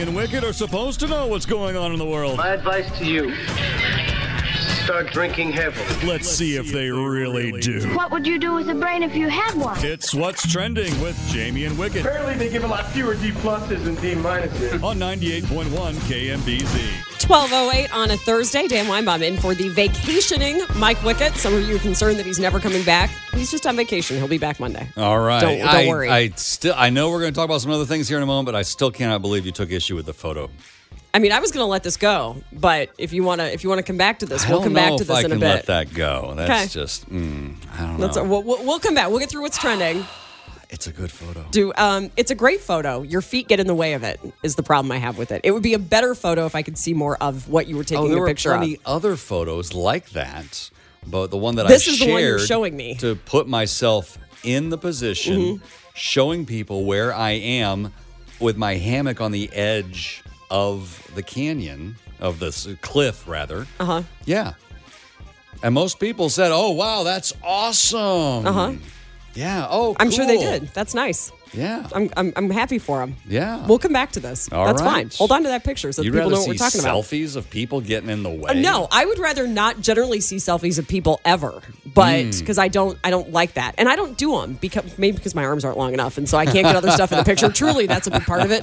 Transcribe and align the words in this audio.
And 0.00 0.16
Wickett 0.16 0.44
are 0.44 0.54
supposed 0.54 0.98
to 1.00 1.08
know 1.08 1.26
what's 1.26 1.44
going 1.44 1.76
on 1.76 1.92
in 1.92 1.98
the 1.98 2.06
world. 2.06 2.38
My 2.38 2.54
advice 2.54 2.90
to 3.00 3.04
you 3.04 3.34
start 4.90 5.12
drinking 5.12 5.52
heavily. 5.52 6.08
Let's 6.08 6.28
see 6.28 6.56
if 6.56 6.72
they 6.72 6.90
really 6.90 7.52
do. 7.60 7.94
What 7.94 8.10
would 8.10 8.26
you 8.26 8.40
do 8.40 8.54
with 8.54 8.68
a 8.70 8.74
brain 8.74 9.04
if 9.04 9.14
you 9.14 9.28
had 9.28 9.54
one? 9.54 9.78
It's 9.84 10.12
What's 10.12 10.50
Trending 10.50 11.00
with 11.00 11.16
Jamie 11.28 11.64
and 11.64 11.78
Wicket 11.78 12.00
Apparently, 12.04 12.34
they 12.34 12.48
give 12.50 12.64
a 12.64 12.66
lot 12.66 12.90
fewer 12.90 13.14
D 13.14 13.30
pluses 13.30 13.84
than 13.84 13.94
D 13.96 14.14
minuses. 14.14 14.82
on 14.82 14.98
98.1 14.98 15.94
KMBZ. 16.08 17.28
1208 17.28 17.94
on 17.94 18.10
a 18.10 18.16
Thursday. 18.16 18.66
Dan 18.66 18.86
Weinbaum 18.86 19.22
in 19.22 19.36
for 19.36 19.54
the 19.54 19.68
vacationing 19.68 20.60
Mike 20.74 20.98
Wickett. 20.98 21.36
Some 21.36 21.54
of 21.54 21.68
you 21.68 21.76
are 21.76 21.80
concerned 21.80 22.18
that 22.18 22.26
he's 22.26 22.40
never 22.40 22.58
coming 22.58 22.82
back. 22.82 23.10
He's 23.32 23.52
just 23.52 23.68
on 23.68 23.76
vacation. 23.76 24.16
He'll 24.16 24.26
be 24.26 24.38
back 24.38 24.58
Monday. 24.58 24.88
All 24.96 25.20
right. 25.20 25.40
Don't- 25.40 25.58
don't 25.58 25.68
I, 25.68 25.86
worry. 25.86 26.08
I 26.08 26.30
still 26.30 26.74
I 26.76 26.90
know 26.90 27.10
we're 27.10 27.20
going 27.20 27.32
to 27.32 27.36
talk 27.36 27.44
about 27.44 27.60
some 27.60 27.70
other 27.70 27.86
things 27.86 28.08
here 28.08 28.16
in 28.16 28.24
a 28.24 28.26
moment, 28.26 28.46
but 28.46 28.56
I 28.56 28.62
still 28.62 28.90
cannot 28.90 29.22
believe 29.22 29.46
you 29.46 29.52
took 29.52 29.70
issue 29.70 29.94
with 29.94 30.06
the 30.06 30.14
photo. 30.14 30.50
I 31.12 31.18
mean, 31.18 31.32
I 31.32 31.40
was 31.40 31.50
going 31.50 31.64
to 31.64 31.68
let 31.68 31.82
this 31.82 31.96
go, 31.96 32.36
but 32.52 32.90
if 32.96 33.12
you 33.12 33.24
want 33.24 33.40
to, 33.40 33.52
if 33.52 33.64
you 33.64 33.68
want 33.68 33.80
to 33.80 33.82
come 33.82 33.96
back 33.96 34.20
to 34.20 34.26
this, 34.26 34.48
we'll 34.48 34.62
come 34.62 34.74
back 34.74 34.96
to 34.98 35.04
this 35.04 35.16
I 35.16 35.20
in 35.22 35.32
a 35.32 35.34
bit. 35.36 35.40
let 35.40 35.66
that 35.66 35.92
go. 35.92 36.34
That's 36.36 36.50
Okay. 36.50 36.82
just 36.82 37.10
mm, 37.10 37.56
I 37.78 37.86
don't 37.98 37.98
know. 38.16 38.24
we'll, 38.24 38.42
we'll 38.42 38.64
we'll 38.64 38.78
come 38.78 38.94
back. 38.94 39.08
We'll 39.10 39.18
get 39.18 39.28
through 39.30 39.42
what's 39.42 39.58
trending. 39.58 40.04
it's 40.70 40.86
a 40.86 40.92
good 40.92 41.10
photo. 41.10 41.44
Do 41.50 41.72
um, 41.76 42.10
it's 42.16 42.30
a 42.30 42.34
great 42.36 42.60
photo. 42.60 43.02
Your 43.02 43.22
feet 43.22 43.48
get 43.48 43.58
in 43.58 43.66
the 43.66 43.74
way 43.74 43.94
of 43.94 44.04
it. 44.04 44.20
Is 44.44 44.54
the 44.54 44.62
problem 44.62 44.92
I 44.92 44.98
have 44.98 45.18
with 45.18 45.32
it? 45.32 45.40
It 45.42 45.50
would 45.50 45.64
be 45.64 45.74
a 45.74 45.80
better 45.80 46.14
photo 46.14 46.46
if 46.46 46.54
I 46.54 46.62
could 46.62 46.78
see 46.78 46.94
more 46.94 47.16
of 47.20 47.48
what 47.48 47.66
you 47.66 47.76
were 47.76 47.82
taking 47.84 48.04
oh, 48.04 48.08
there 48.08 48.18
a 48.18 48.20
were 48.20 48.26
picture 48.28 48.50
plenty 48.50 48.74
of. 48.76 48.80
other 48.86 49.16
photos 49.16 49.74
like 49.74 50.10
that, 50.10 50.70
but 51.04 51.32
the 51.32 51.36
one 51.36 51.56
that 51.56 51.66
This 51.66 51.88
I 51.88 51.90
is 51.90 51.96
shared 51.98 52.08
the 52.08 52.12
one 52.12 52.22
you're 52.22 52.38
showing 52.38 52.76
me. 52.76 52.94
to 52.96 53.16
put 53.16 53.48
myself 53.48 54.16
in 54.44 54.70
the 54.70 54.78
position, 54.78 55.38
Mm-hmm. 55.40 55.64
showing 55.94 56.46
people 56.46 56.84
where 56.84 57.12
I 57.12 57.32
am 57.32 57.92
with 58.38 58.56
my 58.56 58.76
hammock 58.76 59.20
on 59.20 59.32
the 59.32 59.50
edge 59.52 60.22
of 60.50 61.10
the 61.14 61.22
canyon 61.22 61.96
of 62.20 62.38
this 62.38 62.66
cliff, 62.80 63.26
rather. 63.28 63.66
Uh 63.78 63.84
huh. 63.84 64.02
Yeah. 64.24 64.54
And 65.62 65.74
most 65.74 66.00
people 66.00 66.28
said, 66.30 66.50
"Oh, 66.52 66.70
wow, 66.72 67.02
that's 67.02 67.32
awesome." 67.42 68.46
Uh-huh. 68.46 68.72
Yeah. 69.34 69.66
Oh, 69.70 69.94
I'm 69.98 70.10
sure 70.10 70.26
they 70.26 70.38
did. 70.38 70.68
That's 70.74 70.94
nice. 70.94 71.30
Yeah. 71.52 71.88
I'm 71.92 72.10
I'm, 72.16 72.32
I'm 72.36 72.50
happy 72.50 72.78
for 72.78 73.02
him. 73.02 73.16
yeah. 73.26 73.66
We'll 73.66 73.78
come 73.78 73.92
back 73.92 74.12
to 74.12 74.20
this. 74.20 74.50
All 74.52 74.66
That's 74.66 74.80
right. 74.82 74.90
fine. 75.08 75.10
Hold 75.18 75.32
on 75.32 75.42
to 75.42 75.48
that 75.48 75.64
picture 75.64 75.90
so 75.92 76.02
You'd 76.02 76.12
people 76.14 76.30
know 76.30 76.38
what 76.40 76.48
we're 76.48 76.54
talking 76.54 76.80
about. 76.80 77.02
selfies 77.04 77.34
of 77.36 77.50
people 77.50 77.80
getting 77.80 78.08
in 78.10 78.22
the 78.22 78.30
way? 78.30 78.50
Uh, 78.50 78.54
No, 78.54 78.86
I 78.92 79.04
would 79.04 79.18
rather 79.18 79.46
not 79.46 79.80
generally 79.80 80.20
see 80.20 80.36
selfies 80.36 80.78
of 80.78 80.86
people 80.86 81.20
ever, 81.24 81.60
but 81.94 82.22
Hmm. 82.24 82.30
because 82.38 82.58
I 82.58 82.68
don't, 82.68 82.98
I 83.02 83.10
don't 83.10 83.32
like 83.32 83.54
that, 83.54 83.74
and 83.78 83.88
I 83.88 83.96
don't 83.96 84.16
do 84.16 84.32
them 84.40 84.58
because 84.60 84.96
maybe 84.98 85.16
because 85.16 85.34
my 85.34 85.44
arms 85.44 85.64
aren't 85.64 85.78
long 85.78 85.92
enough, 85.92 86.18
and 86.18 86.28
so 86.28 86.38
I 86.38 86.44
can't 86.44 86.64
get 86.66 86.76
other 86.76 86.90
stuff 86.92 87.10
in 87.12 87.18
the 87.18 87.24
picture. 87.24 87.48
Truly, 87.50 87.86
that's 87.86 88.06
a 88.06 88.10
big 88.10 88.22
part 88.24 88.42
of 88.42 88.50
it. 88.52 88.62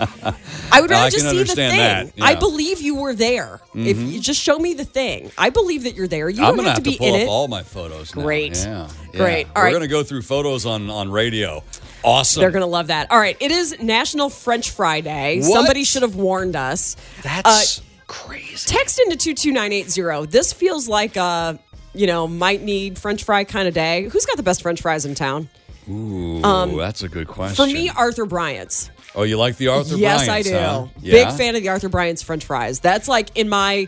I 0.71 0.81
would 0.81 0.89
No, 0.89 0.95
rather 0.95 1.07
I 1.07 1.09
just 1.09 1.29
see 1.29 1.37
the 1.43 1.45
thing. 1.45 1.71
I 1.71 1.75
yeah. 1.75 2.03
Mm-hmm. 2.03 2.39
believe 2.39 2.81
you 2.81 2.95
were 2.95 3.13
there. 3.13 3.59
If 3.75 3.97
you 4.01 4.19
just 4.19 4.41
show 4.41 4.57
me 4.57 4.73
the 4.73 4.85
thing, 4.85 5.31
I 5.37 5.49
believe 5.49 5.83
that 5.83 5.95
you're 5.95 6.07
there. 6.07 6.29
You 6.29 6.43
I'm 6.43 6.55
don't 6.55 6.65
have 6.65 6.75
have 6.75 6.83
to 6.83 6.83
to, 6.83 6.89
be 6.91 6.97
pull 6.97 7.07
in 7.07 7.15
up 7.15 7.21
it. 7.21 7.27
all 7.27 7.47
my 7.47 7.63
photos. 7.63 8.15
now. 8.15 8.21
Great. 8.23 8.57
Yeah. 8.57 8.87
yeah. 9.13 9.19
Great. 9.19 9.47
We're 9.55 9.71
gonna 9.71 9.87
go 9.87 10.03
through 10.03 10.21
photos 10.23 10.65
on 10.65 10.89
on 10.89 11.11
radio. 11.11 11.63
Awesome. 12.03 12.41
They're 12.41 12.51
gonna 12.51 12.65
love 12.67 12.87
that. 12.87 13.11
All 13.11 13.19
right, 13.19 13.35
it 13.39 13.51
is 13.51 13.79
National 13.81 14.29
French 14.29 14.69
Fry 14.71 15.01
Day. 15.01 15.39
What? 15.39 15.51
Somebody 15.51 15.83
should 15.83 16.03
have 16.03 16.15
warned 16.15 16.55
us. 16.55 16.95
That's 17.23 17.79
Uh, 17.79 17.81
crazy. 18.07 18.67
Text 18.67 18.99
into 18.99 19.17
22980. 19.17 20.25
This 20.31 20.53
feels 20.53 20.87
like 20.87 21.15
a, 21.17 21.59
you 21.93 22.07
know, 22.07 22.27
might 22.27 22.61
need 22.61 22.97
French 22.97 23.23
fry 23.23 23.43
kind 23.43 23.67
of 23.67 23.73
day. 23.73 24.03
Who's 24.09 24.25
got 24.25 24.37
the 24.37 24.43
best 24.43 24.61
French 24.61 24.81
fries 24.81 25.05
in 25.05 25.15
town? 25.15 25.49
Ooh, 25.89 26.41
that's 26.77 27.01
a 27.03 27.09
good 27.09 27.27
question. 27.27 27.63
um, 27.63 27.69
For 27.69 27.73
me, 27.73 27.89
Arthur 27.89 28.25
Bryant's. 28.25 28.89
oh, 29.15 29.23
you 29.23 29.37
like 29.37 29.55
the 29.57 29.69
Arthur 29.69 29.95
yes, 29.95 30.25
Bryant's, 30.25 30.49
Yes, 30.49 30.55
I 30.55 30.71
do. 30.71 30.81
huh? 30.83 30.87
Big 31.01 31.31
fan 31.37 31.55
of 31.55 31.61
the 31.61 31.69
Arthur 31.69 31.87
Bryant's 31.89 32.21
French 32.21 32.43
fries. 32.45 32.79
That's 32.81 33.07
like 33.07 33.29
in 33.35 33.47
my, 33.49 33.87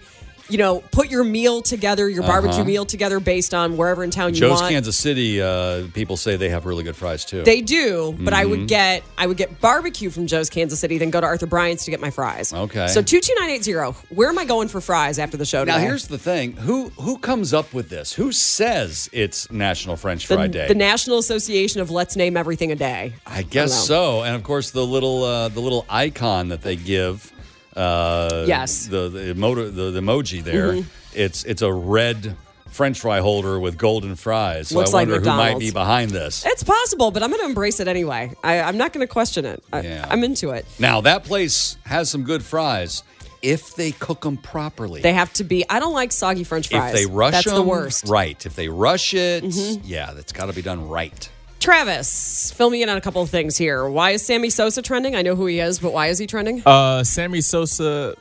you 0.49 0.57
know, 0.57 0.79
put 0.91 1.09
your 1.09 1.23
meal 1.23 1.61
together, 1.61 2.09
your 2.09 2.23
barbecue 2.23 2.63
meal 2.63 2.85
together 2.85 3.19
based 3.19 3.53
on 3.53 3.77
wherever 3.77 4.03
in 4.03 4.11
town 4.11 4.33
you 4.33 4.45
Uh-huh. 4.45 4.53
Joe's 4.55 4.61
want. 4.61 4.71
Kansas 4.73 4.97
City. 4.97 5.41
Uh, 5.41 5.87
people 5.93 6.17
say 6.17 6.35
they 6.35 6.49
have 6.49 6.65
really 6.65 6.83
good 6.83 6.95
fries 6.95 7.23
too. 7.25 7.43
They 7.43 7.61
do, 7.61 8.15
but 8.19 8.33
I 8.33 8.41
Mm-hmm. 8.43 8.49
would 8.51 8.67
get 8.67 9.03
I 9.17 9.27
would 9.27 9.38
get 9.38 9.61
barbecue 9.61 10.09
from 10.09 10.27
Joe's 10.27 10.49
Kansas 10.49 10.79
City, 10.79 10.97
then 10.97 11.09
go 11.11 11.21
to 11.21 11.27
Arthur 11.27 11.45
Bryant's 11.45 11.85
to 11.85 11.91
get 11.91 11.99
my 12.01 12.09
fries. 12.09 12.53
Okay. 12.53 12.88
So 12.88 13.01
two 13.01 13.19
two 13.21 13.35
nine 13.39 13.49
eight 13.51 13.63
zero. 13.63 13.93
Where 14.09 14.29
am 14.29 14.38
I 14.39 14.45
going 14.45 14.67
for 14.69 14.81
fries 14.81 15.19
after 15.19 15.38
the 15.38 15.45
show 15.45 15.63
now 15.63 15.77
here's 15.77 16.07
the 16.07 16.17
thing: 16.17 16.53
who 16.53 16.89
who 16.99 17.17
comes 17.17 17.53
up 17.53 17.73
with 17.73 17.89
this? 17.89 18.13
Who 18.13 18.31
says 18.31 19.09
it's 19.13 19.51
National 19.51 19.95
French 19.97 20.27
the, 20.27 20.35
Fry 20.35 20.47
Day? 20.47 20.67
the 20.67 20.75
National 20.75 21.17
Association 21.19 21.81
of 21.81 21.91
Let's 21.91 22.15
Name 22.15 22.35
Everything 22.38 22.71
a 22.71 22.75
Day. 22.75 23.13
I 23.27 23.43
guess 23.43 23.69
know. 23.89 23.95
so. 24.19 24.23
And 24.23 24.35
of 24.35 24.43
course, 24.43 24.71
the 24.71 24.85
little 24.85 25.23
uh, 25.23 25.49
the 25.49 25.59
little 25.61 25.85
icon 25.89 26.49
that 26.49 26.61
they 26.61 26.75
give. 26.75 27.31
Uh, 27.75 28.46
Yes. 28.47 28.88
Mm-hmm. 28.88 28.91
The 28.91 29.09
the, 29.09 29.34
emoji, 29.34 29.75
the, 29.75 29.91
the 29.91 30.00
emoji 30.02 30.44
there. 30.44 30.84
It's 31.13 31.44
it's 31.44 31.62
a 31.62 31.72
red 31.72 32.35
French 32.69 33.00
fry 33.00 33.19
holder 33.19 33.59
with 33.59 33.78
golden 33.78 34.16
fries. 34.16 34.69
So 34.69 34.75
Looks 34.78 34.91
I 34.91 35.00
like 35.00 35.09
wonder 35.09 35.30
who 35.31 35.38
might 35.38 35.59
be 35.59 35.72
behind 35.72 36.12
this. 36.12 36.46
It's 36.46 36.63
possible, 36.63 37.09
but 37.12 37.24
I'm 37.24 37.30
going 37.30 37.41
to 37.41 37.47
embrace 37.47 37.80
it 37.80 37.88
anyway. 37.88 38.31
I, 38.44 38.62
I'm 38.62 38.78
not 38.78 38.94
going 38.94 39.06
to 39.06 39.12
question 39.12 39.44
it. 39.46 39.63
I, 39.74 39.81
Yeah. 39.81 40.06
I'm 40.07 40.24
into 40.24 40.52
it. 40.52 40.66
Now 40.78 41.02
that 41.02 41.24
place 41.24 41.78
has 41.85 42.09
some 42.12 42.24
good 42.24 42.44
fries 42.44 43.03
if 43.41 43.75
they 43.75 43.91
cook 43.91 44.22
them 44.22 44.38
properly. 44.38 45.01
They 45.01 45.13
have 45.13 45.34
to 45.34 45.44
be. 45.44 45.66
I 45.69 45.80
don't 45.80 45.94
like 45.94 46.12
soggy 46.12 46.44
French 46.44 46.69
fries. 46.69 46.94
if 46.94 47.00
they 47.00 47.06
rush 47.12 47.34
that's 47.34 47.46
them, 47.46 47.56
the 47.56 47.63
worst. 47.63 48.03
Mm-hmm. 48.06 48.13
Right. 48.13 48.46
If 48.46 48.56
they 48.56 48.69
rush 48.69 49.13
it, 49.13 49.44
yeah, 49.84 50.12
that's 50.13 50.31
got 50.31 50.46
to 50.46 50.53
be 50.53 50.62
done 50.62 50.88
right. 50.88 51.30
Travis, 51.59 52.51
fill 52.51 52.69
me 52.69 52.81
in 52.83 52.89
on 52.89 52.97
a 52.97 53.01
couple 53.01 53.21
of 53.21 53.29
things 53.29 53.57
here. 53.57 53.87
Why 53.89 54.11
is 54.11 54.25
Sammy 54.25 54.49
Sosa 54.49 54.81
trending? 54.81 55.15
I 55.15 55.21
know 55.21 55.35
who 55.35 55.45
he 55.45 55.59
is, 55.59 55.79
but 55.79 55.91
why 55.93 56.07
is 56.07 56.17
he 56.17 56.25
trending? 56.25 56.63
Uh, 56.65 57.03
Sammy 57.03 57.41
Sosa, 57.41 58.15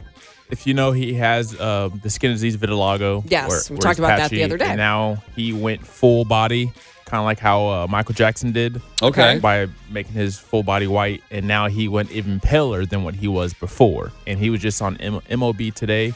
if 0.50 0.66
you 0.66 0.74
know, 0.74 0.92
he 0.92 1.14
has 1.14 1.58
uh, 1.58 1.88
the 2.02 2.10
skin 2.10 2.32
disease 2.32 2.56
vitiligo. 2.56 3.24
Yes, 3.30 3.70
we 3.70 3.78
talked 3.78 3.98
about 3.98 4.18
that 4.18 4.30
the 4.30 4.42
other 4.42 4.56
day. 4.58 4.66
And 4.66 4.76
now 4.76 5.22
he 5.36 5.52
went 5.52 5.86
full 5.86 6.24
body, 6.24 6.72
kind 7.04 7.20
of 7.20 7.24
like 7.24 7.38
how 7.38 7.66
uh, 7.68 7.86
Michael 7.88 8.14
Jackson 8.14 8.50
did. 8.52 8.82
Okay. 9.02 9.38
By 9.38 9.68
making 9.88 10.12
his 10.12 10.38
full 10.38 10.62
body 10.64 10.88
white, 10.88 11.22
and 11.30 11.46
now 11.46 11.68
he 11.68 11.86
went 11.86 12.10
even 12.10 12.40
paler 12.40 12.84
than 12.86 13.04
what 13.04 13.14
he 13.14 13.28
was 13.28 13.54
before. 13.54 14.10
And 14.26 14.38
he 14.38 14.50
was 14.50 14.60
just 14.60 14.82
on 14.82 14.96
M- 14.96 15.20
MOB 15.38 15.72
today, 15.74 16.12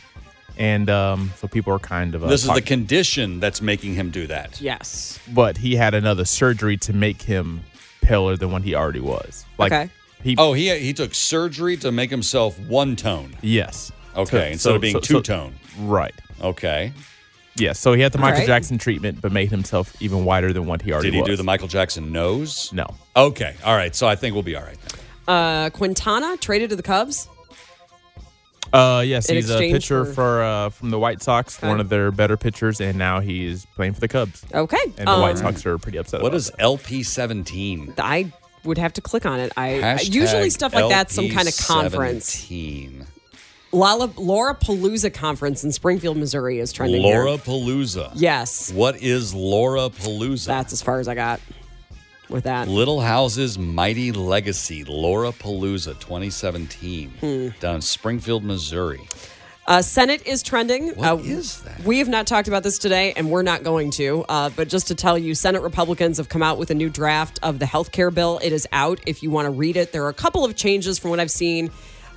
and 0.58 0.88
um, 0.91 1.32
so 1.36 1.48
people 1.48 1.72
are 1.72 1.78
kind 1.78 2.14
of. 2.14 2.25
Uh, 2.25 2.28
This 2.28 2.44
is 2.44 2.53
the 2.53 2.62
condition 2.62 3.41
that's 3.41 3.60
making 3.62 3.94
him 3.94 4.10
do 4.10 4.26
that. 4.26 4.60
yes. 4.60 5.19
but 5.32 5.56
he 5.58 5.76
had 5.76 5.94
another 5.94 6.25
surgery 6.25 6.76
to 6.78 6.92
make 6.92 7.22
him 7.22 7.62
paler 8.03 8.36
than 8.36 8.50
what 8.52 8.62
he 8.62 8.75
already 8.75 9.00
was. 9.00 9.44
Like, 9.58 9.72
Okay. 9.72 9.91
He, 10.22 10.36
Oh, 10.38 10.52
he 10.52 10.76
he 10.78 10.92
took 10.92 11.14
surgery 11.14 11.76
to 11.78 11.91
make 11.91 12.10
himself 12.10 12.56
one 12.60 12.94
tone. 12.97 13.34
yes. 13.42 13.91
Okay, 14.14 14.28
So- 14.31 14.47
instead 14.52 14.69
so- 14.70 14.75
of 14.76 14.81
being 14.82 14.94
so- 14.94 15.00
two 15.00 15.14
so- 15.14 15.20
tone. 15.22 15.54
Right. 15.81 16.14
Okay. 16.41 16.92
Yeah, 17.56 17.72
so 17.75 17.92
he 17.92 18.00
had 18.02 18.12
the 18.12 18.19
Michael 18.19 18.41
right. 18.41 18.47
Jackson 18.47 18.78
treatment, 18.78 19.20
but 19.20 19.31
made 19.32 19.50
himself 19.50 19.94
even 20.00 20.25
whiter 20.25 20.52
than 20.52 20.64
what 20.66 20.81
he 20.82 20.92
already 20.92 21.08
was. 21.08 21.12
Did 21.12 21.14
he 21.16 21.20
was. 21.22 21.28
do 21.28 21.36
the 21.36 21.42
Michael 21.44 21.69
Jackson 21.69 22.10
nose? 22.12 22.70
No. 22.72 22.86
Okay. 23.16 23.54
All 23.64 23.75
right. 23.76 23.94
So 23.94 24.06
I 24.06 24.16
think 24.16 24.32
we'll 24.34 24.42
be 24.42 24.56
all 24.56 24.62
right. 24.62 24.78
Then. 25.26 25.34
Uh, 25.34 25.70
Quintana 25.70 26.37
traded 26.38 26.70
to 26.70 26.76
the 26.76 26.82
Cubs. 26.82 27.28
Uh, 28.72 29.02
yes, 29.04 29.28
In 29.28 29.36
he's 29.36 29.50
a 29.50 29.54
exchange 29.54 29.72
pitcher 29.74 30.04
for- 30.06 30.12
for, 30.14 30.42
uh, 30.42 30.69
from 30.70 30.90
the 30.90 30.98
White 30.98 31.22
Sox, 31.22 31.58
Okay. 31.58 31.69
one 31.69 31.80
of 31.80 31.88
their 31.90 32.10
better 32.10 32.36
pitchers, 32.36 32.80
and 32.80 32.96
now 32.96 33.20
he's 33.20 33.66
playing 33.76 33.92
for 33.94 34.00
the 34.00 34.08
Cubs. 34.08 34.42
Okay. 34.54 34.78
And 34.98 35.06
the 35.08 35.19
White 35.19 35.32
Um, 35.36 35.54
Sox 35.54 35.66
are 35.66 35.76
pretty 35.78 35.98
upset. 35.98 36.22
What 36.22 36.28
about 36.28 36.36
is 36.38 36.46
that. 36.46 36.60
LP 36.60 37.02
seventeen? 37.02 37.92
I 37.98 38.32
would 38.64 38.78
have 38.78 38.92
to 38.94 39.00
click 39.00 39.26
on 39.26 39.40
it. 39.40 39.52
I, 39.56 39.74
I 39.74 39.80
Hashtag 39.98 40.14
usually 40.14 40.50
stuff 40.50 40.72
like 40.74 40.88
that's 40.88 41.14
some 41.14 41.28
kind 41.28 41.48
of 41.48 41.56
conference. 41.58 42.34
LP17. 42.46 43.06
Lala, 43.74 44.10
Laura 44.16 44.54
Palooza 44.54 45.12
conference 45.12 45.64
in 45.64 45.72
Springfield, 45.72 46.16
Missouri 46.18 46.58
is 46.58 46.72
trending. 46.72 47.02
Laura 47.02 47.30
Here. 47.30 47.38
Palooza. 47.38 48.12
Yes, 48.14 48.70
What 48.70 49.02
is 49.02 49.32
Laura 49.34 49.88
Palooza? 49.88 50.44
that's 50.46 50.72
as 50.75 50.82
far 50.82 51.00
as 51.00 51.08
I 51.08 51.14
got 51.14 51.40
with 52.32 52.44
that. 52.44 52.69
Little 52.69 53.00
House's 53.00 53.58
Mighty 53.58 54.11
Legacy, 54.12 54.84
Laura 54.84 55.31
Palooza 55.32 55.99
2017, 56.00 57.11
Hmm. 57.20 57.49
down 57.61 57.76
in 57.76 57.81
Springfield, 57.82 58.43
Missouri. 58.44 59.00
Uh, 59.64 59.81
Senate 59.81 60.26
is 60.26 60.43
trending. 60.43 60.88
What 60.90 61.06
uh, 61.08 61.17
is 61.19 61.62
that? 61.62 61.84
We 61.84 61.99
have 61.99 62.08
not 62.08 62.26
talked 62.26 62.49
about 62.49 62.64
this 62.64 62.79
today, 62.79 63.12
and 63.17 63.31
we're 63.31 63.43
not 63.44 63.62
going 63.62 63.93
to. 63.93 64.25
Uh, 64.29 64.50
but 64.56 64.69
just 64.69 64.88
to 64.88 64.96
tell 64.96 65.17
you, 65.17 65.37
Senate 65.37 65.62
Republicans 65.62 66.17
have 66.19 66.29
come 66.29 66.43
out 66.43 66.58
with 66.58 66.70
a 66.73 66.75
new 66.75 66.90
draft 66.90 67.38
of 67.44 67.61
the 67.61 67.67
health 67.67 67.93
care 67.93 68.11
bill. 68.11 68.40
It 68.43 68.52
is 68.52 68.67
out 68.73 68.99
if 69.06 69.23
you 69.23 69.31
want 69.31 69.46
to 69.46 69.50
read 69.50 69.76
it. 69.76 69.93
There 69.93 70.05
are 70.05 70.08
a 70.08 70.14
couple 70.14 70.44
of 70.44 70.56
changes 70.56 70.99
from 70.99 71.11
what 71.11 71.20
I've 71.20 71.31
seen. 71.31 71.70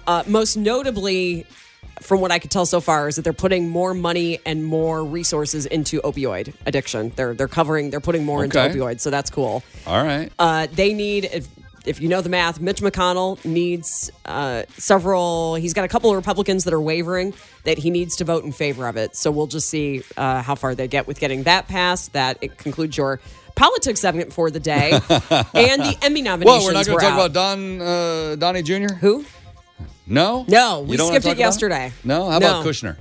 Uh, 0.08 0.24
most 0.26 0.56
notably, 0.58 1.46
from 2.02 2.20
what 2.22 2.32
I 2.32 2.40
could 2.40 2.52
tell 2.52 2.66
so 2.66 2.82
far, 2.82 3.08
is 3.08 3.16
that 3.16 3.22
they're 3.24 3.34
putting 3.34 3.70
more 3.70 3.94
money 3.94 4.40
and 4.46 4.64
more 4.66 5.04
resources 5.04 5.66
into 5.66 6.02
opioid 6.02 6.54
addiction. 6.66 7.12
They're 7.16 7.34
they're 7.34 7.48
covering, 7.48 7.90
they're 7.90 8.00
putting 8.00 8.26
more 8.26 8.44
Okay. 8.46 8.66
into 8.66 8.80
opioids, 8.80 9.00
so 9.02 9.10
that's 9.10 9.30
cool. 9.30 9.64
All 9.88 10.04
right. 10.04 10.32
Uh, 10.38 10.68
they 10.72 10.94
need, 10.94 11.26
if, 11.32 11.48
if 11.86 12.02
you 12.02 12.10
know 12.10 12.22
the 12.22 12.30
math, 12.30 12.60
Mitch 12.60 12.82
McConnell 12.82 13.44
needs 13.46 14.10
uh, 14.26 14.64
several, 14.78 15.56
he's 15.56 15.74
got 15.74 15.86
a 15.86 15.88
couple 15.88 16.10
of 16.10 16.16
Republicans 16.16 16.64
that 16.66 16.74
are 16.74 16.82
wavering 16.82 17.34
that 17.64 17.78
he 17.78 17.90
needs 17.92 18.16
to 18.18 18.24
vote 18.26 18.44
in 18.44 18.52
favor 18.52 18.88
of 18.88 18.98
it. 18.98 19.16
So 19.16 19.32
we'll 19.32 19.48
just 19.48 19.70
see 19.70 20.04
uh, 20.18 20.42
how 20.42 20.56
far 20.56 20.76
they 20.76 20.88
get 20.88 21.08
with 21.08 21.20
getting 21.20 21.44
that 21.44 21.68
passed. 21.68 22.14
That 22.14 22.38
it 22.42 22.58
concludes 22.58 22.98
your 22.98 23.20
politics 23.56 24.00
segment 24.02 24.34
for 24.34 24.52
the 24.52 24.60
day. 24.60 24.92
and 25.10 25.82
the 25.82 25.98
Emmy 26.02 26.22
nominations. 26.22 26.46
Well, 26.46 26.66
we're 26.66 26.74
not 26.74 26.86
going 26.86 26.98
to 27.00 27.06
talk 27.06 27.14
out. 27.14 27.30
about 27.32 27.34
Don 27.34 27.82
uh, 27.82 28.36
Donnie 28.36 28.64
Jr. 28.64 28.94
Who? 28.96 29.24
No, 30.08 30.46
No, 30.48 30.82
You 30.82 30.88
we 30.88 30.98
skipped 30.98 31.10
it 31.12 31.14
talk 31.24 31.32
about 31.34 31.38
yesterday. 31.38 31.92
No, 32.04 32.30
how 32.30 32.40
No. 32.40 32.48
about 32.62 32.66
Kushner? 32.66 32.96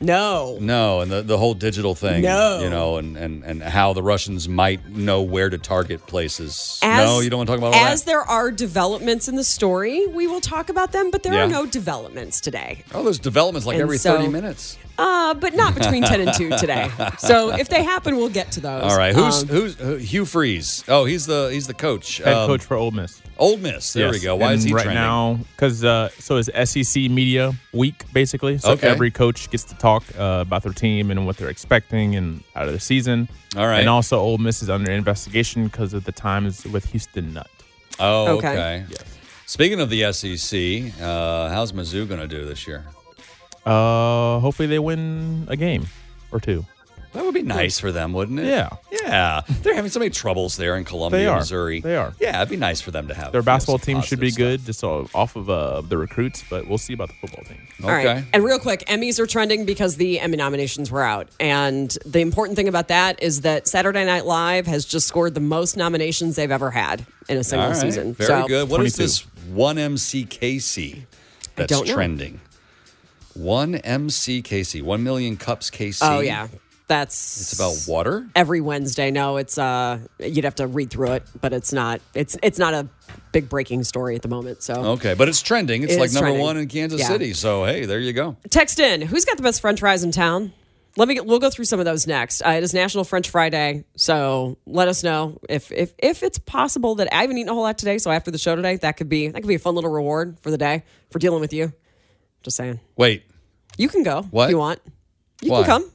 No. 0.00 0.58
No, 0.60 1.00
and 1.00 1.10
the, 1.10 1.22
the 1.22 1.36
whole 1.38 1.54
digital 1.54 1.96
thing. 1.96 2.22
No. 2.22 2.60
you 2.62 2.70
know, 2.70 2.98
and, 2.98 3.16
and 3.16 3.42
and 3.42 3.60
how 3.60 3.92
the 3.92 4.02
Russians 4.02 4.48
might 4.48 4.88
know 4.88 5.22
where 5.22 5.50
to 5.50 5.58
target 5.58 6.06
places. 6.06 6.78
As, 6.84 7.04
no, 7.04 7.18
you 7.18 7.30
don't 7.30 7.38
want 7.38 7.48
to 7.48 7.52
talk 7.52 7.58
about 7.58 7.74
all 7.74 7.84
As 7.86 8.02
that. 8.04 8.06
there 8.10 8.20
are 8.22 8.52
developments 8.52 9.26
in 9.26 9.34
the 9.34 9.42
story, 9.42 10.06
we 10.06 10.28
will 10.28 10.40
talk 10.40 10.68
about 10.68 10.92
them, 10.92 11.10
but 11.10 11.24
there 11.24 11.34
Yeah. 11.34 11.44
are 11.44 11.48
no 11.48 11.66
developments 11.66 12.40
today. 12.40 12.84
Oh, 12.94 13.02
there's 13.02 13.18
developments 13.18 13.66
like 13.66 13.74
And 13.74 13.82
every 13.82 13.98
so- 13.98 14.16
thirty 14.16 14.28
minutes. 14.28 14.78
Uh, 15.00 15.32
but 15.34 15.54
not 15.54 15.76
between 15.76 16.02
10 16.02 16.20
and 16.22 16.34
2 16.34 16.50
today. 16.58 16.90
So 17.18 17.50
if 17.54 17.68
they 17.68 17.84
happen, 17.84 18.16
we'll 18.16 18.30
get 18.30 18.50
to 18.52 18.60
those. 18.60 18.82
All 18.82 18.96
right, 18.98 19.14
who's 19.14 19.42
Um, 19.42 19.48
who's 19.48 19.80
uh, 19.80 19.94
Hugh 19.94 20.24
Freeze? 20.24 20.82
Oh, 20.88 21.04
he's 21.04 21.24
the 21.26 21.50
he's 21.52 21.68
the 21.68 21.74
coach. 21.74 22.18
Head 22.18 22.34
Um, 22.34 22.48
coach 22.48 22.64
for 22.64 22.76
Ole 22.76 22.90
Miss. 22.90 23.20
Old 23.38 23.62
Miss. 23.62 23.92
There 23.92 24.10
we 24.10 24.18
go. 24.20 24.34
Why 24.36 24.52
is 24.54 24.64
he 24.64 24.72
right 24.72 24.82
trending? 24.84 25.02
now? 25.02 25.38
Because 25.54 25.84
uh, 25.84 26.08
so 26.18 26.36
is 26.38 26.50
SEC 26.64 27.02
Media 27.10 27.52
Week 27.72 28.04
basically. 28.12 28.58
So 28.58 28.72
Okay. 28.72 28.88
every 28.88 29.10
coach 29.10 29.48
gets 29.50 29.64
to 29.64 29.74
talk 29.76 30.02
uh, 30.18 30.38
about 30.46 30.62
their 30.64 30.72
team 30.72 31.10
and 31.10 31.24
what 31.26 31.36
they're 31.36 31.48
expecting 31.50 32.16
and 32.16 32.42
out 32.56 32.66
of 32.66 32.72
the 32.74 32.80
season. 32.80 33.28
All 33.56 33.66
right. 33.66 33.80
And 33.80 33.88
also, 33.88 34.18
Ole 34.18 34.38
Miss 34.38 34.62
is 34.62 34.68
under 34.70 34.90
investigation 34.90 35.64
because 35.68 35.94
of 35.94 36.04
the 36.04 36.12
times 36.12 36.64
with 36.66 36.84
Houston 36.86 37.32
Nutt. 37.32 37.48
Oh, 38.00 38.36
Okay. 38.38 38.48
okay. 38.48 38.84
Speaking 39.46 39.80
of 39.80 39.88
the 39.88 40.12
SEC, 40.12 40.92
uh, 41.00 41.48
how's 41.48 41.72
Mizzou 41.72 42.06
going 42.06 42.20
to 42.20 42.28
do 42.28 42.44
this 42.44 42.66
year? 42.66 42.84
Uh, 43.64 44.38
hopefully 44.40 44.66
they 44.68 44.78
win 44.78 45.46
a 45.48 45.56
game 45.56 45.86
or 46.32 46.40
two. 46.40 46.64
That 47.14 47.24
would 47.24 47.34
be 47.34 47.42
nice 47.42 47.78
for 47.80 47.90
them, 47.90 48.12
wouldn't 48.12 48.38
it? 48.38 48.46
Yeah. 48.46 48.68
Yeah. 48.92 49.40
They're 49.62 49.74
having 49.74 49.90
so 49.90 49.98
many 49.98 50.10
troubles 50.10 50.56
there 50.56 50.76
in 50.76 50.84
Columbia, 50.84 51.20
They 51.20 51.26
are. 51.26 51.38
Missouri. 51.38 51.80
They 51.80 51.96
are. 51.96 52.12
Yeah, 52.20 52.36
it'd 52.36 52.50
be 52.50 52.56
nice 52.56 52.80
for 52.82 52.90
them 52.90 53.08
to 53.08 53.14
have 53.14 53.32
Their 53.32 53.40
you 53.40 53.42
know, 53.42 53.46
basketball 53.46 53.78
some 53.78 53.84
team 53.86 54.02
should 54.02 54.20
be 54.20 54.26
positive 54.28 54.60
good, 54.60 54.66
just 54.66 54.84
o- 54.84 55.08
off 55.14 55.34
of 55.34 55.48
uh, 55.48 55.80
the 55.80 55.96
recruits, 55.96 56.44
but 56.50 56.68
we'll 56.68 56.76
see 56.78 56.92
about 56.92 57.08
the 57.08 57.14
football 57.14 57.44
team. 57.44 57.58
stuff. 57.74 57.86
All 57.86 57.90
right. 57.90 58.06
Okay. 58.06 58.24
And 58.34 58.44
real 58.44 58.58
quick, 58.58 58.84
Emmys 58.88 59.18
are 59.18 59.26
trending 59.26 59.64
because 59.64 59.96
the 59.96 60.20
Emmy 60.20 60.36
nominations 60.36 60.90
were 60.90 61.02
out. 61.02 61.28
And 61.40 61.96
the 62.04 62.20
important 62.20 62.56
thing 62.56 62.68
about 62.68 62.88
that 62.88 63.22
is 63.22 63.40
that 63.40 63.66
Saturday 63.66 64.04
Night 64.04 64.26
Live 64.26 64.66
has 64.66 64.84
just 64.84 65.08
scored 65.08 65.34
the 65.34 65.40
most 65.40 65.76
nominations 65.78 66.36
they've 66.36 66.50
ever 66.50 66.70
had 66.70 67.06
in 67.28 67.38
a 67.38 67.44
single 67.44 67.66
All 67.68 67.72
right. 67.72 67.80
season. 67.80 68.12
Very 68.14 68.26
so, 68.26 68.46
good. 68.46 68.68
What 68.68 68.82
is 68.84 68.96
22. 68.96 69.02
this 69.02 69.26
1MCKC 69.56 71.04
that's 71.56 71.72
don't 71.72 71.86
know. 71.88 71.94
trending? 71.94 72.40
1MCKC, 73.38 74.82
1 74.82 75.02
million 75.02 75.36
cups 75.36 75.70
KC. 75.70 75.98
Oh, 76.02 76.20
yeah. 76.20 76.48
That's 76.88 77.40
It's 77.40 77.52
about 77.52 77.76
water? 77.92 78.26
every 78.34 78.60
Wednesday. 78.60 79.10
No, 79.10 79.36
it's 79.36 79.58
uh 79.58 79.98
you'd 80.18 80.44
have 80.44 80.56
to 80.56 80.66
read 80.66 80.90
through 80.90 81.12
it, 81.12 81.22
but 81.40 81.52
it's 81.52 81.72
not 81.72 82.00
it's 82.14 82.36
it's 82.42 82.58
not 82.58 82.74
a 82.74 82.88
big 83.32 83.48
breaking 83.48 83.84
story 83.84 84.16
at 84.16 84.22
the 84.22 84.28
moment. 84.28 84.62
So 84.62 84.74
Okay, 84.92 85.14
but 85.14 85.28
it's 85.28 85.42
trending. 85.42 85.82
It's 85.82 85.94
It 85.94 86.00
like 86.00 86.12
number 86.12 86.28
trending. 86.28 86.42
one 86.42 86.56
in 86.56 86.66
Kansas 86.66 87.00
Yeah. 87.00 87.08
City. 87.08 87.32
So, 87.34 87.64
hey, 87.64 87.84
there 87.84 88.00
you 88.00 88.12
go. 88.14 88.36
text 88.50 88.80
in 88.80 89.02
who's 89.02 89.24
got 89.26 89.36
the 89.36 89.42
best 89.42 89.60
french 89.60 89.80
fries 89.80 90.02
in 90.02 90.10
town 90.12 90.52
let 90.96 91.06
me 91.06 91.14
get, 91.14 91.26
we'll 91.26 91.38
go 91.38 91.48
through 91.50 91.66
some 91.66 91.78
of 91.78 91.84
those 91.84 92.06
next 92.08 92.40
uh, 92.42 92.48
it 92.50 92.62
is 92.64 92.72
national 92.74 93.04
french 93.04 93.28
Friday, 93.30 93.84
so 93.96 94.56
let 94.66 94.88
us 94.88 95.04
know 95.04 95.38
if 95.48 95.70
if 95.70 95.92
if 95.98 96.22
it's 96.24 96.38
possible 96.38 96.94
that 96.96 97.12
i 97.14 97.20
haven't 97.20 97.36
eaten 97.38 97.50
a 97.50 97.54
whole 97.54 97.62
lot 97.62 97.78
today 97.78 97.98
so 97.98 98.10
after 98.10 98.30
the 98.32 98.38
show 98.38 98.56
today 98.56 98.76
that 98.76 98.96
could 98.96 99.08
be 99.08 99.28
that 99.28 99.40
could 99.42 99.46
be 99.48 99.54
a 99.54 99.58
fun 99.60 99.74
little 99.76 99.90
reward 99.92 100.38
for 100.40 100.50
the 100.50 100.58
day 100.58 100.82
for 101.10 101.18
dealing 101.20 101.40
with 101.40 101.52
you 101.52 101.72
just 102.42 102.56
saying 102.56 102.80
Wait, 102.96 103.22
you 103.76 103.88
can 103.88 104.02
go 104.02 104.22
What? 104.30 104.44
if 104.46 104.50
you 104.50 104.58
want 104.58 104.80
you 105.42 105.52
Why? 105.52 105.58
can 105.64 105.82
come 105.82 105.90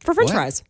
for 0.00 0.14
french 0.14 0.30
What? 0.30 0.36
fries 0.36 0.62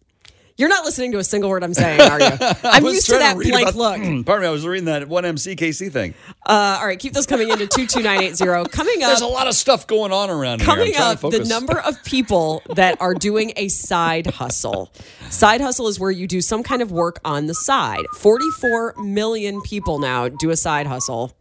you're 0.56 0.68
not 0.68 0.84
listening 0.84 1.12
to 1.12 1.18
a 1.18 1.24
single 1.24 1.48
word 1.48 1.64
i'm 1.64 1.72
saying 1.72 2.00
are 2.10 2.20
you 2.20 2.30
i'm 2.64 2.84
used 2.84 3.06
to 3.06 3.12
that 3.18 3.36
read 3.38 3.48
blank 3.50 3.68
about- 3.70 3.98
look 3.98 4.26
Pardon 4.26 4.42
me, 4.42 4.48
I 4.48 4.50
was 4.50 4.66
reading 4.66 4.84
that 4.86 5.04
1MCKC 5.04 5.90
thing. 5.90 6.12
uh, 6.46 6.78
all 6.80 6.86
right 6.86 6.98
keep 6.98 7.14
those 7.14 7.26
coming 7.26 7.48
into 7.48 7.66
22980 7.66 8.68
coming 8.70 9.02
up 9.02 9.08
There's 9.08 9.20
a 9.22 9.26
lot 9.26 9.46
of 9.46 9.54
stuff 9.54 9.86
going 9.86 10.12
on 10.12 10.28
around 10.28 10.60
here. 10.60 10.66
Coming 10.66 10.94
up, 10.98 11.20
to 11.20 11.30
the 11.30 11.44
number 11.44 11.78
of 11.80 12.02
people 12.04 12.62
that 12.74 13.00
are 13.00 13.14
doing 13.14 13.52
a 13.56 13.68
side 13.68 14.26
hustle. 14.26 14.92
Side 15.30 15.60
hustle 15.62 15.88
is 15.88 15.98
where 15.98 16.10
you 16.10 16.26
do 16.26 16.40
some 16.42 16.62
kind 16.62 16.82
of 16.82 16.92
work 16.92 17.20
on 17.24 17.46
the 17.46 17.54
side. 17.54 18.04
44 18.18 18.94
million 18.98 19.62
people 19.62 19.98
now 19.98 20.28
do 20.28 20.50
a 20.50 20.56
side 20.56 20.86
hustle. 20.86 21.32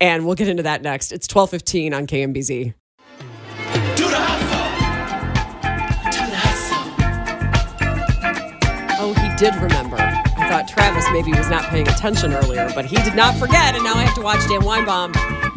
And 0.00 0.26
we'll 0.26 0.34
get 0.36 0.48
into 0.48 0.62
that 0.64 0.82
next. 0.82 1.10
It's 1.12 1.26
1215 1.32 1.92
on 1.94 2.06
KMBZ. 2.06 2.74
Did 9.44 9.56
remember. 9.56 9.96
I 9.98 10.48
thought 10.48 10.68
Travis 10.68 11.04
maybe 11.12 11.30
was 11.32 11.50
not 11.50 11.64
paying 11.64 11.86
attention 11.86 12.32
earlier, 12.32 12.70
but 12.74 12.86
he 12.86 12.96
did 12.96 13.14
not 13.14 13.36
forget, 13.36 13.74
and 13.74 13.84
now 13.84 13.92
I 13.92 14.04
have 14.04 14.14
to 14.14 14.22
watch 14.22 14.38
Dan 14.48 14.62
Weinbaum 14.62 15.12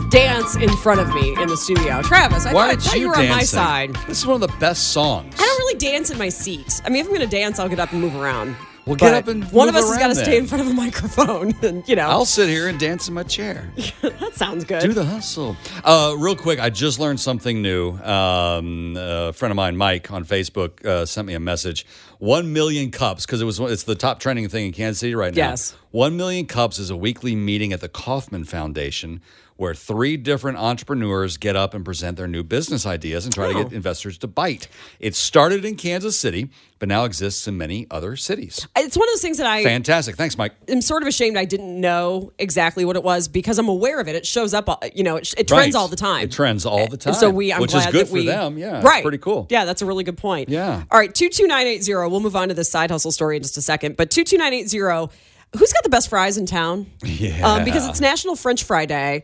dance 0.09 0.57
in 0.57 0.67
front 0.77 0.99
of 0.99 1.13
me 1.15 1.41
in 1.41 1.47
the 1.47 1.55
studio. 1.55 2.01
Travis, 2.01 2.45
I 2.45 2.53
Why 2.53 2.71
thought, 2.75 2.79
I 2.79 2.81
thought 2.81 2.95
you 2.95 3.01
you 3.01 3.07
were 3.07 3.15
on 3.15 3.29
my 3.29 3.37
dancing? 3.37 3.47
side. 3.47 3.95
This 4.05 4.19
is 4.19 4.25
one 4.25 4.41
of 4.43 4.51
the 4.51 4.57
best 4.57 4.89
songs. 4.91 5.33
I 5.35 5.37
don't 5.37 5.57
really 5.59 5.79
dance 5.79 6.09
in 6.09 6.17
my 6.17 6.27
seat. 6.27 6.81
I 6.83 6.89
mean, 6.89 6.99
if 6.99 7.07
I'm 7.07 7.15
going 7.15 7.29
to 7.29 7.33
dance, 7.33 7.59
I'll 7.59 7.69
get 7.69 7.79
up 7.79 7.93
and 7.93 8.01
move 8.01 8.15
around. 8.15 8.57
Well, 8.87 8.95
get 8.95 9.13
up 9.13 9.27
and 9.27 9.43
one 9.51 9.67
of 9.67 9.75
us 9.75 9.89
has 9.89 9.97
got 9.97 10.07
to 10.07 10.15
stay 10.15 10.37
in 10.37 10.47
front 10.47 10.63
of 10.65 10.69
a 10.69 10.73
microphone. 10.73 11.53
And, 11.67 11.87
you 11.89 11.95
know, 11.95 12.07
I'll 12.07 12.25
sit 12.25 12.47
here 12.47 12.67
and 12.67 12.79
dance 12.79 13.07
in 13.09 13.13
my 13.13 13.23
chair. 13.23 13.69
that 14.01 14.35
sounds 14.35 14.63
good. 14.63 14.81
Do 14.81 14.93
the 14.93 15.03
hustle. 15.03 15.57
Uh, 15.83 16.15
real 16.17 16.35
quick, 16.35 16.59
I 16.59 16.69
just 16.69 16.99
learned 16.99 17.19
something 17.19 17.61
new. 17.61 17.93
Um, 17.97 18.95
a 18.97 19.33
friend 19.33 19.51
of 19.51 19.55
mine, 19.57 19.75
Mike, 19.75 20.11
on 20.11 20.23
Facebook, 20.23 20.85
uh, 20.85 21.05
sent 21.05 21.27
me 21.27 21.33
a 21.33 21.39
message. 21.39 21.85
One 22.19 22.51
million 22.53 22.91
cups 22.91 23.25
because 23.25 23.41
it 23.41 23.45
was 23.45 23.59
it's 23.59 23.83
the 23.83 23.95
top 23.95 24.19
trending 24.19 24.47
thing 24.49 24.65
in 24.67 24.73
Kansas 24.73 24.99
City 24.99 25.15
right 25.15 25.33
now. 25.33 25.49
Yes. 25.49 25.75
One 25.91 26.17
million 26.17 26.45
cups 26.45 26.79
is 26.79 26.89
a 26.89 26.97
weekly 26.97 27.35
meeting 27.35 27.73
at 27.73 27.81
the 27.81 27.89
Kauffman 27.89 28.43
Foundation 28.43 29.21
where 29.55 29.73
three 29.73 30.17
different 30.17 30.55
entrepreneurs 30.59 31.37
get 31.37 31.55
up 31.55 31.73
and 31.73 31.83
present 31.83 32.15
their 32.15 32.27
new 32.27 32.43
business 32.43 32.85
ideas 32.85 33.25
and 33.25 33.33
try 33.33 33.51
to 33.51 33.57
Oh. 33.57 33.63
get 33.63 33.73
investors 33.73 34.19
to 34.19 34.27
bite. 34.27 34.67
It 34.99 35.15
started 35.15 35.65
in 35.65 35.75
Kansas 35.75 36.19
City, 36.19 36.49
but 36.77 36.87
now 36.87 37.05
exists 37.05 37.47
in 37.47 37.57
many 37.57 37.87
other 37.89 38.15
cities. 38.15 38.67
it's 38.75 38.95
one 38.95 39.07
of 39.07 39.13
those 39.13 39.21
things 39.23 39.39
that 39.39 39.47
I 39.47 39.63
Fantastic. 39.63 40.15
Thanks, 40.15 40.37
Mike. 40.37 40.51
I'm 40.69 40.81
sort 40.81 41.01
of 41.01 41.07
ashamed 41.07 41.37
I 41.37 41.45
didn't 41.45 41.81
know 41.81 42.33
exactly 42.37 42.85
what 42.85 42.95
it 42.97 43.01
was 43.03 43.27
because 43.27 43.57
I'm 43.57 43.67
aware 43.67 43.99
of 43.99 44.07
it. 44.07 44.15
It 44.15 44.27
shows 44.27 44.53
up, 44.53 44.69
uh, 44.69 44.75
you 44.93 45.03
know, 45.03 45.15
it, 45.15 45.33
it 45.35 45.47
trends 45.47 45.73
Right. 45.73 45.79
all 45.79 45.87
the 45.87 45.95
time. 45.95 46.25
It 46.25 46.31
trends 46.31 46.63
all 46.63 46.85
the 46.85 46.97
time. 46.97 47.15
So 47.15 47.31
we, 47.31 47.51
I'm 47.51 47.59
which 47.61 47.73
is 47.73 47.81
glad 47.81 47.93
good 47.93 48.01
that 48.05 48.09
for 48.09 48.13
we, 48.13 48.25
them. 48.27 48.59
Yeah, 48.59 48.77
it's 48.77 48.85
right. 48.85 49.01
pretty 49.01 49.17
cool. 49.17 49.47
Yeah, 49.49 49.65
that's 49.65 49.81
a 49.81 49.87
really 49.87 50.03
good 50.03 50.17
point. 50.17 50.49
Yeah. 50.49 50.83
All 50.91 50.99
right, 50.99 51.13
two 51.15 51.29
two 51.29 51.47
nine 51.47 51.65
eight 51.65 51.81
zero. 51.83 52.06
We'll 52.09 52.19
move 52.19 52.35
on 52.35 52.47
to 52.49 52.53
this 52.53 52.69
side 52.69 52.91
hustle 52.91 53.11
story 53.11 53.37
in 53.37 53.43
just 53.43 53.57
a 53.57 53.61
second. 53.61 53.97
But 53.97 54.09
two 54.11 54.23
two 54.23 54.37
nine 54.37 54.53
eight 54.53 54.69
zero. 54.69 55.09
Who's 55.57 55.71
got 55.71 55.83
the 55.83 55.89
best 55.89 56.09
fries 56.09 56.37
in 56.37 56.45
town? 56.45 56.87
Yeah. 57.05 57.47
Um, 57.49 57.63
because 57.63 57.87
it's 57.87 58.01
National 58.01 58.35
French 58.35 58.63
Fry 58.63 58.85
Day. 58.85 59.23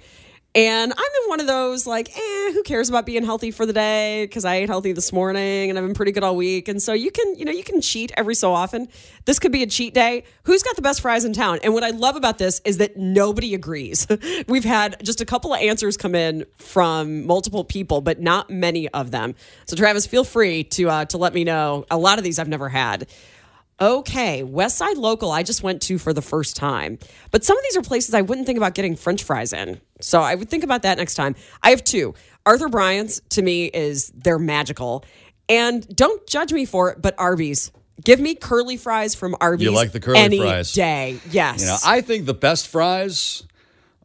And 0.56 0.94
I'm 0.96 1.24
in 1.24 1.30
one 1.30 1.40
of 1.40 1.48
those 1.48 1.88
like, 1.88 2.16
eh, 2.16 2.52
who 2.54 2.62
cares 2.62 2.88
about 2.88 3.08
being 3.08 3.24
healthy 3.24 3.50
for 3.50 3.66
the 3.66 3.74
day? 3.74 4.26
Because 4.26 4.46
I 4.46 4.56
ate 4.56 4.70
healthy 4.70 4.92
this 4.92 5.12
morning 5.12 5.70
and 5.70 5.80
I've 5.80 5.86
been 5.86 5.96
pretty 5.96 6.12
good 6.12 6.24
all 6.24 6.36
week. 6.36 6.68
And 6.68 6.82
so 6.82 6.94
you 6.94 7.10
can, 7.10 7.36
you 7.36 7.44
know, 7.44 7.52
you 7.52 7.64
can 7.64 7.82
cheat 7.82 8.12
every 8.18 8.36
so 8.36 8.54
often. 8.54 8.88
This 9.26 9.40
could 9.40 9.52
be 9.52 9.64
a 9.64 9.68
cheat 9.68 9.96
day. 9.96 10.26
Who's 10.44 10.62
got 10.62 10.76
the 10.76 10.84
best 10.84 11.02
fries 11.02 11.26
in 11.26 11.34
town? 11.34 11.60
And 11.64 11.74
what 11.74 11.84
I 11.84 11.90
love 11.90 12.16
about 12.16 12.38
this 12.38 12.62
is 12.66 12.78
that 12.78 12.98
nobody 12.98 13.56
agrees. 13.56 14.06
We've 14.48 14.64
had 14.64 15.04
just 15.04 15.22
a 15.22 15.26
couple 15.26 15.56
of 15.56 15.60
answers 15.60 15.98
come 15.98 16.14
in 16.14 16.46
from 16.58 17.26
multiple 17.26 17.64
people, 17.64 18.02
but 18.02 18.22
not 18.22 18.52
many 18.52 18.88
of 18.90 19.10
them. 19.10 19.34
So 19.66 19.76
Travis, 19.76 20.06
feel 20.06 20.24
free 20.24 20.66
to 20.66 20.90
uh, 20.90 21.06
to 21.06 21.18
let 21.18 21.34
me 21.34 21.44
know. 21.44 21.86
A 21.90 21.98
lot 21.98 22.20
of 22.20 22.24
these 22.24 22.38
I've 22.38 22.48
never 22.48 22.70
had. 22.70 23.08
Okay, 23.82 24.44
West 24.44 24.78
Side 24.78 24.98
Local, 24.98 25.32
I 25.32 25.44
just 25.44 25.64
went 25.64 25.82
to 25.84 25.98
for 25.98 26.14
the 26.14 26.22
first 26.22 26.56
time. 26.56 27.00
But 27.32 27.44
some 27.44 27.58
of 27.58 27.64
these 27.64 27.78
are 27.78 27.82
places 27.82 28.14
I 28.14 28.22
wouldn't 28.22 28.46
think 28.46 28.58
about 28.58 28.76
getting 28.76 28.96
french 28.96 29.24
fries 29.24 29.52
in. 29.52 29.82
So 30.00 30.22
I 30.22 30.36
would 30.36 30.50
think 30.50 30.64
about 30.64 30.84
that 30.84 30.98
next 30.98 31.16
time. 31.16 31.36
I 31.62 31.72
have 31.72 31.84
two. 31.84 32.14
Arthur 32.46 32.70
Bryant's, 32.70 33.22
to 33.30 33.42
me, 33.42 33.66
is 33.66 34.12
they're 34.16 34.40
magical. 34.40 35.04
And 35.50 35.88
don't 35.96 36.26
judge 36.28 36.54
me 36.54 36.66
for 36.66 36.92
it, 36.92 37.02
but 37.02 37.16
Arby's. 37.18 37.72
Give 38.04 38.20
me 38.20 38.36
curly 38.36 38.78
fries 38.78 39.16
from 39.16 39.36
Arby's. 39.40 39.66
You 39.66 39.72
like 39.72 39.92
the 39.92 40.00
curly 40.00 40.20
any 40.20 40.40
fries? 40.40 40.72
day. 40.72 41.20
Yes. 41.30 41.62
You 41.62 41.68
know, 41.68 41.78
I 41.86 42.02
think 42.02 42.26
the 42.26 42.34
best 42.34 42.68
fries 42.68 43.44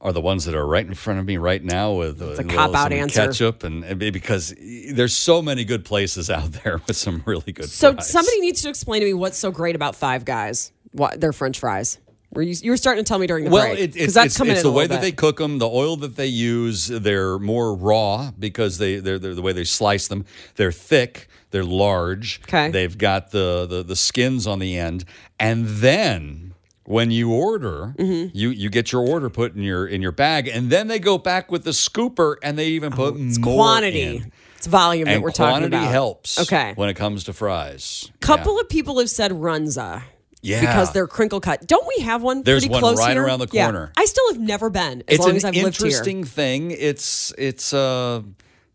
are 0.00 0.12
the 0.12 0.20
ones 0.20 0.44
that 0.44 0.54
are 0.54 0.66
right 0.66 0.86
in 0.86 0.94
front 0.94 1.18
of 1.18 1.26
me 1.26 1.36
right 1.36 1.62
now 1.62 1.92
with 1.92 2.22
It's 2.22 2.38
a 2.38 2.44
uh, 2.44 2.48
cop-out 2.48 2.92
answer. 2.92 3.26
ketchup 3.26 3.64
and, 3.64 3.84
and 3.84 3.98
because 3.98 4.54
there's 4.92 5.14
so 5.14 5.42
many 5.42 5.64
good 5.64 5.84
places 5.84 6.30
out 6.38 6.52
there 6.52 6.80
with 6.86 6.96
some 6.96 7.22
really 7.26 7.52
good. 7.52 7.68
So 7.68 7.92
fries. 7.94 8.10
somebody 8.10 8.40
needs 8.40 8.62
to 8.62 8.68
explain 8.68 9.00
to 9.00 9.06
me 9.06 9.14
what's 9.14 9.38
so 9.38 9.50
great 9.50 9.74
about 9.74 9.96
Five 9.96 10.24
Guys. 10.24 10.72
What 10.92 11.20
their 11.20 11.32
French 11.32 11.58
fries? 11.60 11.98
Were 12.32 12.42
you 12.42 12.54
you 12.62 12.70
were 12.70 12.76
starting 12.76 13.02
to 13.04 13.08
tell 13.08 13.18
me 13.18 13.26
during 13.26 13.44
the 13.44 13.50
Well, 13.50 13.66
break 13.68 13.78
it, 13.78 13.96
it's, 13.96 14.14
that's 14.14 14.26
it's, 14.26 14.36
coming 14.36 14.52
it's 14.52 14.62
the 14.62 14.70
way 14.70 14.82
little 14.82 14.96
that 14.96 15.02
they 15.02 15.12
cook 15.12 15.38
them, 15.38 15.58
the 15.58 15.68
oil 15.68 15.96
that 15.96 16.16
they 16.16 16.26
use. 16.26 16.86
They're 16.86 17.38
more 17.38 17.74
raw 17.74 18.30
because 18.38 18.78
they 18.78 18.96
they're, 18.96 19.18
they're 19.18 19.34
the 19.34 19.42
way 19.42 19.52
they 19.52 19.64
slice 19.64 20.08
them. 20.08 20.26
They're 20.56 20.72
thick. 20.72 21.28
They're 21.50 21.64
large. 21.64 22.40
Okay. 22.44 22.70
They've 22.70 22.96
got 22.96 23.30
the, 23.30 23.66
the 23.66 23.82
the 23.82 23.96
skins 23.96 24.46
on 24.46 24.58
the 24.58 24.78
end, 24.78 25.04
and 25.40 25.66
then 25.66 26.47
when 26.88 27.11
you 27.11 27.30
order, 27.33 27.95
Mm-hmm. 27.99 28.37
you 28.37 28.49
you 28.49 28.71
get 28.71 28.92
your 28.92 29.07
order 29.07 29.28
put 29.28 29.54
in 29.54 29.62
your 29.62 29.87
in 29.87 30.00
your 30.00 30.12
bag, 30.12 30.49
and 30.49 30.71
then 30.71 30.88
they 30.88 30.99
go 30.99 31.18
back 31.18 31.52
with 31.52 31.64
the 31.64 31.73
scooper, 31.73 32.37
and 32.42 32.59
they 32.59 32.68
even 32.68 32.92
put 32.92 33.14
Oh, 33.14 33.16
It's 33.21 33.38
more 33.38 33.54
quantity. 33.57 34.16
in. 34.16 34.33
It's 34.57 34.66
volume 34.66 35.04
that 35.04 35.21
we're 35.21 35.30
talking 35.30 35.50
quantity 35.52 35.76
about. 35.76 35.90
helps. 35.92 36.38
Okay. 36.40 36.73
When 36.76 36.88
it 36.88 36.95
comes 36.95 37.25
to 37.25 37.33
fries. 37.33 38.11
Couple 38.21 38.59
of 38.59 38.68
people 38.68 38.99
have 38.99 39.11
said 39.11 39.30
Runza. 39.33 40.02
Yeah. 40.40 40.61
Because 40.61 40.92
they're 40.92 41.07
crinkle 41.07 41.40
cut. 41.40 41.66
Don't 41.66 41.87
we 41.87 42.02
have 42.04 42.23
one 42.23 42.42
There's 42.42 42.62
pretty 42.62 42.73
one 42.73 42.80
close 42.80 42.99
right 42.99 43.12
here? 43.12 43.25
around 43.25 43.40
the 43.40 43.49
Yeah. 43.52 43.64
corner. 43.66 43.92
I 43.97 44.04
still 44.07 44.33
have 44.33 44.40
never 44.40 44.71
been 44.71 45.02
as 45.07 45.16
it's 45.16 45.18
long 45.21 45.30
an 45.30 45.37
as 45.37 45.45
I've 45.45 45.54
lived 45.54 45.76
here. 45.78 45.87
interesting 45.87 46.25
thing. 46.25 46.71
It's 46.73 47.33
it's 47.38 47.73
uh 47.75 48.23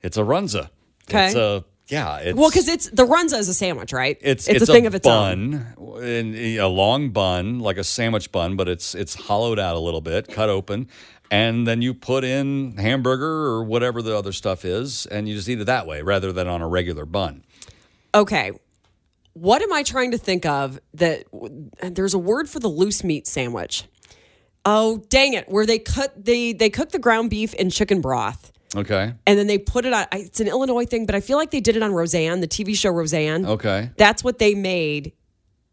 it's 0.01 0.17
a 0.17 0.22
runza. 0.22 0.70
Okay. 1.10 1.27
It's 1.27 1.36
a 1.36 1.63
yeah. 1.87 2.17
It's, 2.17 2.37
Well, 2.37 2.49
because 2.49 2.67
it's 2.67 2.89
the 2.89 3.05
Runza 3.05 3.37
is 3.39 3.49
a 3.49 3.53
sandwich, 3.53 3.91
right? 3.91 4.17
it's 4.21 4.47
it's, 4.47 4.61
a 4.61 4.65
thing 4.65 4.85
of 4.85 4.95
its 4.95 5.07
own. 5.07 5.51
bun, 5.77 6.03
and 6.03 6.35
a 6.35 6.67
long 6.67 7.09
bun, 7.09 7.59
like 7.59 7.77
a 7.77 7.83
sandwich 7.83 8.31
bun, 8.31 8.55
but 8.55 8.67
it's 8.67 8.95
it's 8.95 9.15
hollowed 9.15 9.59
out 9.59 9.75
a 9.75 9.79
little 9.79 10.01
bit, 10.01 10.27
cut 10.29 10.49
open, 10.49 10.87
and 11.29 11.67
then 11.67 11.81
you 11.81 11.93
put 11.93 12.23
in 12.23 12.77
hamburger 12.77 13.47
or 13.47 13.63
whatever 13.63 14.01
the 14.01 14.17
other 14.17 14.31
stuff 14.31 14.63
is, 14.63 15.05
and 15.07 15.27
you 15.27 15.35
just 15.35 15.49
eat 15.49 15.59
it 15.59 15.65
that 15.65 15.85
way 15.85 16.01
rather 16.01 16.31
than 16.31 16.47
on 16.47 16.61
a 16.61 16.67
regular 16.67 17.05
bun. 17.05 17.43
Okay. 18.15 18.51
What 19.33 19.61
am 19.63 19.73
I 19.73 19.81
trying 19.81 20.11
to 20.11 20.17
think 20.19 20.45
of 20.45 20.79
that 20.93 21.23
there's 21.81 22.13
a 22.13 22.19
word 22.19 22.47
for 22.47 22.59
the 22.59 22.67
loose 22.67 23.03
meat 23.03 23.25
sandwich? 23.27 23.85
Oh, 24.63 25.03
dang 25.09 25.33
it. 25.33 25.49
Where 25.49 25.65
they 25.65 25.79
cut 25.79 26.23
they 26.23 26.53
they 26.53 26.69
cook 26.69 26.91
the 26.91 26.99
ground 26.99 27.29
beef 27.29 27.53
in 27.55 27.69
chicken 27.69 27.99
broth 27.99 28.52
Okay. 28.75 29.13
and 29.27 29.39
then 29.39 29.47
they 29.47 29.57
put 29.57 29.85
it 29.85 29.93
on 29.93 30.05
it's 30.13 30.39
an 30.39 30.47
Illinois 30.47 30.85
thing, 30.85 31.05
but 31.05 31.15
I 31.15 31.19
feel 31.19 31.37
like 31.37 31.51
they 31.51 31.61
did 31.61 31.75
it 31.75 31.83
on 31.83 31.91
Roseanne, 31.91 32.39
the 32.41 32.47
TV 32.47 32.75
show 32.75 32.91
Roseanne. 32.91 33.45
Okay. 33.45 33.91
That's 33.97 34.23
what 34.23 34.39
they 34.39 34.55
made 34.55 35.13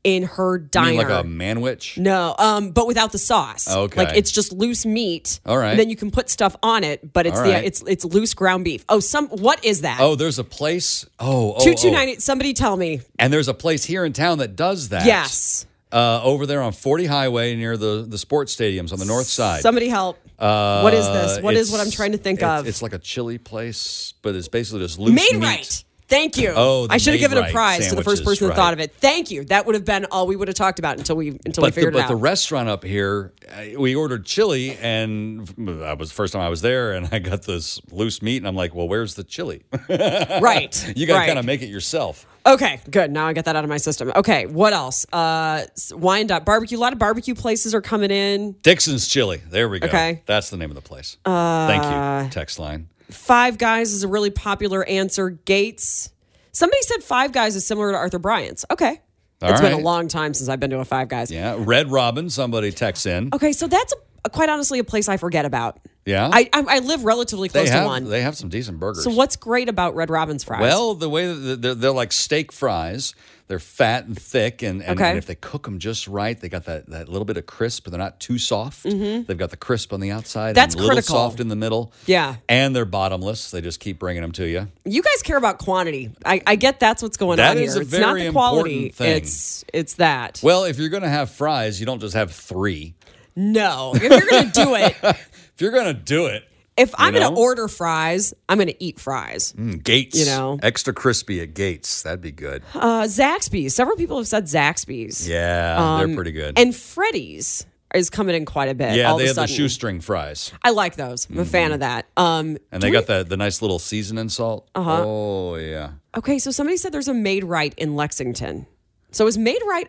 in 0.02 0.23
her 0.23 0.59
diner. 0.59 0.97
like 0.97 1.09
a 1.09 1.26
manwich? 1.26 1.99
no, 1.99 2.35
um, 2.38 2.71
but 2.71 2.87
without 2.87 3.12
the 3.12 3.19
sauce. 3.19 3.69
Okay. 3.69 4.04
like 4.04 4.16
it's 4.16 4.33
just 4.33 4.52
loose 4.52 4.87
meat. 4.87 5.40
All 5.45 5.59
right. 5.59 5.71
and 5.71 5.78
then 5.78 5.90
you 5.90 5.97
can 5.97 6.11
put 6.11 6.30
stuff 6.30 6.57
on 6.62 6.85
it, 6.85 7.12
but 7.12 7.26
it's 7.26 7.38
All 7.38 7.45
the 7.45 7.52
right. 7.52 7.64
it's 7.64 7.83
it's 7.87 8.04
loose 8.04 8.35
ground 8.35 8.64
beef. 8.64 8.85
Oh, 8.88 9.00
some 9.00 9.28
what 9.28 9.64
is 9.64 9.83
that? 9.83 10.00
Oh, 10.00 10.14
there's 10.14 10.38
a 10.38 10.45
place. 10.45 11.07
Oh, 11.19 11.54
oh, 11.57 11.64
two 11.64 11.75
two 11.75 11.88
oh. 11.88 11.92
nine 11.92 12.09
eight. 12.09 12.23
Somebody 12.23 12.54
tell 12.54 12.76
me. 12.76 13.00
And 13.19 13.33
there's 13.33 13.49
a 13.49 13.54
place 13.54 13.85
here 13.85 14.04
in 14.04 14.12
town 14.12 14.38
that 14.38 14.57
does 14.57 14.90
that. 14.90 15.04
Yes. 15.04 15.66
Uh, 15.92 16.21
over 16.23 16.47
there 16.47 16.62
on 16.62 16.71
40 16.71 17.07
Highway 17.07 17.57
near 17.57 17.76
the, 17.76 18.07
the 18.09 18.16
sports 18.16 18.54
stadiums 18.54 18.92
on 18.92 19.00
the 19.00 19.04
north 19.04 19.26
side. 19.26 19.61
Somebody 19.61 19.88
help. 19.88 20.19
Uh, 20.41 20.81
what 20.83 20.95
is 20.95 21.07
this? 21.07 21.43
What 21.43 21.55
is 21.55 21.71
what 21.71 21.81
I'm 21.81 21.91
trying 21.91 22.13
to 22.13 22.19
think 22.19 22.43
of? 22.43 22.67
It's 22.67 22.83
like 22.83 22.95
a 22.95 22.99
chili 22.99 23.39
place, 23.39 24.15
but 24.23 24.35
it's 24.35 24.49
basically 24.49 24.81
just 24.81 24.99
loose 24.99 25.15
meat. 25.15 25.33
Made 25.33 25.41
meat. 25.41 25.47
right. 25.47 25.85
Thank 26.11 26.37
you. 26.39 26.53
Oh, 26.57 26.89
the 26.89 26.95
I 26.95 26.97
should 26.97 27.15
have 27.15 27.21
given 27.21 27.39
a 27.39 27.53
prize 27.53 27.89
to 27.89 27.95
the 27.95 28.03
first 28.03 28.25
person 28.25 28.49
right. 28.49 28.57
thought 28.57 28.73
of 28.73 28.81
it. 28.81 28.93
Thank 28.97 29.31
you. 29.31 29.45
That 29.45 29.65
would 29.65 29.77
have 29.77 29.85
been 29.85 30.07
all 30.07 30.27
we 30.27 30.35
would 30.35 30.49
have 30.49 30.57
talked 30.57 30.81
about 30.81 30.99
until 30.99 31.15
we 31.15 31.29
until 31.29 31.63
we 31.63 31.67
But, 31.67 31.67
the, 31.67 31.73
figured 31.73 31.93
but 31.93 32.07
it 32.07 32.09
the 32.09 32.17
restaurant 32.17 32.69
up 32.69 32.83
here, 32.83 33.33
uh, 33.49 33.79
we 33.79 33.95
ordered 33.95 34.27
chili, 34.27 34.77
and 34.79 35.47
that 35.57 35.99
was 35.99 36.09
the 36.09 36.15
first 36.17 36.33
time 36.33 36.43
I 36.43 36.49
was 36.49 36.63
there, 36.63 36.95
and 36.95 37.09
I 37.13 37.21
got 37.21 37.43
this 37.43 37.81
loose 37.93 38.23
meat, 38.23 38.39
and 38.39 38.49
I'm 38.49 38.57
like, 38.57 38.75
well, 38.75 38.89
where's 38.89 39.15
the 39.15 39.23
chili? 39.23 39.63
right. 39.89 40.93
you 40.97 41.07
got 41.07 41.15
to 41.15 41.19
right. 41.21 41.27
kind 41.27 41.39
of 41.39 41.45
make 41.45 41.63
it 41.63 41.69
yourself. 41.69 42.27
Okay, 42.47 42.81
good. 42.91 43.11
Now 43.11 43.27
I 43.27 43.33
got 43.33 43.45
that 43.45 43.55
out 43.57 43.65
of 43.65 43.69
my 43.71 43.77
system. 43.77 44.11
Okay, 44.17 44.47
what 44.47 44.73
else? 44.73 45.05
Uh, 45.13 45.65
s- 45.77 45.93
Wyandotte 45.95 46.45
barbecue. 46.45 46.79
A 46.79 46.81
lot 46.81 46.93
of 46.93 46.99
barbecue 46.99 47.35
places 47.35 47.75
are 47.75 47.83
coming 47.83 48.11
in. 48.11 48.53
Dixon's 48.63 49.07
Chili. 49.09 49.43
There 49.51 49.69
we 49.69 49.79
go. 49.79 49.89
Okay. 49.89 50.23
That's 50.27 50.49
the 50.51 50.57
name 50.57 50.71
of 50.71 50.75
the 50.75 50.81
place. 50.83 51.17
Thank 51.25 51.85
you. 51.85 52.31
Text 52.31 52.59
line. 52.59 52.89
Five 53.11 53.59
Guys 53.59 53.93
is 53.93 54.05
a 54.05 54.09
really 54.09 54.31
popular 54.31 54.85
answer. 54.85 55.31
Gates. 55.31 56.11
Somebody 56.53 56.81
said 56.83 57.03
Five 57.03 57.33
Guys 57.33 57.57
is 57.57 57.67
similar 57.67 57.93
to 57.93 57.97
Arthur 57.99 58.19
Bryant's. 58.19 58.65
Okay. 58.71 59.01
All 59.43 59.51
it's 59.53 59.61
been 59.61 59.73
a 59.73 59.79
long 59.79 60.09
time 60.09 60.35
since 60.35 60.49
I've 60.49 60.61
been 60.61 60.71
to 60.71 60.79
a 60.81 60.85
Five 60.85 61.09
Guys. 61.09 61.31
Yeah. 61.31 61.57
Red 61.59 61.91
Robin, 61.91 62.29
somebody 62.31 62.71
texts 62.73 63.07
in. 63.07 63.31
Okay, 63.35 63.53
so 63.53 63.67
that's 63.67 63.95
a, 64.25 64.31
quite 64.31 64.49
honestly 64.49 64.79
a 64.79 64.85
place 64.85 65.09
I 65.09 65.17
forget 65.17 65.45
about. 65.45 65.79
Yeah. 66.11 66.29
I 66.33 66.49
I, 66.52 66.64
I 66.69 66.79
live 66.81 67.05
relatively 67.05 67.49
they 67.49 67.61
close 67.61 67.71
have 67.71 67.83
to 67.85 67.87
one. 67.87 68.05
they 68.11 68.23
have 68.23 68.37
some 68.37 68.49
decent 68.49 68.79
burgers. 68.79 69.05
so 69.05 69.11
what's 69.11 69.37
great 69.37 69.69
about 69.69 69.95
Red 69.95 70.11
Robin's 70.11 70.45
fries? 70.45 70.61
Well, 70.61 70.95
the 70.95 71.09
way 71.09 71.33
that 71.33 71.62
they're, 71.62 71.75
they're 71.75 71.90
like 71.93 72.12
steak 72.12 72.52
fries. 72.52 73.14
They're 73.49 73.59
fat 73.59 74.05
and 74.07 74.17
thick, 74.17 74.62
and, 74.62 74.81
and, 74.81 74.97
Okay. 74.97 75.09
and 75.09 75.19
if 75.19 75.26
they 75.26 75.35
cook 75.35 75.64
them 75.64 75.81
just 75.81 76.07
right, 76.07 76.38
they 76.40 76.49
got 76.49 76.67
that, 76.67 76.87
that 76.90 77.09
little 77.09 77.25
bit 77.25 77.37
of 77.37 77.47
crisp, 77.47 77.83
but 77.83 77.90
they're 77.90 77.99
not 77.99 78.21
too 78.21 78.38
soft. 78.38 78.85
They've 78.85 79.37
got 79.37 79.50
the 79.50 79.57
crisp 79.57 79.93
on 79.93 79.99
the 79.99 80.12
outside 80.12 80.50
Mm-hmm. 80.50 80.55
That's 80.55 80.76
and 80.76 80.85
critical. 80.85 81.17
soft 81.17 81.40
in 81.40 81.49
the 81.49 81.57
middle. 81.57 81.93
Yeah. 82.07 82.37
And 82.49 82.76
they're 82.76 82.85
bottomless. 82.85 83.50
They 83.50 83.61
just 83.61 83.81
keep 83.81 83.99
bringing 83.99 84.23
them 84.23 84.31
to 84.38 84.47
you. 84.47 84.69
you 84.85 85.02
guys 85.02 85.21
care 85.23 85.37
about 85.37 85.59
quantity. 85.59 86.12
I, 86.25 86.40
I 86.47 86.55
get 86.55 86.79
that's 86.79 87.02
what's 87.02 87.17
going 87.17 87.38
That 87.38 87.57
on 87.57 87.62
is 87.64 87.73
here. 87.75 87.83
a 87.83 87.85
it's 87.87 87.99
not 87.99 88.14
the 88.19 88.31
quality. 88.31 88.90
thing. 88.90 89.17
It's 89.17 89.64
it's 89.75 89.95
that. 89.95 90.38
Well, 90.45 90.62
if 90.62 90.79
you're 90.79 90.88
going 90.88 91.02
to 91.02 91.09
have 91.09 91.29
fries, 91.33 91.81
you 91.81 91.87
don't 91.87 91.99
just 92.00 92.14
have 92.14 92.31
three. 92.31 92.95
no, 93.35 93.93
if 93.97 94.02
you're 94.02 94.31
gonna 94.31 94.50
do 94.52 94.75
it, 94.76 94.95
If 95.61 95.64
you're 95.64 95.73
to 95.85 95.93
do 95.93 96.25
it, 96.25 96.45
if 96.79 96.95
I'm 96.97 97.12
know? 97.12 97.21
gonna 97.21 97.38
order 97.38 97.69
fries, 97.69 98.33
I'm 98.49 98.57
gonna 98.57 98.73
eat 98.79 98.99
fries. 98.99 99.52
mm, 99.52 99.85
Gates. 99.85 100.19
You 100.19 100.25
know. 100.25 100.59
Extra 100.62 100.95
crispy 100.95 101.43
at 101.43 101.52
Gates. 101.52 102.02
That'd 102.02 102.23
be 102.23 102.33
good. 102.33 102.62
Uh, 102.75 103.02
Zaxby's. 103.02 103.75
Several 103.75 103.95
people 103.95 104.17
have 104.17 104.26
said 104.26 104.45
Zaxby's. 104.45 105.29
Yeah, 105.29 105.99
they're 105.99 106.14
pretty 106.14 106.33
good. 106.33 106.59
Um, 106.59 106.62
And 106.62 106.75
Freddy's 106.75 107.67
is 107.95 108.09
coming 108.09 108.35
in 108.35 108.47
quite 108.47 108.71
a 108.71 108.75
bit. 108.75 108.95
yeah, 108.97 109.11
all 109.11 109.19
they 109.19 109.29
of 109.29 109.37
a 109.37 109.40
have 109.43 109.50
the 109.50 109.55
shoestring 109.55 110.00
fries. 110.00 110.50
I 110.62 110.71
like 110.71 110.97
those. 110.97 111.29
I'm 111.29 111.40
a 111.40 111.45
fan 111.45 111.73
of 111.73 111.81
that. 111.81 112.07
Um, 112.17 112.57
And 112.73 112.83
they 112.83 112.90
got 112.90 113.07
the, 113.07 113.23
the 113.23 113.37
nice 113.37 113.61
little 113.61 113.79
seasoning 113.79 114.31
salt. 114.31 114.67
Uh-huh. 114.75 115.05
Oh, 115.07 115.57
yeah. 115.57 115.90
okay, 116.17 116.38
so 116.38 116.50
somebody 116.50 116.79
said 116.79 116.90
there's 116.93 117.09
a 117.09 117.12
Maid-Rite 117.12 117.75
in 117.76 117.97
Lexington. 117.97 118.67
So 119.11 119.26
is 119.26 119.37
Maid-Rite 119.37 119.88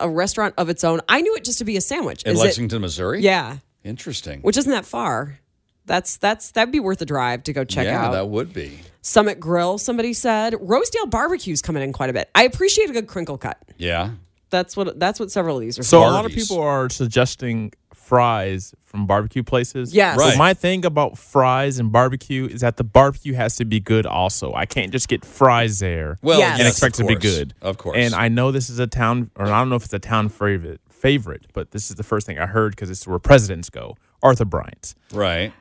a 0.00 0.08
restaurant 0.08 0.54
of 0.58 0.68
its 0.68 0.84
own? 0.84 1.00
I 1.08 1.22
knew 1.22 1.34
it 1.34 1.42
just 1.42 1.58
to 1.58 1.64
be 1.64 1.76
a 1.76 1.80
sandwich. 1.80 2.22
In 2.22 2.32
Is 2.34 2.40
it- 2.40 2.44
Lexington, 2.44 2.82
Missouri? 2.82 3.20
yeah, 3.22 3.56
Interesting. 3.84 4.40
which 4.40 4.56
isn't 4.56 4.70
that 4.72 4.84
far. 4.86 5.38
That's 5.86 6.16
that's 6.16 6.50
that'd 6.52 6.72
be 6.72 6.80
worth 6.80 7.00
a 7.02 7.06
drive 7.06 7.42
to 7.44 7.52
go 7.52 7.62
check 7.64 7.84
yeah, 7.86 8.06
out. 8.06 8.12
that 8.12 8.28
would 8.28 8.52
be. 8.54 8.78
Summit 9.02 9.38
Grill, 9.38 9.76
somebody 9.76 10.14
said. 10.14 10.54
Rosedale 10.58 11.06
Barbecue's 11.06 11.60
coming 11.60 11.82
in 11.82 11.92
quite 11.92 12.08
a 12.08 12.14
bit. 12.14 12.30
I 12.34 12.44
appreciate 12.44 12.88
a 12.88 12.92
good 12.94 13.06
crinkle 13.06 13.36
cut. 13.36 13.58
Yeah. 13.76 14.12
That's 14.48 14.76
what 14.78 14.98
that's 14.98 15.20
what 15.20 15.30
several 15.30 15.56
of 15.56 15.60
these 15.62 15.78
are. 15.78 15.82
So 15.82 16.00
for. 16.00 16.06
a 16.06 16.10
lot 16.10 16.24
of 16.24 16.32
people 16.32 16.58
are 16.60 16.88
suggesting 16.88 17.72
fries 17.92 18.74
from 18.84 19.06
barbecue 19.06 19.42
places. 19.42 19.94
Yes. 19.94 20.16
But 20.16 20.22
Right. 20.22 20.38
my 20.38 20.54
thing 20.54 20.84
about 20.84 21.18
fries 21.18 21.78
and 21.78 21.90
barbecue 21.92 22.46
is 22.46 22.60
that 22.62 22.76
the 22.76 22.84
barbecue 22.84 23.34
has 23.34 23.56
to 23.56 23.64
be 23.64 23.80
good 23.80 24.06
also. 24.06 24.54
I 24.54 24.66
can't 24.66 24.92
just 24.92 25.08
get 25.08 25.24
fries 25.24 25.80
there 25.80 26.18
Well, 26.22 26.38
Yes. 26.38 26.58
and 26.60 26.68
expect 26.68 26.98
of 27.00 27.06
it 27.06 27.14
to 27.14 27.18
be 27.18 27.20
good. 27.20 27.54
Of 27.60 27.76
course. 27.78 27.96
And 27.98 28.14
I 28.14 28.28
know 28.28 28.52
this 28.52 28.70
is 28.70 28.78
a 28.78 28.86
town, 28.86 29.30
or 29.36 29.46
I 29.46 29.58
don't 29.58 29.68
know 29.70 29.76
if 29.76 29.84
it's 29.84 29.92
a 29.94 29.98
town 29.98 30.28
favorite, 30.28 30.80
favorite, 31.04 31.44
but 31.52 31.70
this 31.72 31.90
is 31.90 31.96
the 31.96 32.02
first 32.02 32.26
thing 32.26 32.38
I 32.38 32.46
heard 32.46 32.72
because 32.72 32.88
it's 32.88 33.06
where 33.06 33.18
presidents 33.18 33.68
go. 33.68 33.96
Arthur 34.22 34.46
Bryant's. 34.46 34.94
right. 35.12 35.52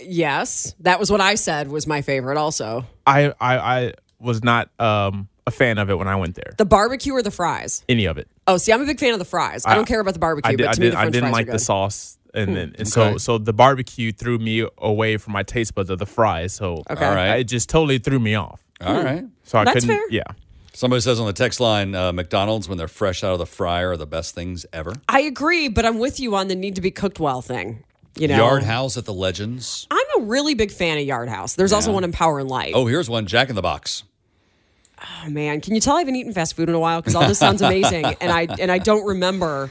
yes, 0.00 0.74
that 0.80 0.98
was 1.00 1.10
what 1.10 1.22
I 1.22 1.34
said 1.34 1.68
was 1.68 1.86
my 1.86 2.02
favorite. 2.02 2.36
Also, 2.36 2.84
I, 3.06 3.32
I, 3.40 3.56
I 3.56 3.92
was 4.20 4.44
not 4.44 4.68
um, 4.78 5.28
a 5.46 5.50
fan 5.50 5.78
of 5.78 5.88
it 5.88 5.96
when 5.96 6.08
I 6.08 6.16
went 6.16 6.34
there. 6.34 6.52
the 6.58 6.66
barbecue 6.66 7.14
or 7.14 7.22
the 7.22 7.30
fries. 7.30 7.84
Any 7.88 8.04
of 8.04 8.18
it. 8.18 8.28
Oh, 8.46 8.58
see, 8.58 8.70
I'm 8.70 8.82
a 8.82 8.86
big 8.86 9.00
fan 9.00 9.14
of 9.14 9.18
the 9.18 9.24
fries. 9.24 9.64
I, 9.64 9.74
don't 9.74 9.86
care 9.86 10.00
about 10.00 10.12
the 10.12 10.20
barbecue, 10.20 10.52
I, 10.52 10.56
did, 10.56 10.64
but 10.64 10.68
I, 10.68 10.72
to 10.74 10.80
me, 10.80 10.86
did, 10.88 10.92
the 10.92 10.98
I 10.98 11.00
French 11.02 11.12
didn't 11.14 11.30
fries 11.30 11.32
like 11.32 11.48
are 11.48 11.52
the 11.52 11.58
sauce, 11.58 12.18
and 12.34 12.54
then 12.54 12.68
and 12.76 12.80
okay. 12.80 12.84
so 12.84 13.16
so 13.16 13.38
the 13.38 13.52
barbecue 13.54 14.12
threw 14.12 14.36
me 14.38 14.66
away 14.76 15.16
from 15.16 15.32
my 15.32 15.42
taste 15.42 15.74
buds 15.74 15.88
of 15.88 15.98
the 15.98 16.06
fries. 16.06 16.52
So 16.52 16.82
Okay. 16.90 17.04
All 17.06 17.14
right. 17.14 17.36
it 17.36 17.44
just 17.44 17.70
totally 17.70 17.98
threw 17.98 18.18
me 18.18 18.34
off. 18.34 18.62
All 18.82 19.02
right. 19.02 19.24
So 19.44 19.58
I 19.58 19.64
That's 19.64 19.86
couldn't. 19.86 19.96
fair. 19.96 20.10
Yeah. 20.10 20.24
Somebody 20.74 21.00
says 21.00 21.20
on 21.20 21.26
the 21.26 21.32
text 21.32 21.60
line, 21.60 21.94
uh, 21.94 22.12
McDonald's 22.12 22.68
when 22.68 22.76
they're 22.78 22.88
fresh 22.88 23.22
out 23.22 23.32
of 23.32 23.38
the 23.38 23.46
fryer 23.46 23.90
are 23.92 23.96
the 23.96 24.06
best 24.06 24.34
things 24.34 24.66
ever. 24.72 24.92
I 25.08 25.20
agree, 25.20 25.68
but 25.68 25.86
I'm 25.86 25.98
with 25.98 26.18
you 26.18 26.34
on 26.34 26.48
the 26.48 26.56
need 26.56 26.74
to 26.74 26.80
be 26.80 26.90
cooked 26.90 27.20
well 27.20 27.40
thing. 27.42 27.84
You 28.16 28.28
know, 28.28 28.36
Yard 28.36 28.64
House 28.64 28.96
at 28.96 29.04
the 29.04 29.12
Legends. 29.12 29.86
I'm 29.90 30.22
a 30.22 30.24
really 30.24 30.54
big 30.54 30.70
fan 30.72 30.98
of 30.98 31.04
Yard 31.04 31.28
House. 31.28 31.54
There's 31.54 31.72
also 31.72 31.92
one 31.92 32.04
in 32.04 32.12
Power 32.12 32.40
and 32.40 32.48
Light. 32.48 32.72
Oh, 32.74 32.86
here's 32.86 33.08
one 33.08 33.26
Jack 33.26 33.48
in 33.50 33.54
the 33.56 33.62
Box. 33.62 34.04
Oh, 35.00 35.30
man, 35.30 35.60
can 35.60 35.74
you 35.74 35.80
tell 35.80 35.96
I 35.96 36.00
haven't 36.00 36.16
eaten 36.16 36.32
fast 36.32 36.54
food 36.54 36.68
in 36.68 36.74
a 36.74 36.80
while? 36.80 37.00
Because 37.00 37.14
all 37.14 37.26
this 37.26 37.38
sounds 37.38 37.60
amazing, 37.62 38.04
and 38.20 38.30
I 38.32 38.46
and 38.60 38.70
I 38.70 38.78
don't 38.78 39.04
remember 39.04 39.70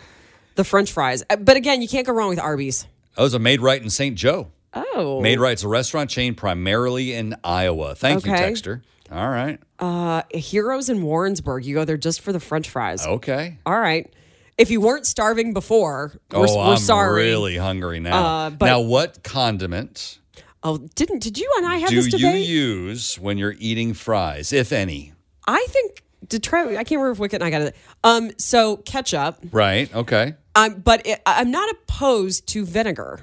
the 0.55 0.63
French 0.63 0.91
fries. 0.91 1.23
Uh, 1.29 1.37
But 1.37 1.57
again, 1.57 1.81
you 1.81 1.87
can't 1.87 2.05
go 2.05 2.13
wrong 2.13 2.29
with 2.29 2.39
Arby's. 2.39 2.85
Oh, 3.17 3.25
it's 3.25 3.33
a 3.33 3.39
Maid-Rite 3.39 3.81
in 3.81 3.89
St. 3.89 4.15
Joe. 4.17 4.47
Oh, 4.73 5.21
Made 5.21 5.39
Right's 5.39 5.63
a 5.63 5.67
restaurant 5.67 6.09
chain 6.09 6.33
primarily 6.35 7.13
in 7.13 7.35
Iowa. 7.43 7.93
Thank 7.95 8.25
you, 8.25 8.33
Okay. 8.33 8.51
Texter. 8.51 8.81
All 9.13 9.29
right. 9.29 9.59
uh, 9.79 10.23
Heroes 10.33 10.89
in 10.89 11.03
Warrensburg. 11.03 11.65
You 11.65 11.75
go 11.75 11.85
there 11.85 11.97
just 11.97 12.21
for 12.21 12.33
the 12.33 12.39
French 12.39 12.69
fries. 12.69 13.05
Okay. 13.05 13.57
All 13.65 13.79
right. 13.79 14.11
if 14.57 14.69
you 14.71 14.81
weren't 14.81 15.05
starving 15.05 15.53
before, 15.53 16.13
we're, 16.31 16.39
oh, 16.47 16.57
we're 16.57 16.71
I'm 16.73 16.77
sorry. 16.77 17.23
really 17.23 17.57
hungry 17.57 17.99
now. 17.99 18.25
Uh, 18.25 18.49
but- 18.49 18.65
now, 18.65 18.81
what 18.81 19.23
condiment 19.23 20.19
Oh, 20.65 20.77
didn't 20.95 21.19
did 21.19 21.37
you 21.37 21.51
and 21.57 21.65
I 21.65 21.75
have 21.77 21.89
do 21.89 21.95
this 21.97 22.05
debate? 22.05 22.21
Do 22.21 22.37
you 22.51 22.61
use 22.85 23.19
when 23.19 23.37
you're 23.37 23.55
eating 23.59 23.93
fries, 23.93 24.53
if 24.53 24.71
any? 24.71 25.11
I 25.45 25.65
think 25.69 26.03
Trev, 26.41 26.69
I 26.69 26.75
can't 26.85 26.91
remember 26.91 27.11
if 27.11 27.19
Wicket 27.19 27.41
and 27.41 27.43
I 27.43 27.49
got 27.49 27.61
it. 27.63 27.75
Um, 28.03 28.31
so 28.37 28.77
ketchup. 28.77 29.39
Right. 29.51 29.93
Okay. 29.93 30.35
Um, 30.55 30.75
but 30.75 31.05
it, 31.05 31.21
I'm 31.25 31.51
not 31.51 31.69
opposed 31.69 32.47
to 32.49 32.65
vinegar. 32.65 33.19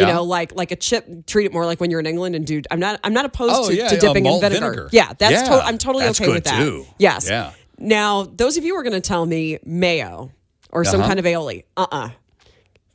You 0.00 0.06
know, 0.06 0.22
like 0.24 0.54
like 0.54 0.70
a 0.72 0.76
chip. 0.76 1.26
Treat 1.26 1.46
it 1.46 1.52
more 1.52 1.66
like 1.66 1.80
when 1.80 1.90
you're 1.90 2.00
in 2.00 2.06
England 2.06 2.34
and 2.36 2.46
do. 2.46 2.62
I'm 2.70 2.80
not. 2.80 3.00
I'm 3.04 3.12
not 3.12 3.24
opposed 3.24 3.54
Oh, 3.56 3.68
to, 3.68 3.74
yeah, 3.76 3.88
to 3.88 3.96
dipping 3.98 4.26
in 4.26 4.40
vinegar. 4.40 4.60
vinegar. 4.66 4.88
Yeah, 4.92 5.12
that's. 5.18 5.32
Yeah, 5.32 5.56
to- 5.56 5.64
I'm 5.64 5.78
totally 5.78 6.04
that's 6.04 6.20
okay 6.20 6.30
with 6.32 6.44
that. 6.44 6.58
too. 6.58 6.86
Yes. 6.98 7.28
Yeah. 7.28 7.52
Now, 7.78 8.22
those 8.22 8.56
of 8.56 8.64
you 8.64 8.74
who 8.74 8.80
are 8.80 8.84
going 8.84 8.92
to 8.92 9.00
tell 9.00 9.26
me 9.26 9.58
mayo 9.64 10.30
or 10.70 10.84
some 10.84 11.00
Uh-huh. 11.00 11.08
kind 11.08 11.18
of 11.18 11.24
aioli, 11.24 11.64
uh, 11.76 11.86
uh 11.90 12.08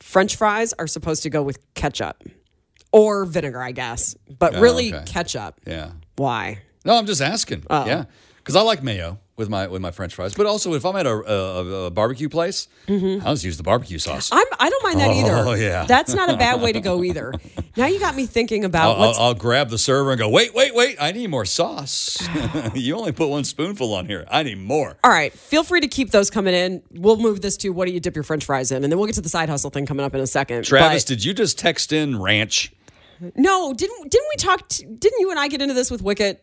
French 0.00 0.36
fries 0.36 0.72
are 0.78 0.86
supposed 0.86 1.22
to 1.24 1.30
go 1.30 1.42
with 1.42 1.58
ketchup 1.74 2.22
or 2.92 3.24
vinegar, 3.24 3.60
I 3.62 3.72
guess, 3.72 4.14
but 4.38 4.54
really 4.54 4.92
Oh, 4.92 4.96
okay. 4.96 5.04
ketchup. 5.12 5.60
Yeah. 5.66 5.90
Why? 6.16 6.62
No, 6.84 6.96
I'm 6.96 7.06
just 7.06 7.20
asking. 7.20 7.64
Oh. 7.70 7.86
Yeah, 7.86 8.04
because 8.38 8.56
I 8.56 8.62
like 8.62 8.82
mayo 8.82 9.18
with 9.40 9.48
my 9.48 9.66
with 9.66 9.82
my 9.82 9.90
French 9.90 10.14
fries, 10.14 10.34
but 10.34 10.46
also 10.46 10.74
if 10.74 10.84
I'm 10.84 10.94
at 10.94 11.06
a, 11.06 11.10
a, 11.10 11.86
a 11.86 11.90
barbecue 11.90 12.28
place, 12.28 12.68
Mm-hmm. 12.86 13.26
I'll 13.26 13.34
just 13.34 13.44
use 13.44 13.56
the 13.56 13.62
barbecue 13.62 13.98
sauce. 13.98 14.30
I'm. 14.32 14.46
I 14.58 14.68
don't 14.68 14.82
mind 14.84 15.00
that 15.00 15.10
either. 15.10 15.34
Oh, 15.34 15.52
yeah. 15.68 15.84
That's 15.84 16.12
not 16.14 16.28
a 16.28 16.36
bad 16.36 16.60
way 16.60 16.72
to 16.72 16.80
go 16.80 17.02
either. 17.04 17.32
Now 17.76 17.86
you 17.86 17.98
got 18.00 18.14
me 18.16 18.26
thinking 18.26 18.64
about 18.64 18.98
I'll, 18.98 19.02
I'll, 19.10 19.20
I'll 19.28 19.34
grab 19.34 19.70
the 19.70 19.78
server 19.78 20.10
and 20.10 20.18
go, 20.18 20.28
wait, 20.28 20.52
wait, 20.54 20.74
wait! 20.74 20.96
I 21.00 21.12
need 21.12 21.28
more 21.30 21.44
sauce. 21.44 22.18
you 22.74 22.96
only 22.96 23.12
put 23.12 23.28
one 23.28 23.44
spoonful 23.44 23.94
on 23.94 24.06
here. 24.06 24.26
I 24.30 24.42
need 24.42 24.58
more. 24.58 24.96
All 25.04 25.10
right, 25.10 25.32
feel 25.32 25.62
free 25.64 25.80
to 25.80 25.88
keep 25.88 26.10
those 26.10 26.30
coming 26.30 26.52
in. 26.54 26.82
We'll 26.92 27.16
move 27.16 27.40
this 27.40 27.56
to 27.58 27.70
what 27.70 27.86
do 27.86 27.92
you 27.94 28.00
dip 28.00 28.14
your 28.16 28.24
French 28.24 28.44
fries 28.44 28.70
in, 28.72 28.82
and 28.84 28.92
then 28.92 28.98
we'll 28.98 29.06
get 29.06 29.14
to 29.16 29.20
the 29.22 29.28
side 29.28 29.48
hustle 29.48 29.70
thing 29.70 29.86
coming 29.86 30.04
up 30.04 30.14
in 30.14 30.20
a 30.20 30.26
second. 30.26 30.64
Travis, 30.64 31.04
But- 31.04 31.08
did 31.08 31.24
you 31.24 31.32
just 31.32 31.58
text 31.58 31.92
in 31.92 32.20
ranch? 32.20 32.72
no, 33.36 33.72
didn't 33.72 34.10
didn't 34.10 34.28
we 34.30 34.36
talk? 34.36 34.68
Didn't 34.68 35.20
you 35.20 35.30
and 35.30 35.38
I 35.38 35.48
get 35.48 35.62
into 35.62 35.74
this 35.74 35.90
with 35.90 36.02
Wicket 36.02 36.42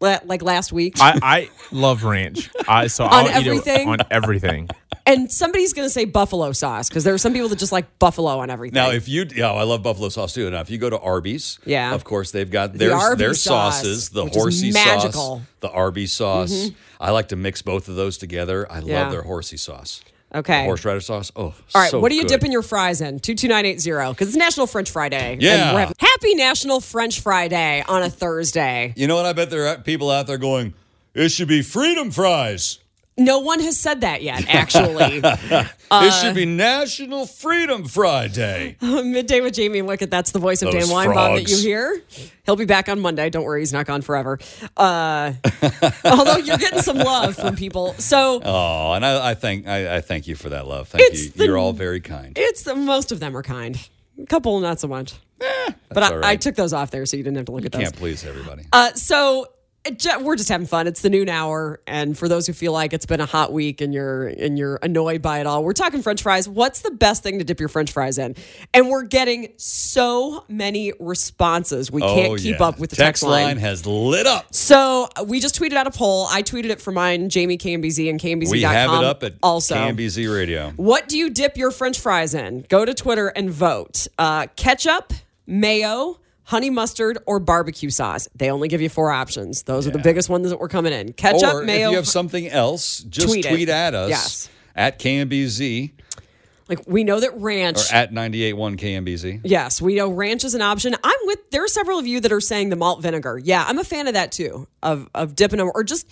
like 0.00 0.42
last 0.42 0.72
week? 0.72 0.94
I, 1.00 1.18
I 1.22 1.50
love 1.72 2.04
ranch. 2.04 2.50
I 2.66 2.86
so 2.88 3.04
I'll 3.10 3.26
eat 3.26 3.30
it 3.30 3.46
everything? 3.46 3.88
on 3.88 3.98
everything. 4.10 4.68
and 5.06 5.30
somebody's 5.30 5.72
going 5.72 5.86
to 5.86 5.90
say 5.90 6.04
buffalo 6.04 6.52
sauce 6.52 6.88
because 6.88 7.04
there 7.04 7.14
are 7.14 7.18
some 7.18 7.32
people 7.32 7.48
that 7.50 7.58
just 7.58 7.72
like 7.72 7.98
buffalo 7.98 8.38
on 8.38 8.50
everything. 8.50 8.74
Now, 8.74 8.90
if 8.90 9.08
you, 9.08 9.26
yeah, 9.34 9.52
I 9.52 9.62
love 9.64 9.82
buffalo 9.82 10.08
sauce 10.08 10.32
too. 10.34 10.48
Now, 10.50 10.60
if 10.60 10.70
you 10.70 10.78
go 10.78 10.90
to 10.90 10.98
Arby's, 10.98 11.58
Yeah. 11.64 11.94
of 11.94 12.04
course 12.04 12.30
they've 12.30 12.50
got 12.50 12.72
their 12.74 12.94
Arby's 12.94 13.18
their 13.18 13.34
sauce, 13.34 13.76
sauces, 13.76 14.08
the 14.10 14.24
which 14.24 14.34
horsey 14.34 14.72
sauce, 14.72 15.40
the 15.60 15.70
Arby's 15.70 16.12
sauce. 16.12 16.52
Mm-hmm. 16.52 16.76
I 17.02 17.10
like 17.10 17.28
to 17.28 17.36
mix 17.36 17.62
both 17.62 17.88
of 17.88 17.96
those 17.96 18.16
together. 18.18 18.70
I 18.70 18.80
Yeah. 18.80 19.02
love 19.02 19.12
their 19.12 19.22
horsey 19.22 19.56
sauce. 19.56 20.02
Okay. 20.34 20.64
Horseradish 20.64 21.06
sauce. 21.06 21.30
Oh, 21.36 21.42
All 21.42 21.54
right, 21.74 21.90
so 21.90 22.00
what 22.00 22.10
are 22.12 22.14
you 22.14 22.22
good. 22.22 22.28
dipping 22.28 22.52
your 22.52 22.62
fries 22.62 23.00
in? 23.00 23.20
22980 23.20 24.12
because 24.12 24.28
it's 24.28 24.36
National 24.36 24.66
French 24.66 24.90
Fry 24.90 25.08
Day. 25.08 25.32
and 25.34 25.42
Yeah. 25.42 25.90
happy 25.98 26.34
National 26.34 26.80
French 26.80 27.20
Fry 27.20 27.48
Day 27.48 27.82
on 27.88 28.02
a 28.02 28.10
Thursday. 28.10 28.92
You 28.96 29.06
know 29.06 29.16
what? 29.16 29.26
I 29.26 29.32
bet 29.32 29.50
there 29.50 29.66
are 29.66 29.76
people 29.78 30.10
out 30.10 30.26
there 30.26 30.38
going, 30.38 30.74
"It 31.14 31.30
should 31.30 31.48
be 31.48 31.62
freedom 31.62 32.10
fries. 32.10 32.78
No 33.20 33.40
one 33.40 33.60
has 33.60 33.78
said 33.78 34.00
that 34.00 34.22
yet, 34.22 34.44
actually. 34.52 35.20
it 35.22 36.12
should 36.20 36.34
be 36.34 36.46
National 36.46 37.26
Freedom 37.26 37.84
Friday." 37.84 38.76
Midday 38.82 39.40
with 39.40 39.54
Jamie 39.54 39.82
Wickett. 39.82 40.10
That's 40.10 40.32
the 40.32 40.38
voice 40.38 40.62
of 40.62 40.72
Those 40.72 40.88
Dan 40.88 40.96
Weinbaum 40.96 41.36
that 41.36 41.42
you 41.42 41.48
frogs. 41.48 41.62
hear. 41.62 42.02
He'll 42.46 42.56
be 42.56 42.64
back 42.64 42.88
on 42.88 43.00
Monday. 43.00 43.28
Don't 43.30 43.44
worry, 43.44 43.60
he's 43.60 43.72
not 43.72 43.86
gone 43.86 44.02
forever. 44.02 44.38
Uh, 44.76 45.34
although 46.04 46.36
you're 46.38 46.56
getting 46.58 46.80
some 46.80 46.98
love 46.98 47.36
from 47.36 47.54
people. 47.56 47.92
So 47.94 48.40
Oh, 48.44 48.92
and 48.94 49.04
I, 49.04 49.30
I 49.30 49.34
thank 49.34 49.66
I, 49.68 49.96
I 49.96 50.00
thank 50.00 50.26
you 50.26 50.34
for 50.34 50.48
that 50.48 50.66
love. 50.66 50.88
Thank 50.88 51.12
you. 51.12 51.30
the- 51.30 51.44
You're 51.44 51.58
all 51.58 51.72
very 51.72 52.00
kind. 52.00 52.36
it's 52.36 52.66
most 52.66 53.12
of 53.12 53.20
them 53.20 53.36
are 53.36 53.42
kind. 53.42 53.76
A 54.20 54.26
couple, 54.26 54.58
not 54.60 54.80
so 54.80 54.88
much. 54.88 55.14
but 55.88 56.02
I, 56.02 56.10
all 56.14 56.24
I 56.24 56.36
took 56.36 56.54
those 56.54 56.72
off 56.72 56.90
there 56.90 57.06
so 57.06 57.16
you 57.16 57.22
didn't 57.22 57.36
have 57.38 57.46
to 57.46 57.52
look 57.52 57.64
at 57.64 57.72
those. 57.72 57.82
Can't 57.82 57.96
please 57.96 58.24
everybody. 58.24 58.64
Uh, 58.72 58.92
so 58.92 59.46
it 59.84 59.98
ju- 59.98 60.18
we're 60.20 60.36
just 60.36 60.48
having 60.48 60.66
fun. 60.66 60.86
It's 60.86 61.00
the 61.00 61.08
noon 61.08 61.28
hour, 61.28 61.80
and 61.86 62.16
for 62.16 62.28
those 62.28 62.46
who 62.46 62.52
feel 62.52 62.72
like 62.72 62.92
it's 62.92 63.06
been 63.06 63.20
a 63.20 63.26
hot 63.26 63.52
week 63.52 63.80
and 63.80 63.94
you're 63.94 64.28
and 64.28 64.58
you're 64.58 64.78
annoyed 64.82 65.22
by 65.22 65.40
it 65.40 65.46
all, 65.46 65.64
we're 65.64 65.72
talking 65.72 66.02
French 66.02 66.22
fries. 66.22 66.48
What's 66.48 66.82
the 66.82 66.90
best 66.90 67.22
thing 67.22 67.38
to 67.38 67.44
dip 67.44 67.58
your 67.58 67.70
French 67.70 67.92
fries 67.92 68.18
in? 68.18 68.36
And 68.74 68.90
we're 68.90 69.04
getting 69.04 69.52
so 69.56 70.44
many 70.48 70.92
responses. 71.00 71.90
We 71.90 72.02
can't 72.02 72.32
oh, 72.32 72.36
keep 72.36 72.58
yeah. 72.58 72.66
up 72.66 72.78
with 72.78 72.90
the 72.90 72.96
text, 72.96 73.22
line. 73.22 73.56
has 73.56 73.86
lit 73.86 74.26
up. 74.26 74.54
So 74.54 75.08
uh, 75.16 75.24
we 75.24 75.40
just 75.40 75.58
tweeted 75.58 75.74
out 75.74 75.86
a 75.86 75.90
poll. 75.90 76.26
I 76.28 76.42
tweeted 76.42 76.68
it 76.70 76.80
for 76.80 76.92
mine, 76.92 77.30
Jamie 77.30 77.56
KMBZ 77.56 78.10
and 78.10 78.20
KMBZ.com. 78.20 78.50
We 78.50 78.60
have 78.62 78.92
it 78.92 79.04
up 79.04 79.22
at 79.22 79.34
also. 79.42 79.76
KMBZ 79.76 80.32
Radio. 80.34 80.70
What 80.76 81.08
do 81.08 81.16
you 81.16 81.30
dip 81.30 81.56
your 81.56 81.70
French 81.70 81.98
fries 81.98 82.34
in? 82.34 82.66
Go 82.68 82.84
to 82.84 82.92
Twitter 82.92 83.28
and 83.28 83.50
vote. 83.50 84.08
Uh, 84.18 84.46
ketchup, 84.56 85.14
mayo, 85.46 86.19
honey 86.50 86.68
mustard, 86.68 87.18
or 87.26 87.38
barbecue 87.38 87.90
sauce. 87.90 88.28
They 88.34 88.50
only 88.50 88.66
give 88.66 88.80
you 88.80 88.88
four 88.88 89.12
options. 89.12 89.62
Those 89.62 89.86
are 89.86 89.92
the 89.92 90.00
biggest 90.00 90.28
ones 90.28 90.50
that 90.50 90.58
were 90.58 90.68
coming 90.68 90.92
in. 90.92 91.12
Ketchup, 91.12 91.54
or 91.54 91.62
mayo. 91.62 91.86
if 91.86 91.90
you 91.92 91.96
have 91.96 92.08
something 92.08 92.48
else, 92.48 92.98
just 92.98 93.28
Tweet 93.28 93.44
tweet, 93.46 93.68
at 93.68 93.94
us 93.94 94.08
Yes. 94.10 94.48
at 94.74 94.98
KMBZ 94.98 95.92
like 96.68 96.80
we 96.86 97.04
know 97.04 97.20
that 97.20 97.36
ranch. 97.40 97.78
or 97.92 97.94
at 97.94 98.12
981 98.12 98.76
KMBZ. 98.76 99.40
Yes, 99.44 99.80
we 99.80 99.94
know 99.96 100.08
ranch 100.08 100.44
is 100.44 100.54
an 100.54 100.62
option. 100.62 100.94
I'm 101.04 101.18
with. 101.24 101.50
There 101.50 101.64
are 101.64 101.68
several 101.68 101.98
of 101.98 102.06
you 102.06 102.20
that 102.20 102.32
are 102.32 102.40
saying 102.40 102.70
the 102.70 102.76
malt 102.76 103.00
vinegar. 103.02 103.38
Yeah, 103.38 103.64
I'm 103.66 103.78
a 103.78 103.84
fan 103.84 104.06
of 104.08 104.14
that 104.14 104.32
too. 104.32 104.66
Of 104.82 105.08
of 105.14 105.34
dipping 105.36 105.58
them 105.58 105.70
or 105.74 105.84
just 105.84 106.06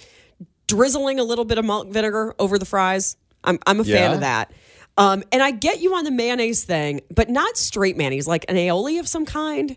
drizzling 0.66 1.18
a 1.18 1.24
little 1.24 1.44
bit 1.44 1.58
of 1.58 1.64
malt 1.64 1.88
vinegar 1.88 2.34
over 2.38 2.58
the 2.58 2.64
fries. 2.64 3.16
I'm 3.42 3.58
I'm 3.66 3.80
a 3.80 3.84
fan 3.84 4.12
of 4.12 4.20
that. 4.20 4.52
Um, 4.96 5.22
and 5.30 5.40
I 5.42 5.52
get 5.52 5.80
you 5.80 5.94
on 5.94 6.02
the 6.02 6.10
mayonnaise 6.10 6.64
thing, 6.64 7.02
but 7.14 7.28
not 7.30 7.56
straight 7.56 7.96
mayonnaise, 7.96 8.26
like 8.26 8.44
an 8.48 8.56
aioli 8.56 8.98
of 8.98 9.06
some 9.06 9.24
kind. 9.24 9.76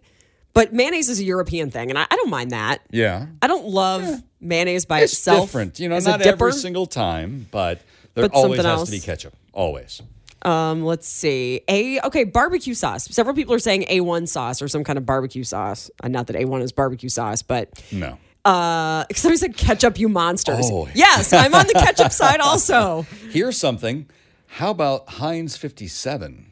But 0.53 0.73
mayonnaise 0.73 1.07
is 1.09 1.19
a 1.19 1.23
European 1.23 1.71
thing, 1.71 1.89
and 1.89 1.97
I, 1.97 2.05
I 2.09 2.15
don't 2.17 2.29
mind 2.29 2.51
that. 2.51 2.81
Yeah. 2.91 3.27
I 3.41 3.47
don't 3.47 3.65
love 3.67 4.21
mayonnaise 4.41 4.85
by 4.85 4.99
itself. 4.99 5.03
It's 5.11 5.19
itself. 5.19 5.45
different. 5.47 5.79
You 5.79 5.89
know, 5.89 5.99
not 5.99 6.21
every 6.21 6.51
single 6.53 6.85
time, 6.85 7.47
but 7.51 7.81
there 8.15 8.27
But 8.27 8.33
always 8.35 8.57
has 8.57 8.65
else. 8.65 8.89
to 8.89 8.91
be 8.95 8.99
ketchup. 8.99 9.33
Always. 9.53 10.01
Um, 10.43 10.83
let's 10.83 11.07
see. 11.07 11.61
A 11.69 12.01
okay, 12.01 12.23
barbecue 12.25 12.73
sauce. 12.73 13.05
Several 13.05 13.35
people 13.35 13.53
are 13.53 13.59
saying 13.59 13.83
A1 13.89 14.27
sauce 14.27 14.61
or 14.61 14.67
some 14.67 14.83
kind 14.83 14.97
of 14.97 15.05
barbecue 15.05 15.43
sauce. 15.43 15.89
Uh, 16.03 16.07
not 16.07 16.27
that 16.27 16.35
A1 16.35 16.61
is 16.63 16.71
barbecue 16.71 17.09
sauce, 17.09 17.43
but 17.43 17.69
No. 17.91 18.17
uh, 18.43 19.05
somebody 19.13 19.37
said 19.37 19.55
ketchup, 19.55 19.99
you 19.99 20.09
monsters. 20.09 20.67
Oh. 20.71 20.89
Yes, 20.95 21.31
I'm 21.31 21.53
on 21.53 21.67
the 21.67 21.73
ketchup 21.73 22.11
side 22.11 22.39
also. 22.41 23.05
Here's 23.29 23.57
something. 23.57 24.07
How 24.47 24.71
about 24.71 25.07
Heinz 25.07 25.55
57? 25.57 26.47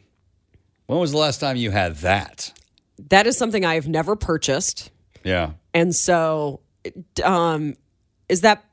When 0.86 1.00
was 1.00 1.12
the 1.12 1.18
last 1.18 1.40
time 1.40 1.58
you 1.58 1.72
had 1.72 1.96
that? 1.98 2.54
That 3.08 3.26
is 3.28 3.38
something 3.38 3.64
I 3.66 3.76
have 3.76 3.88
never 3.88 4.16
purchased, 4.16 4.92
Yeah. 5.24 5.52
and 5.74 5.96
so, 5.96 6.60
um, 7.24 7.76
is 8.28 8.42
that? 8.42 8.64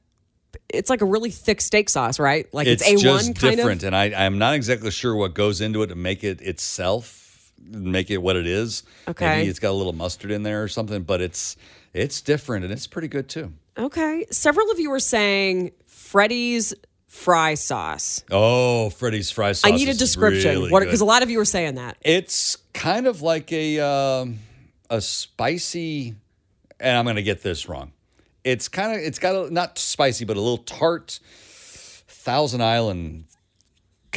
It's 0.69 0.91
like 0.91 1.01
a 1.01 1.05
really 1.05 1.31
thick 1.31 1.61
steak 1.61 1.89
sauce, 1.89 2.19
right? 2.19 2.53
Like 2.53 2.67
it's, 2.67 2.83
it's 2.83 3.01
A1 3.01 3.05
just 3.05 3.35
kind 3.37 3.57
different, 3.57 3.83
of. 3.83 3.87
and 3.89 3.97
I, 3.97 4.25
I'm 4.27 4.39
not 4.39 4.55
exactly 4.55 4.91
sure 4.91 5.15
what 5.15 5.35
goes 5.35 5.61
into 5.61 5.83
it 5.83 5.89
to 5.89 5.95
make 5.95 6.25
it 6.25 6.41
itself, 6.41 7.53
make 7.62 8.11
it 8.11 8.19
what 8.19 8.35
it 8.37 8.47
is. 8.47 8.83
Okay. 9.07 9.27
Maybe 9.39 9.49
it's 9.51 9.61
got 9.61 9.71
a 9.71 9.79
little 9.79 9.93
mustard 9.93 10.31
in 10.33 10.43
there 10.43 10.62
or 10.65 10.69
something, 10.69 11.03
but 11.03 11.21
it's 11.21 11.57
it's 11.95 12.21
different 12.21 12.65
and 12.65 12.73
it's 12.73 12.87
pretty 12.87 13.07
good 13.09 13.29
too. 13.29 13.53
Okay. 13.79 14.27
Several 14.31 14.71
of 14.71 14.81
you 14.81 14.91
were 14.91 14.99
saying 15.01 15.71
Freddy's 15.87 16.75
fry 17.16 17.55
sauce. 17.55 18.22
Oh, 18.31 18.90
Freddy's 18.90 19.31
fry 19.31 19.52
sauce. 19.52 19.70
I 19.70 19.74
need 19.74 19.88
a 19.88 19.94
description. 19.94 20.50
really 20.50 20.70
what? 20.70 20.85
Because 20.85 21.00
a 21.00 21.05
lot 21.05 21.22
of 21.22 21.31
you 21.31 21.38
were 21.38 21.44
saying 21.44 21.76
that. 21.76 21.96
It's 22.02 22.57
kind 22.74 23.07
of 23.07 23.22
like 23.22 23.52
a 23.52 23.81
um, 23.81 24.38
a 24.90 25.00
spicy, 25.00 26.14
and 26.79 26.96
I'm 26.96 27.05
going 27.05 27.16
to 27.16 27.22
get 27.22 27.42
this 27.42 27.68
wrong. 27.68 27.92
It's 28.44 28.68
kind 28.68 28.92
of 28.92 28.98
it's 29.05 29.18
got 29.18 29.35
a 29.35 29.52
not 29.52 29.79
spicy, 29.79 30.24
but 30.24 30.37
a 30.37 30.40
little 30.40 30.59
tart, 30.59 31.18
Thousand 32.07 32.62
Island 32.62 33.24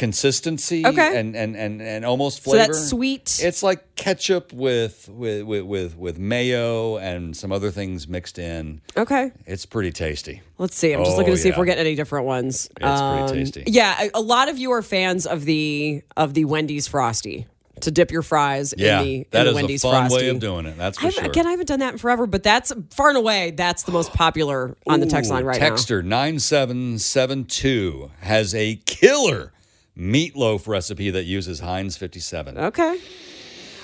consistency. 0.00 0.84
Okay. 0.86 1.20
and 1.20 1.36
and 1.36 1.54
and 1.54 1.80
and 1.82 2.04
almost 2.04 2.40
flavor. 2.40 2.64
So 2.64 2.72
that's 2.72 2.88
sweet. 2.88 3.38
It's 3.42 3.62
like 3.62 3.94
ketchup 3.96 4.52
with 4.52 5.08
with 5.12 5.44
with 5.44 5.64
with, 5.64 5.96
with 5.96 6.18
mayo 6.18 6.96
and 6.96 7.36
some 7.36 7.52
other 7.52 7.70
things 7.70 8.08
mixed 8.08 8.38
in. 8.38 8.80
Okay. 8.96 9.30
It's 9.46 9.66
pretty 9.66 9.92
tasty. 9.92 10.40
Let's 10.58 10.74
see. 10.74 10.92
I'm 10.92 11.04
just 11.04 11.12
Oh, 11.12 11.16
looking 11.18 11.34
to 11.34 11.38
oh, 11.38 11.42
see 11.42 11.50
if 11.50 11.58
we're 11.58 11.66
getting 11.66 11.86
any 11.86 11.94
different 11.94 12.26
ones. 12.26 12.66
It's 12.66 12.74
pretty 12.78 12.92
um, 12.92 13.28
tasty. 13.28 13.62
Yeah, 13.66 14.08
a, 14.14 14.20
lot 14.20 14.48
of 14.48 14.58
you 14.58 14.72
are 14.72 14.82
fans 14.82 15.26
of 15.26 15.44
the 15.44 16.02
of 16.16 16.34
the 16.34 16.46
Wendy's 16.46 16.88
Frosty 16.88 17.46
to 17.80 17.90
dip 17.90 18.10
your 18.10 18.22
fries 18.22 18.72
Yeah, 18.76 19.00
in 19.00 19.04
the, 19.04 19.16
in 19.16 19.24
that 19.30 19.44
the 19.44 19.50
is 19.50 19.54
Wendy's 19.54 19.84
a 19.84 19.90
fun 19.90 20.08
Frosty. 20.08 20.26
way 20.26 20.30
of 20.30 20.40
doing 20.40 20.64
it. 20.66 20.76
That's 20.78 20.98
for 20.98 21.10
sure. 21.10 21.24
Again, 21.24 21.46
I 21.46 21.50
haven't 21.50 21.66
done 21.66 21.80
that 21.80 21.92
in 21.92 21.98
forever, 21.98 22.26
but 22.26 22.42
that's 22.42 22.72
far 22.90 23.08
and 23.08 23.18
away 23.18 23.50
that's 23.52 23.82
the 23.84 23.92
most 23.92 24.12
popular 24.14 24.76
on 24.86 25.00
the 25.00 25.06
text 25.06 25.30
line 25.30 25.44
right 25.44 25.60
now. 25.60 25.70
Texter 25.70 26.02
9772 26.04 28.10
has 28.20 28.54
a 28.54 28.76
killer 28.86 29.52
meatloaf 29.96 30.66
recipe 30.66 31.10
that 31.10 31.24
uses 31.24 31.60
Heinz 31.60 31.96
57. 31.96 32.58
Okay. 32.58 33.00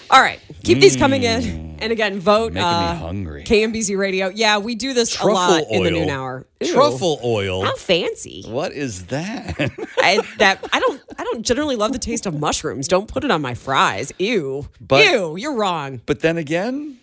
All 0.09 0.21
right, 0.21 0.39
keep 0.63 0.79
these 0.79 0.95
coming 0.95 1.25
in, 1.25 1.79
and 1.81 1.91
again, 1.91 2.21
vote. 2.21 2.53
Mm. 2.53 2.55
Making 2.55 2.69
uh, 2.69 2.93
me 2.93 2.99
hungry. 3.01 3.43
KMBZ 3.45 3.99
Radio. 3.99 4.29
Yeah, 4.29 4.59
we 4.59 4.77
do 4.77 4.95
this 4.95 5.13
Truffle 5.13 5.33
a 5.33 5.35
lot 5.35 5.63
oil. 5.63 5.67
in 5.71 5.83
the 5.83 5.91
noon 5.91 6.11
hour. 6.11 6.47
Ew. 6.61 6.73
Truffle 6.73 7.19
oil. 7.25 7.65
How 7.65 7.75
fancy. 7.75 8.45
What 8.47 8.73
is 8.73 9.07
that? 9.07 9.57
I, 9.99 10.21
that 10.39 10.65
I 10.73 10.79
don't. 10.79 11.03
I 11.19 11.25
don't 11.25 11.43
generally 11.45 11.75
love 11.75 11.93
the 11.93 11.99
taste 11.99 12.25
of 12.25 12.39
mushrooms. 12.39 12.87
Don't 12.87 13.09
put 13.09 13.25
it 13.25 13.33
on 13.33 13.43
my 13.43 13.55
fries. 13.55 14.13
Ew. 14.21 14.69
But- 14.81 15.05
Ew, 15.11 15.37
you're 15.37 15.57
wrong. 15.57 16.01
But 16.07 16.21
then 16.21 16.37
again, 16.39 17.01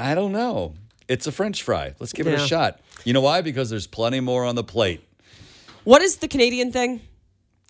I 0.00 0.14
don't 0.14 0.32
know. 0.32 0.72
It's 1.08 1.26
a 1.26 1.32
French 1.32 1.62
fry. 1.62 1.94
Let's 2.00 2.14
give 2.14 2.26
it 2.26 2.34
a 2.34 2.46
shot. 2.46 2.80
You 3.04 3.12
know 3.12 3.20
why? 3.20 3.42
Because 3.42 3.68
there's 3.68 3.86
plenty 3.86 4.20
more 4.20 4.44
on 4.44 4.54
the 4.54 4.64
plate. 4.64 5.06
What 5.84 6.00
is 6.00 6.16
the 6.16 6.26
Canadian 6.28 6.72
thing? 6.72 7.00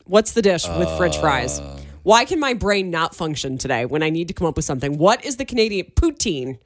What's 0.06 0.32
the 0.32 0.42
dish 0.42 0.68
with 0.68 0.88
French 0.96 1.18
fries? 1.18 1.58
Uh. 1.60 1.80
Why 2.02 2.24
can 2.24 2.38
my 2.38 2.54
brain 2.54 2.90
not 2.90 3.14
function 3.16 3.58
today 3.58 3.84
when 3.84 4.02
I 4.02 4.10
need 4.10 4.28
to 4.28 4.34
come 4.34 4.46
up 4.46 4.54
with 4.56 4.64
something? 4.64 4.96
What 4.98 5.24
is 5.24 5.36
the 5.36 5.44
Canadian 5.44 5.86
poutine? 5.96 6.58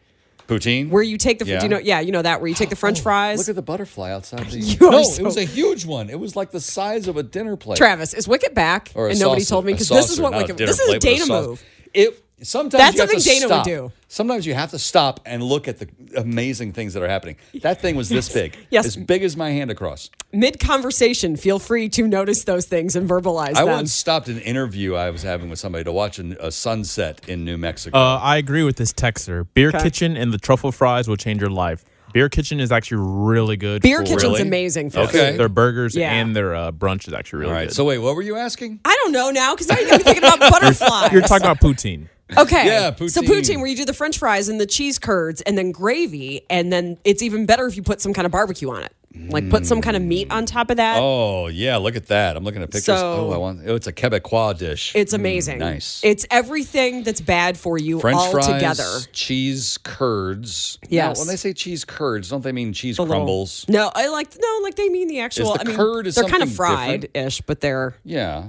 Poutine. 0.46 0.90
Where 0.90 1.02
you 1.02 1.16
take 1.16 1.38
the, 1.38 1.46
Yeah. 1.46 1.60
do 1.60 1.64
you 1.66 1.70
know, 1.70 1.78
yeah, 1.78 2.00
you 2.00 2.12
know 2.12 2.20
that, 2.22 2.40
where 2.40 2.48
you 2.48 2.54
take 2.54 2.68
the 2.70 2.76
French 2.76 3.00
fries. 3.00 3.38
Look 3.38 3.48
at 3.48 3.54
the 3.54 3.62
butterfly 3.62 4.10
outside 4.10 4.46
the. 4.50 4.58
You 4.60 4.76
no, 4.80 4.98
are 4.98 5.00
it 5.00 5.22
was 5.22 5.36
a 5.38 5.44
huge 5.44 5.86
one. 5.86 6.10
It 6.10 6.18
was 6.20 6.34
like 6.36 6.50
the 6.50 6.60
size 6.60 7.06
of 7.08 7.16
a 7.16 7.22
dinner 7.22 7.56
plate. 7.56 7.78
Travis, 7.78 8.12
is 8.12 8.26
Wicket 8.28 8.54
back? 8.54 8.90
Or 8.94 9.06
a 9.06 9.10
and 9.12 9.20
nobody 9.20 9.40
saucer- 9.42 9.50
told 9.54 9.64
me 9.66 9.72
a 9.72 9.74
because 9.76 9.88
this 9.88 10.04
is 10.10 10.16
saucer, 10.16 10.22
what 10.22 10.30
not 10.32 10.36
a 10.38 10.40
Wicket. 10.42 10.56
dinner 10.58 10.66
This 10.72 10.80
is 10.80 10.88
a 10.88 10.90
plate, 10.90 11.00
but 11.00 11.08
Dana 11.08 11.24
saucer. 11.24 11.48
move. 11.48 11.64
It 11.94 12.22
sometimes 12.42 12.80
That's 12.80 12.94
you 12.96 13.00
have 13.02 13.10
to 13.10 13.20
something 13.20 13.40
Dana 13.40 13.46
would 13.48 13.54
stop. 13.54 13.64
do. 13.66 13.92
Sometimes 14.08 14.46
you 14.46 14.54
have 14.54 14.70
to 14.70 14.78
stop 14.78 15.20
and 15.24 15.42
look 15.42 15.68
at 15.68 15.78
the 15.78 15.88
amazing 16.16 16.72
things 16.72 16.94
that 16.94 17.02
are 17.02 17.08
happening. 17.08 17.36
That 17.62 17.80
thing 17.80 17.96
was 17.96 18.08
this 18.08 18.28
big, 18.28 18.56
Yes. 18.70 18.86
as 18.86 18.96
big 18.96 19.22
as 19.22 19.36
my 19.36 19.50
hand 19.50 19.70
across. 19.70 20.10
Mid 20.32 20.58
conversation, 20.60 21.36
feel 21.36 21.58
free 21.58 21.88
to 21.90 22.06
notice 22.08 22.44
those 22.44 22.66
things 22.66 22.96
and 22.96 23.08
verbalize 23.08 23.56
I 23.56 23.64
them. 23.64 23.68
once 23.68 23.92
stopped 23.92 24.28
an 24.28 24.38
interview 24.40 24.94
I 24.94 25.10
was 25.10 25.22
having 25.22 25.50
with 25.50 25.58
somebody 25.58 25.84
to 25.84 25.92
watch 25.92 26.18
an, 26.18 26.36
a 26.40 26.50
sunset 26.50 27.20
in 27.28 27.44
New 27.44 27.58
Mexico. 27.58 27.96
Uh, 27.98 28.18
I 28.22 28.36
agree 28.38 28.62
with 28.62 28.76
this 28.76 28.92
texter. 28.92 29.46
Beer 29.54 29.68
Okay. 29.68 29.82
Kitchen 29.82 30.16
and 30.16 30.32
the 30.32 30.38
truffle 30.38 30.72
fries 30.72 31.06
will 31.08 31.16
change 31.16 31.40
your 31.40 31.50
life. 31.50 31.84
Beer 32.12 32.28
Kitchen 32.28 32.58
is 32.58 32.72
actually 32.72 33.02
really 33.02 33.56
good. 33.56 33.82
Beer 33.82 33.98
for- 33.98 34.04
Kitchen's 34.04 34.22
Really? 34.24 34.42
amazing 34.42 34.90
for 34.90 35.00
Okay. 35.00 35.30
food. 35.30 35.38
Their 35.40 35.48
burgers 35.48 35.94
Yeah. 35.94 36.10
and 36.12 36.34
their 36.34 36.56
uh, 36.56 36.72
brunch 36.72 37.06
is 37.06 37.14
actually 37.14 37.40
really 37.40 37.52
All 37.52 37.56
right. 37.58 37.68
good. 37.68 37.74
So 37.76 37.84
wait, 37.84 37.98
what 37.98 38.16
were 38.16 38.22
you 38.22 38.34
asking? 38.36 38.80
I 38.84 38.96
don't 39.04 39.12
know 39.12 39.30
now 39.30 39.54
because 39.54 39.68
now 39.68 39.78
you 39.78 39.88
got 39.88 39.98
me 39.98 40.02
thinking 40.04 40.24
about 40.24 40.40
butterflies. 40.50 41.12
You're 41.12 41.22
talking 41.22 41.46
about 41.46 41.60
poutine. 41.60 42.08
Okay. 42.38 42.66
Yeah, 42.66 42.94
So 43.06 43.20
poutine. 43.22 43.26
poutine, 43.26 43.56
where 43.58 43.66
you 43.66 43.76
do 43.76 43.84
the 43.84 43.94
French 43.94 44.18
fries 44.18 44.48
and 44.48 44.60
the 44.60 44.66
cheese 44.66 44.98
curds 44.98 45.40
and 45.42 45.56
then 45.58 45.72
gravy, 45.72 46.42
and 46.50 46.72
then 46.72 46.98
it's 47.04 47.22
even 47.22 47.46
better 47.46 47.66
if 47.66 47.76
you 47.76 47.82
put 47.82 48.00
some 48.00 48.12
kind 48.12 48.26
of 48.26 48.32
barbecue 48.32 48.70
on 48.70 48.82
it. 48.82 48.92
Like 49.28 49.50
put 49.50 49.66
some 49.66 49.80
kind 49.80 49.96
of 49.96 50.02
meat 50.04 50.30
on 50.30 50.46
top 50.46 50.70
of 50.70 50.76
that. 50.76 50.98
Oh 51.00 51.48
yeah, 51.48 51.78
look 51.78 51.96
at 51.96 52.06
that. 52.06 52.36
I'm 52.36 52.44
looking 52.44 52.62
at 52.62 52.68
pictures. 52.70 52.84
So- 52.84 53.30
oh, 53.30 53.32
I 53.32 53.38
want. 53.38 53.60
Oh, 53.66 53.74
it's 53.74 53.88
a 53.88 53.92
Quebecois 53.92 54.56
dish. 54.56 54.92
It's 54.94 55.12
Mm, 55.12 55.16
amazing. 55.16 55.58
nice. 55.58 56.00
It's 56.04 56.24
everything 56.30 57.02
that's 57.02 57.20
bad 57.20 57.58
for 57.58 57.76
you 57.76 57.98
French 57.98 58.16
all 58.18 58.30
fries, 58.30 58.46
together. 58.46 59.00
cheese 59.12 59.78
curds. 59.82 60.78
Yes. 60.88 61.16
Now, 61.16 61.20
when 61.22 61.26
they 61.28 61.34
say 61.36 61.52
cheese 61.52 61.84
curds, 61.84 62.28
don't 62.30 62.44
they 62.44 62.52
mean 62.52 62.72
cheese 62.72 62.96
The 62.96 63.02
little- 63.02 63.16
crumbles? 63.16 63.66
No, 63.68 63.90
I 63.94 64.06
like 64.08 64.28
no, 64.40 64.60
like 64.62 64.76
they 64.76 64.88
mean 64.88 65.08
the 65.08 65.18
actual. 65.20 65.54
the 65.54 65.60
I 65.62 65.64
mean, 65.64 65.76
curd 65.76 66.06
is 66.06 66.14
they're 66.14 66.24
kind 66.24 66.44
of 66.44 66.52
fried 66.52 67.08
ish, 67.12 67.40
but 67.40 67.60
they're 67.60 67.96
Yeah. 68.04 68.44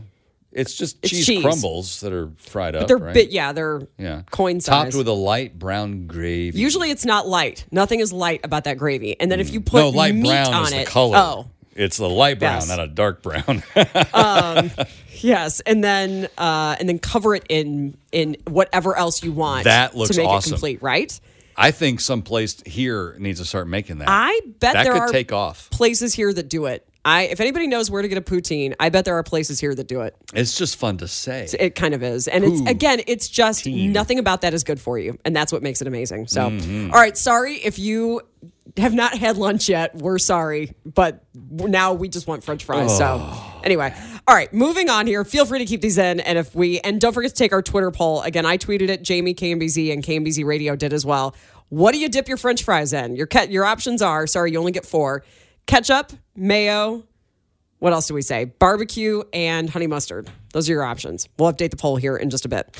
It's 0.54 0.74
just 0.74 0.98
It's 1.02 1.10
cheese, 1.12 1.26
cheese. 1.26 1.42
crumbles 1.44 2.02
that 2.02 2.12
are 2.12 2.30
fried 2.38 2.76
up. 2.76 2.88
they're 2.88 2.98
right? 2.98 3.14
bit. 3.14 3.32
Yeah, 3.32 3.54
they're 3.54 3.88
Yeah. 3.98 4.24
coin 4.32 4.60
size. 4.60 4.86
Topped 4.86 4.96
with 4.96 5.08
a 5.08 5.14
light 5.14 5.58
brown 5.58 6.08
gravy. 6.08 6.60
Usually, 6.60 6.92
it's 6.92 7.06
not 7.06 7.28
light. 7.28 7.66
Nothing 7.72 8.00
is 8.02 8.12
light 8.12 8.42
about 8.44 8.66
that 8.66 8.78
gravy. 8.78 9.16
And 9.20 9.32
then 9.32 9.40
if 9.40 9.52
you 9.54 9.62
put 9.62 9.80
no 9.80 9.90
light 9.90 10.14
meat 10.14 10.28
brown 10.30 10.54
on 10.54 10.66
is 10.68 10.72
it, 10.74 10.86
the 10.86 10.92
color. 10.92 11.18
oh, 11.18 11.48
It's 11.74 11.96
the 11.98 12.10
light 12.10 12.38
brown, 12.40 12.56
Yes. 12.56 12.68
not 12.68 12.80
a 12.82 12.88
dark 12.88 13.24
brown. 13.24 13.64
Yes, 15.24 15.60
and 15.62 15.84
then 15.84 16.28
uh, 16.38 16.76
and 16.80 16.90
then 16.90 16.98
cover 16.98 17.36
it 17.36 17.46
in 17.48 17.96
in 18.12 18.38
whatever 18.48 18.98
else 18.98 19.24
you 19.24 19.32
want. 19.32 19.66
That 19.66 19.96
looks 19.96 20.16
to 20.16 20.22
make 20.22 20.28
awesome. 20.28 20.50
it 20.50 20.54
complete, 20.56 20.82
right? 20.82 21.20
I 21.56 21.70
think 21.72 22.00
some 22.00 22.24
place 22.24 22.60
here 22.66 23.16
needs 23.20 23.40
to 23.40 23.46
start 23.46 23.68
making 23.68 24.00
that. 24.00 24.08
I 24.10 24.40
bet 24.60 24.74
that 24.74 24.84
there 24.84 24.94
could 24.94 25.02
are 25.04 25.08
take 25.10 25.32
off. 25.32 25.70
places 25.70 26.14
here 26.16 26.34
that 26.34 26.50
do 26.50 26.66
it. 26.66 26.88
I 27.04 27.24
if 27.24 27.40
anybody 27.40 27.68
knows 27.68 27.90
where 27.90 28.02
to 28.02 28.08
get 28.08 28.18
a 28.18 28.22
poutine, 28.22 28.76
I 28.80 28.90
bet 28.90 29.06
there 29.06 29.16
are 29.18 29.24
places 29.24 29.60
here 29.60 29.74
that 29.74 29.88
do 29.88 30.02
it. 30.02 30.16
It's 30.34 30.56
just 30.58 30.76
fun 30.76 30.98
to 30.98 31.08
say. 31.08 31.48
It 31.60 31.76
kind 31.76 31.94
of 31.94 32.04
is, 32.04 32.28
and 32.28 32.44
it's 32.44 32.62
again, 32.70 33.02
it's 33.08 33.28
just 33.28 33.66
nothing 33.66 34.20
about 34.20 34.42
that 34.42 34.54
is 34.54 34.64
good 34.64 34.80
for 34.80 35.00
you, 35.00 35.18
and 35.26 35.36
that's 35.36 35.52
what 35.52 35.64
makes 35.64 35.82
it 35.82 35.88
amazing. 35.88 36.28
So, 36.28 36.50
Mm-hmm. 36.50 36.92
all 36.94 37.00
right, 37.00 37.18
sorry 37.18 37.56
if 37.56 37.80
you 37.80 38.22
have 38.78 38.94
not 38.94 39.18
had 39.18 39.36
lunch 39.38 39.68
yet. 39.68 39.96
We're 39.96 40.20
sorry, 40.20 40.74
but 40.86 41.24
now 41.34 41.94
we 41.94 42.08
just 42.08 42.28
want 42.28 42.44
French 42.44 42.64
fries. 42.66 42.96
So, 42.98 43.18
Oh. 43.20 43.62
anyway, 43.64 43.94
all 44.28 44.36
right, 44.36 44.54
moving 44.54 44.90
on 44.90 45.08
here. 45.08 45.26
Feel 45.26 45.46
free 45.46 45.60
to 45.60 45.66
keep 45.66 45.82
these 45.82 45.98
in, 45.98 46.20
and 46.20 46.38
if 46.38 46.54
we 46.54 46.80
and 46.82 47.02
don't 47.02 47.14
forget 47.14 47.32
to 47.32 47.36
take 47.36 47.52
our 47.52 47.64
Twitter 47.64 47.90
poll 47.90 48.22
again. 48.22 48.46
I 48.46 48.58
tweeted 48.60 48.90
it. 48.90 49.02
Jamie 49.02 49.34
KMBZ 49.34 49.92
and 49.92 50.04
KMBZ 50.04 50.46
Radio 50.46 50.76
did 50.76 50.94
as 50.94 51.04
well. 51.06 51.36
What 51.70 51.94
do 51.94 51.98
you 52.00 52.10
dip 52.10 52.28
your 52.28 52.38
French 52.38 52.64
fries 52.64 52.94
in? 52.94 53.16
Your 53.16 53.26
ke- 53.28 53.50
your 53.50 53.66
options 53.66 54.02
are 54.04 54.28
sorry, 54.28 54.52
you 54.52 54.60
only 54.60 54.72
get 54.72 54.86
four: 54.86 55.24
ketchup, 55.66 56.12
mayo, 56.36 57.04
what 57.80 57.94
else 57.94 58.08
do 58.08 58.14
we 58.14 58.22
say? 58.22 58.46
Barbecue 58.46 59.24
and 59.34 59.70
honey 59.70 59.88
mustard. 59.88 60.30
Those 60.54 60.70
are 60.70 60.74
your 60.74 60.84
options. 60.84 61.28
We'll 61.38 61.52
update 61.52 61.72
the 61.72 61.78
poll 61.78 61.96
here 61.96 62.16
in 62.16 62.30
just 62.30 62.46
a 62.46 62.50
bit. 62.50 62.78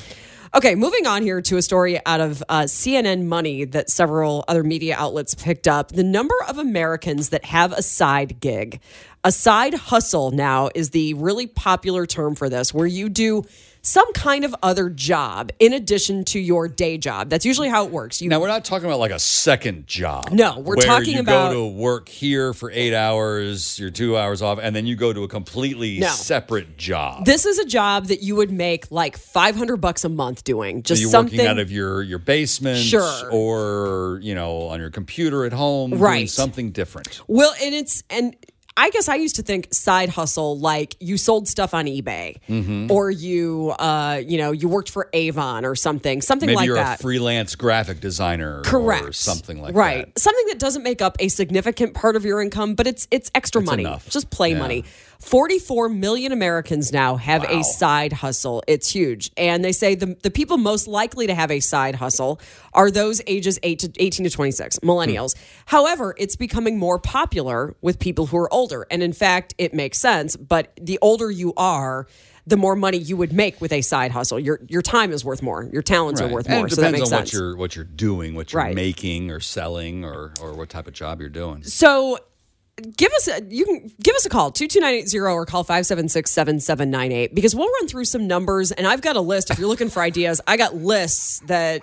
Okay, 0.54 0.74
moving 0.74 1.06
on 1.06 1.22
here 1.22 1.40
to 1.40 1.56
a 1.56 1.62
story 1.62 1.98
out 2.04 2.20
of 2.20 2.44
uh, 2.48 2.62
CNN 2.64 3.24
Money 3.24 3.64
that 3.64 3.88
several 3.88 4.44
other 4.48 4.62
media 4.62 4.94
outlets 4.98 5.34
picked 5.34 5.66
up. 5.66 5.88
The 5.92 6.02
number 6.04 6.34
of 6.46 6.58
Americans 6.58 7.30
that 7.30 7.46
have 7.46 7.72
a 7.72 7.82
side 7.82 8.38
gig. 8.38 8.80
A 9.24 9.32
side 9.32 9.72
hustle 9.72 10.30
now 10.30 10.68
is 10.74 10.90
the 10.90 11.14
really 11.14 11.46
popular 11.46 12.04
term 12.04 12.34
for 12.34 12.50
this, 12.50 12.74
where 12.74 12.86
you 12.86 13.08
do 13.08 13.44
some 13.84 14.10
kind 14.12 14.44
of 14.44 14.54
other 14.62 14.88
job 14.88 15.50
in 15.58 15.72
addition 15.72 16.24
to 16.24 16.38
your 16.38 16.68
day 16.68 16.96
job. 16.96 17.28
That's 17.28 17.44
usually 17.44 17.68
how 17.68 17.84
it 17.84 17.90
works. 17.90 18.22
You 18.22 18.28
Now 18.28 18.40
we're 18.40 18.46
not 18.46 18.64
talking 18.64 18.86
about 18.86 19.00
like 19.00 19.10
a 19.10 19.18
second 19.18 19.88
job. 19.88 20.30
No, 20.30 20.60
we're 20.60 20.76
where 20.76 20.86
talking 20.86 21.14
you 21.14 21.20
about- 21.20 21.52
go 21.52 21.54
to 21.54 21.66
work 21.66 22.08
here 22.08 22.52
for 22.54 22.70
eight 22.70 22.94
hours, 22.94 23.78
you're 23.80 23.90
two 23.90 24.16
hours 24.16 24.40
off, 24.40 24.60
and 24.62 24.74
then 24.74 24.86
you 24.86 24.94
go 24.94 25.12
to 25.12 25.24
a 25.24 25.28
completely 25.28 25.98
No. 25.98 26.08
separate 26.08 26.78
job. 26.78 27.24
this 27.24 27.44
is 27.44 27.58
a 27.58 27.64
job 27.64 28.06
that 28.06 28.22
you 28.22 28.36
would 28.36 28.52
make 28.52 28.90
like 28.92 29.16
500 29.16 29.78
bucks 29.78 30.04
a 30.04 30.08
month 30.08 30.44
doing. 30.44 30.78
so 30.78 30.82
Just 30.82 31.02
you're 31.02 31.10
something 31.10 31.38
working 31.38 31.50
out 31.50 31.58
of 31.58 31.72
your 31.72 32.02
your 32.02 32.18
basement, 32.20 32.78
Sure. 32.78 33.28
or 33.32 34.20
you 34.22 34.34
know 34.34 34.62
on 34.68 34.78
your 34.78 34.90
computer 34.90 35.44
at 35.44 35.52
home, 35.52 35.94
Right. 35.94 36.30
something 36.30 36.70
different. 36.70 37.20
Well, 37.26 37.52
and 37.62 37.74
it's 37.74 38.04
and 38.10 38.36
I 38.76 38.88
guess 38.90 39.08
I 39.08 39.16
used 39.16 39.36
to 39.36 39.42
think 39.42 39.68
side 39.72 40.08
hustle 40.08 40.58
like 40.58 40.96
you 40.98 41.16
sold 41.18 41.46
stuff 41.48 41.74
on 41.74 41.84
eBay 41.86 42.38
Mm-hmm. 42.48 42.90
or 42.90 43.10
you 43.10 43.70
uh 43.78 44.20
you 44.24 44.38
know 44.38 44.52
you 44.52 44.68
worked 44.68 44.90
for 44.90 45.08
Avon 45.12 45.64
or 45.64 45.74
something 45.74 46.22
something 46.22 46.46
Maybe 46.46 46.56
like 46.56 46.66
you're 46.66 46.76
that. 46.76 46.98
a 46.98 47.02
freelance 47.02 47.54
graphic 47.54 48.00
designer, 48.00 48.62
Correct. 48.64 49.04
or 49.04 49.12
something 49.12 49.60
like 49.60 49.74
right. 49.74 49.96
that. 49.98 50.04
Right? 50.06 50.18
Something 50.18 50.46
that 50.48 50.58
doesn't 50.58 50.82
make 50.82 51.02
up 51.02 51.16
a 51.20 51.28
significant 51.28 51.94
part 51.94 52.16
of 52.16 52.24
your 52.24 52.40
income, 52.40 52.74
but 52.74 52.86
it's 52.86 53.06
it's 53.10 53.30
extra 53.34 53.60
It's 53.60 53.70
money. 53.70 53.82
enough. 53.84 54.08
Just 54.08 54.30
play 54.30 54.52
Yeah. 54.52 54.58
money. 54.58 54.84
44 55.22 55.88
million 55.88 56.32
Americans 56.32 56.92
now 56.92 57.16
have 57.16 57.44
a 57.44 57.62
side 57.62 58.12
hustle. 58.12 58.62
It's 58.66 58.90
huge. 58.90 59.30
And 59.36 59.64
they 59.64 59.72
say 59.72 59.94
the, 59.94 60.16
the 60.22 60.30
people 60.30 60.58
most 60.58 60.86
likely 60.88 61.26
to 61.28 61.34
have 61.34 61.50
a 61.50 61.60
side 61.60 61.94
hustle 61.94 62.40
are 62.74 62.90
those 62.90 63.22
ages 63.26 63.58
8 63.62 63.78
to 63.78 63.92
18 63.96 64.24
to 64.24 64.30
26, 64.30 64.80
millennials. 64.80 65.36
Hmm. 65.36 65.42
However, 65.66 66.14
it's 66.18 66.36
becoming 66.36 66.78
more 66.78 66.98
popular 66.98 67.74
with 67.80 67.98
people 67.98 68.26
who 68.26 68.36
are 68.36 68.52
older. 68.52 68.86
And 68.90 69.02
in 69.02 69.12
fact, 69.12 69.54
it 69.58 69.72
makes 69.72 69.98
sense, 69.98 70.36
but 70.36 70.72
the 70.80 70.98
older 71.00 71.30
you 71.30 71.54
are, 71.56 72.06
the 72.44 72.56
more 72.56 72.74
money 72.74 72.98
you 72.98 73.16
would 73.16 73.32
make 73.32 73.60
with 73.60 73.72
a 73.72 73.80
side 73.82 74.10
hustle. 74.10 74.40
Your 74.40 74.58
your 74.68 74.82
time 74.82 75.12
is 75.12 75.24
worth 75.24 75.42
more. 75.42 75.62
Your 75.72 75.80
talents 75.82 76.20
are 76.20 76.26
worth 76.26 76.46
And 76.46 76.56
more. 76.56 76.66
it 76.66 76.70
So 76.72 76.80
that 76.80 76.88
depends 76.90 77.00
makes 77.10 77.12
on 77.12 77.18
sense. 77.20 77.32
what 77.32 77.38
you're 77.40 77.56
what 77.56 77.76
you're 77.76 77.84
doing, 77.84 78.34
what 78.34 78.52
you're 78.52 78.62
Right. 78.62 78.74
making 78.74 79.30
or 79.30 79.38
selling, 79.38 80.04
or 80.04 80.32
or 80.40 80.52
what 80.54 80.68
type 80.68 80.88
of 80.88 80.92
job 80.92 81.20
you're 81.20 81.28
doing. 81.30 81.62
So 81.62 82.18
give 82.96 83.12
us 83.12 83.28
a 83.28 83.42
you 83.50 83.66
can 83.66 83.90
give 84.02 84.14
us 84.16 84.24
a 84.24 84.30
call 84.30 84.50
22980 84.50 85.18
or 85.18 85.44
call 85.44 85.62
576-7798 85.62 87.34
because 87.34 87.54
we'll 87.54 87.68
run 87.68 87.86
through 87.86 88.06
some 88.06 88.26
numbers 88.26 88.72
and 88.72 88.86
I've 88.86 89.02
got 89.02 89.16
a 89.16 89.20
list 89.20 89.50
if 89.50 89.58
you're 89.58 89.68
looking 89.68 89.90
for 89.90 90.02
ideas 90.02 90.40
I 90.46 90.56
got 90.56 90.74
lists 90.74 91.40
that 91.46 91.82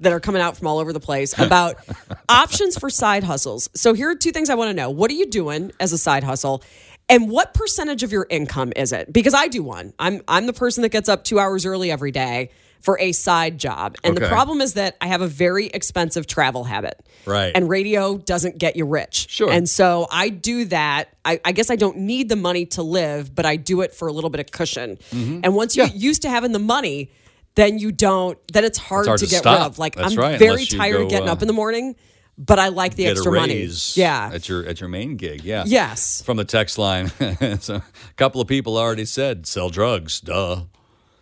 that 0.00 0.12
are 0.12 0.20
coming 0.20 0.42
out 0.42 0.56
from 0.56 0.66
all 0.66 0.78
over 0.78 0.92
the 0.92 1.00
place 1.00 1.36
about 1.38 1.76
options 2.28 2.78
for 2.78 2.90
side 2.90 3.24
hustles. 3.24 3.68
So 3.74 3.94
here 3.94 4.10
are 4.10 4.14
two 4.14 4.30
things 4.30 4.50
I 4.50 4.54
want 4.56 4.68
to 4.68 4.74
know. 4.74 4.90
What 4.90 5.10
are 5.10 5.14
you 5.14 5.26
doing 5.26 5.72
as 5.80 5.92
a 5.92 5.98
side 5.98 6.22
hustle? 6.22 6.62
And 7.08 7.30
what 7.30 7.54
percentage 7.54 8.02
of 8.02 8.12
your 8.12 8.26
income 8.28 8.72
is 8.76 8.92
it? 8.92 9.12
Because 9.12 9.32
I 9.32 9.48
do 9.48 9.62
one. 9.62 9.94
I'm 9.98 10.20
I'm 10.28 10.46
the 10.46 10.52
person 10.52 10.82
that 10.82 10.90
gets 10.90 11.08
up 11.08 11.24
2 11.24 11.38
hours 11.38 11.64
early 11.64 11.90
every 11.90 12.10
day 12.10 12.50
for 12.86 12.96
a 13.00 13.10
side 13.10 13.58
job. 13.58 13.96
And 14.04 14.16
the 14.16 14.28
problem 14.28 14.60
is 14.60 14.74
that 14.74 14.96
I 15.00 15.08
have 15.08 15.20
a 15.20 15.26
very 15.26 15.66
expensive 15.66 16.28
travel 16.28 16.62
habit. 16.62 17.04
Right. 17.24 17.50
And 17.52 17.68
radio 17.68 18.16
doesn't 18.16 18.58
get 18.58 18.76
you 18.76 18.86
rich. 18.86 19.26
Sure. 19.28 19.50
And 19.50 19.68
so 19.68 20.06
I 20.08 20.28
do 20.28 20.66
that. 20.66 21.08
I, 21.24 21.40
I 21.44 21.50
guess 21.50 21.68
I 21.68 21.74
don't 21.74 21.96
need 21.96 22.28
the 22.28 22.36
money 22.36 22.64
to 22.66 22.84
live, 22.84 23.34
but 23.34 23.44
I 23.44 23.56
do 23.56 23.80
it 23.80 23.92
for 23.92 24.06
a 24.06 24.12
little 24.12 24.30
bit 24.30 24.38
of 24.38 24.52
cushion. 24.52 24.98
Mm-hmm. 25.10 25.40
And 25.42 25.56
once 25.56 25.74
you 25.74 25.84
get 25.84 25.96
used 25.96 26.22
to 26.22 26.30
having 26.30 26.52
the 26.52 26.60
money, 26.60 27.10
then 27.56 27.80
you 27.80 27.90
don't, 27.90 28.38
then 28.52 28.64
it's 28.64 28.78
hard, 28.78 29.08
hard 29.08 29.18
to 29.18 29.26
to 29.26 29.30
get 29.32 29.40
stop. 29.40 29.58
rid 29.58 29.66
of. 29.66 29.78
Like 29.80 29.96
That's 29.96 30.12
I'm 30.12 30.20
right, 30.20 30.38
very 30.38 30.64
tired 30.64 30.98
go, 30.98 31.02
of 31.02 31.10
getting 31.10 31.28
uh, 31.28 31.32
up 31.32 31.42
in 31.42 31.48
the 31.48 31.54
morning, 31.54 31.96
but 32.38 32.60
I 32.60 32.68
like 32.68 32.94
the 32.94 33.08
extra 33.08 33.32
money. 33.32 33.68
Yeah. 33.94 34.30
at 34.32 34.48
your 34.48 34.64
at 34.64 34.78
your 34.78 34.88
main 34.88 35.16
gig. 35.16 35.42
Yeah. 35.42 35.64
Yes. 35.66 36.22
From 36.22 36.36
the 36.36 36.44
text 36.44 36.78
line, 36.78 37.08
so 37.58 37.74
a 37.74 37.82
couple 38.14 38.40
of 38.40 38.46
people 38.46 38.78
already 38.78 39.06
said 39.06 39.48
sell 39.48 39.70
drugs. 39.70 40.20
Duh. 40.20 40.66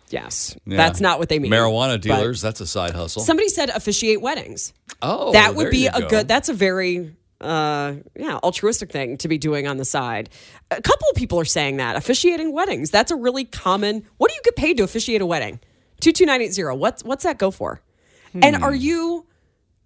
Yes. 0.09 0.55
Yeah. 0.65 0.77
That's 0.77 1.01
not 1.01 1.19
what 1.19 1.29
they 1.29 1.39
mean. 1.39 1.51
Marijuana 1.51 1.99
dealers. 1.99 2.41
That's 2.41 2.61
a 2.61 2.67
side 2.67 2.91
hustle. 2.91 3.21
Somebody 3.23 3.49
said 3.49 3.69
officiate 3.69 4.21
weddings. 4.21 4.73
oh, 5.01 5.31
that 5.33 5.55
would 5.55 5.71
be 5.71 5.87
a 5.87 6.01
go. 6.01 6.07
good, 6.09 6.27
that's 6.27 6.47
a 6.47 6.53
very, 6.53 7.15
uh, 7.41 7.95
yeah, 8.15 8.37
altruistic 8.43 8.91
thing 8.91 9.17
to 9.17 9.27
be 9.27 9.37
doing 9.37 9.67
on 9.67 9.77
the 9.77 9.85
side. 9.85 10.29
A 10.71 10.81
couple 10.81 11.07
of 11.09 11.15
people 11.15 11.39
are 11.39 11.45
saying 11.45 11.77
that 11.77 11.95
officiating 11.95 12.53
weddings. 12.53 12.91
That's 12.91 13.11
a 13.11 13.15
really 13.15 13.45
common. 13.45 14.05
What 14.17 14.29
do 14.29 14.35
you 14.35 14.41
get 14.43 14.55
paid 14.55 14.77
to 14.77 14.83
officiate 14.83 15.21
a 15.21 15.25
wedding? 15.25 15.59
Two 16.01 16.11
two 16.11 16.25
nine 16.25 16.41
eight 16.41 16.53
zero. 16.53 16.75
What's 16.75 17.03
what's 17.03 17.23
that 17.23 17.37
go 17.37 17.49
for? 17.51 17.81
And 18.33 18.55
are 18.57 18.75
you? 18.75 19.25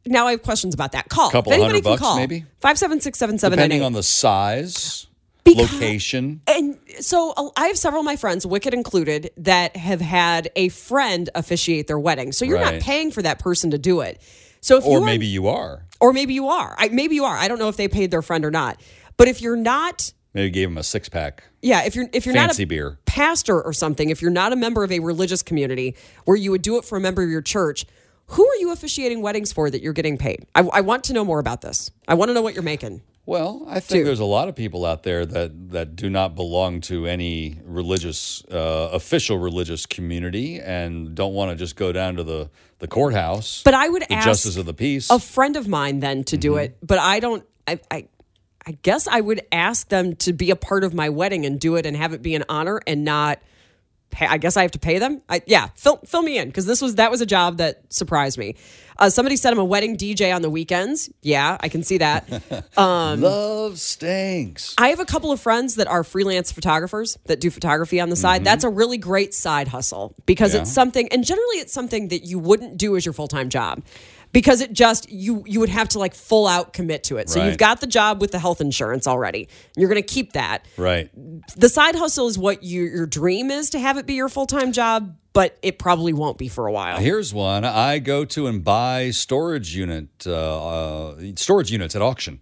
Now 0.06 0.28
I 0.28 0.32
have 0.32 0.42
questions 0.42 0.74
about 0.74 0.94
that. 0.94 1.08
Call. 1.10 1.30
Hmm. 1.30 1.34
Couple 1.34 1.52
If 1.52 1.58
anybody 1.60 1.72
hundred 1.74 1.84
can 1.84 1.92
bucks, 1.92 2.02
call. 2.02 2.16
maybe? 2.18 2.46
Five 2.60 2.78
seven 2.80 3.00
six 3.00 3.20
seven 3.20 3.38
seven 3.38 3.58
nine 3.58 3.68
Depending 3.70 3.84
eight. 3.84 3.86
on 3.86 3.94
the 3.94 4.02
size, 4.04 5.08
Because- 5.56 5.74
location. 5.74 6.42
And 6.48 6.78
so 7.00 7.34
uh, 7.38 7.50
I 7.58 7.68
have 7.68 7.78
several 7.78 8.02
of 8.02 8.06
my 8.06 8.16
friends, 8.16 8.46
Wickett 8.46 8.74
included, 8.74 9.32
that 9.38 9.76
have 9.76 10.02
had 10.02 10.50
a 10.56 10.70
friend 10.70 11.30
officiate 11.36 11.88
their 11.88 12.00
wedding. 12.00 12.32
So 12.32 12.46
you're 12.46 12.58
Right. 12.60 12.76
not 12.76 12.82
paying 12.82 13.12
for 13.12 13.22
that 13.22 13.40
person 13.40 13.72
to 13.72 13.78
do 13.78 14.02
it. 14.02 14.22
So 14.62 14.78
if 14.78 14.86
Or 14.86 15.00
you 15.00 15.06
maybe 15.06 15.26
you 15.28 15.48
are. 15.48 15.86
or 16.02 16.12
maybe 16.14 16.34
you 16.34 16.48
are. 16.50 16.76
I, 16.78 16.90
maybe 16.90 17.16
you 17.16 17.26
are. 17.26 17.38
I 17.38 17.48
don't 17.48 17.60
know 17.60 17.70
if 17.70 17.78
they 17.78 17.88
paid 17.88 18.12
their 18.12 18.22
friend 18.22 18.44
or 18.44 18.52
not. 18.52 18.82
But 19.18 19.28
if 19.28 19.42
you're 19.42 19.56
not, 19.56 20.12
Maybe 20.34 20.50
gave 20.52 20.70
him 20.70 20.78
a 20.78 20.84
six 20.84 21.10
pack. 21.10 21.44
yeah, 21.62 21.84
if 21.86 21.96
you're 21.96 22.08
if 22.14 22.26
you're 22.26 22.36
not 22.36 22.58
a 22.60 22.66
beer. 22.66 23.00
pastor 23.06 23.60
or 23.62 23.74
something, 23.74 24.10
if 24.10 24.22
you're 24.22 24.30
not 24.32 24.54
a 24.54 24.56
member 24.56 24.84
of 24.84 24.92
a 24.92 25.00
religious 25.00 25.42
community 25.42 25.96
where 26.26 26.38
you 26.38 26.52
would 26.52 26.62
do 26.62 26.78
it 26.78 26.86
for 26.86 26.98
a 26.98 27.02
member 27.02 27.24
of 27.24 27.30
your 27.30 27.42
church, 27.42 27.86
who 28.28 28.46
are 28.48 28.56
you 28.58 28.72
officiating 28.72 29.22
weddings 29.22 29.52
for 29.52 29.70
that 29.72 29.82
you're 29.82 29.94
getting 29.94 30.18
paid? 30.18 30.46
I, 30.54 30.62
I 30.72 30.82
want 30.82 31.04
to 31.06 31.14
know 31.14 31.26
more 31.26 31.40
about 31.40 31.62
this. 31.62 31.90
I 32.08 32.14
want 32.14 32.30
to 32.30 32.34
know 32.34 32.42
what 32.44 32.54
you're 32.54 32.62
making. 32.64 33.02
Well, 33.30 33.64
I 33.68 33.80
think 33.80 34.06
there's 34.06 34.20
a 34.20 34.26
lot 34.26 34.50
of 34.50 34.56
people 34.56 34.88
out 34.88 35.04
there 35.04 35.24
that 35.24 35.70
that 35.70 35.96
do 35.96 36.10
not 36.10 36.34
belong 36.34 36.82
to 36.82 37.06
any 37.06 37.60
religious, 37.64 38.44
uh, 38.46 38.90
official 38.92 39.38
religious 39.38 39.86
community, 39.86 40.60
and 40.60 41.14
don't 41.14 41.36
want 41.36 41.52
to 41.52 41.56
just 41.56 41.76
go 41.76 41.92
down 41.92 42.16
to 42.16 42.24
the 42.24 42.50
the 42.80 42.88
courthouse. 42.88 43.62
But 43.64 43.76
I 43.76 43.88
would 43.88 44.02
the 44.02 44.14
ask 44.14 44.26
justice 44.26 44.58
of 44.58 44.66
the 44.66 44.74
peace. 44.74 45.12
a 45.12 45.20
friend 45.20 45.56
of 45.58 45.68
mine 45.68 46.00
then 46.00 46.24
to 46.24 46.38
do 46.38 46.58
it, 46.58 46.76
but 46.82 46.98
I 46.98 47.20
don't. 47.20 47.46
I, 47.68 47.80
I 47.92 48.08
I 48.66 48.72
guess 48.82 49.08
I 49.08 49.22
would 49.22 49.42
ask 49.52 49.90
them 49.90 50.16
to 50.16 50.34
be 50.34 50.50
a 50.50 50.56
part 50.56 50.84
of 50.84 50.96
my 50.96 51.10
wedding 51.10 51.46
and 51.46 51.60
do 51.60 51.76
it 51.76 51.86
and 51.86 51.96
have 51.96 52.14
it 52.14 52.24
be 52.24 52.34
an 52.34 52.46
honor 52.50 52.82
and 52.88 53.06
not. 53.06 53.40
Pay, 54.12 54.26
I 54.28 54.38
guess 54.38 54.58
I 54.58 54.64
have 54.64 54.72
to 54.72 54.80
pay 54.80 54.98
them. 55.00 55.22
I, 55.30 55.42
yeah, 55.46 55.68
fill 55.76 55.98
fill 56.06 56.22
me 56.24 56.38
in 56.38 56.48
because 56.48 56.66
this 56.66 56.82
was 56.82 56.96
that 56.96 57.12
was 57.12 57.22
a 57.22 57.26
job 57.26 57.58
that 57.58 57.82
surprised 57.94 58.38
me. 58.38 58.56
Uh, 58.98 59.10
somebody 59.10 59.38
said 59.38 59.54
I'm 59.54 59.60
a 59.60 59.64
wedding 59.64 59.96
DJ 59.96 60.36
on 60.36 60.42
the 60.42 60.50
weekends. 60.50 61.10
Yeah, 61.22 61.58
I 61.62 61.70
can 61.70 61.84
see 61.84 62.00
that. 62.00 62.28
Love 62.78 63.80
stinks. 63.80 64.76
I 64.78 64.90
have 64.90 65.00
a 65.00 65.06
couple 65.06 65.32
of 65.32 65.40
friends 65.40 65.76
that 65.76 65.88
are 65.88 66.04
freelance 66.04 66.52
photographers 66.52 67.18
that 67.26 67.40
do 67.40 67.50
photography 67.50 68.00
on 68.00 68.10
the 68.10 68.16
side. 68.16 68.44
That's 68.44 68.64
a 68.64 68.70
really 68.70 68.98
great 68.98 69.34
side 69.34 69.68
hustle 69.70 70.16
because 70.26 70.54
Yeah. 70.54 70.62
it's 70.62 70.72
something, 70.74 71.08
and 71.14 71.24
generally 71.24 71.58
it's 71.58 71.72
something 71.74 72.10
that 72.10 72.26
you 72.26 72.40
wouldn't 72.40 72.78
do 72.78 72.96
as 72.98 73.06
your 73.06 73.14
full 73.14 73.28
time 73.30 73.50
job 73.50 73.82
because 74.32 74.62
it 74.62 74.74
just 74.74 75.10
you 75.12 75.44
you 75.46 75.60
would 75.60 75.70
have 75.70 75.90
to 75.90 76.00
like 76.00 76.14
full 76.14 76.48
out 76.48 76.74
commit 76.74 77.04
to 77.06 77.18
it. 77.18 77.30
So 77.30 77.44
you've 77.44 77.58
got 77.58 77.82
the 77.82 77.88
job 77.88 78.22
with 78.22 78.32
the 78.32 78.40
health 78.40 78.62
insurance 78.62 79.08
already. 79.08 79.50
You're 79.76 79.90
going 79.90 80.02
to 80.02 80.08
keep 80.08 80.34
that. 80.34 80.66
Right. 80.78 81.10
The 81.56 81.70
side 81.70 81.96
hustle 81.96 82.28
is 82.28 82.38
what 82.38 82.64
you, 82.64 82.84
your 82.84 83.06
dream 83.06 83.52
is 83.52 83.70
to 83.72 83.80
have 83.80 83.98
it 83.98 84.06
be 84.06 84.14
your 84.14 84.30
full 84.30 84.46
time 84.46 84.72
job, 84.72 85.16
but 85.34 85.58
it 85.62 85.80
probably 85.80 86.14
won't 86.14 86.38
be 86.38 86.48
for 86.48 86.68
a 86.68 86.72
while. 86.72 86.98
Here's 86.98 87.34
one. 87.34 87.66
I 87.66 88.00
go 88.00 88.26
to 88.26 88.48
and 88.48 88.64
buy 88.64 89.10
storage 89.12 89.76
unit 89.76 90.10
uh, 90.26 91.10
uh, 91.10 91.22
storage 91.36 91.72
units 91.72 91.96
at 91.96 92.02
auction. 92.02 92.40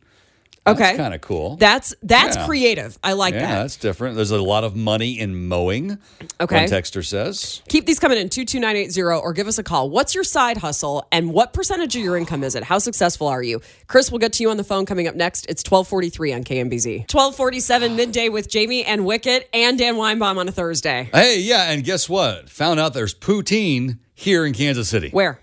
That's 0.68 0.80
Okay. 0.82 0.98
kind 0.98 1.14
of 1.14 1.22
cool. 1.22 1.56
That's 1.58 1.94
that's 2.04 2.36
Yeah. 2.36 2.46
creative. 2.46 2.98
I 3.04 3.14
like 3.14 3.34
that. 3.34 3.42
yeah, 3.42 3.48
that. 3.56 3.62
that's 3.64 3.78
different. 3.78 4.16
There's 4.16 4.32
a 4.32 4.42
lot 4.42 4.64
of 4.64 4.76
money 4.76 5.20
in 5.20 5.48
mowing. 5.48 5.98
Okay. 6.42 6.56
One 6.56 6.66
texter 6.70 7.06
says. 7.06 7.62
Keep 7.70 7.86
these 7.86 8.00
coming 8.00 8.18
in 8.18 8.30
22980 8.30 9.02
or 9.22 9.34
give 9.34 9.48
us 9.48 9.58
a 9.58 9.64
call. 9.64 9.90
What's 9.90 10.14
your 10.14 10.24
side 10.24 10.58
hustle 10.58 11.08
and 11.12 11.32
what 11.34 11.54
percentage 11.54 11.96
of 11.96 12.02
your 12.04 12.18
income 12.18 12.44
is 12.44 12.56
it? 12.56 12.64
How 12.64 12.80
successful 12.80 13.28
are 13.28 13.42
you? 13.44 13.62
Chris, 13.88 14.12
we'll 14.12 14.20
get 14.20 14.34
to 14.34 14.44
you 14.44 14.50
on 14.50 14.58
the 14.58 14.64
phone 14.64 14.86
coming 14.86 15.08
up 15.08 15.16
next. 15.16 15.46
It's 15.48 15.64
1243 15.64 16.34
on 16.34 16.44
KMBZ. 16.44 17.06
1247 17.10 17.96
midday 17.96 18.30
with 18.30 18.50
Jamie 18.50 18.84
and 18.84 19.06
Wicket 19.06 19.50
and 19.54 19.78
Dan 19.78 19.96
Weinbaum 19.96 20.38
on 20.38 20.48
a 20.48 20.52
Thursday. 20.52 21.10
Hey, 21.14 21.40
yeah, 21.40 21.72
and 21.72 21.84
guess 21.84 22.10
what? 22.10 22.50
Found 22.50 22.80
out 22.80 22.94
there's 22.94 23.16
poutine 23.16 24.00
here 24.14 24.46
in 24.46 24.54
Kansas 24.54 24.90
City. 24.90 25.10
Where? 25.12 25.40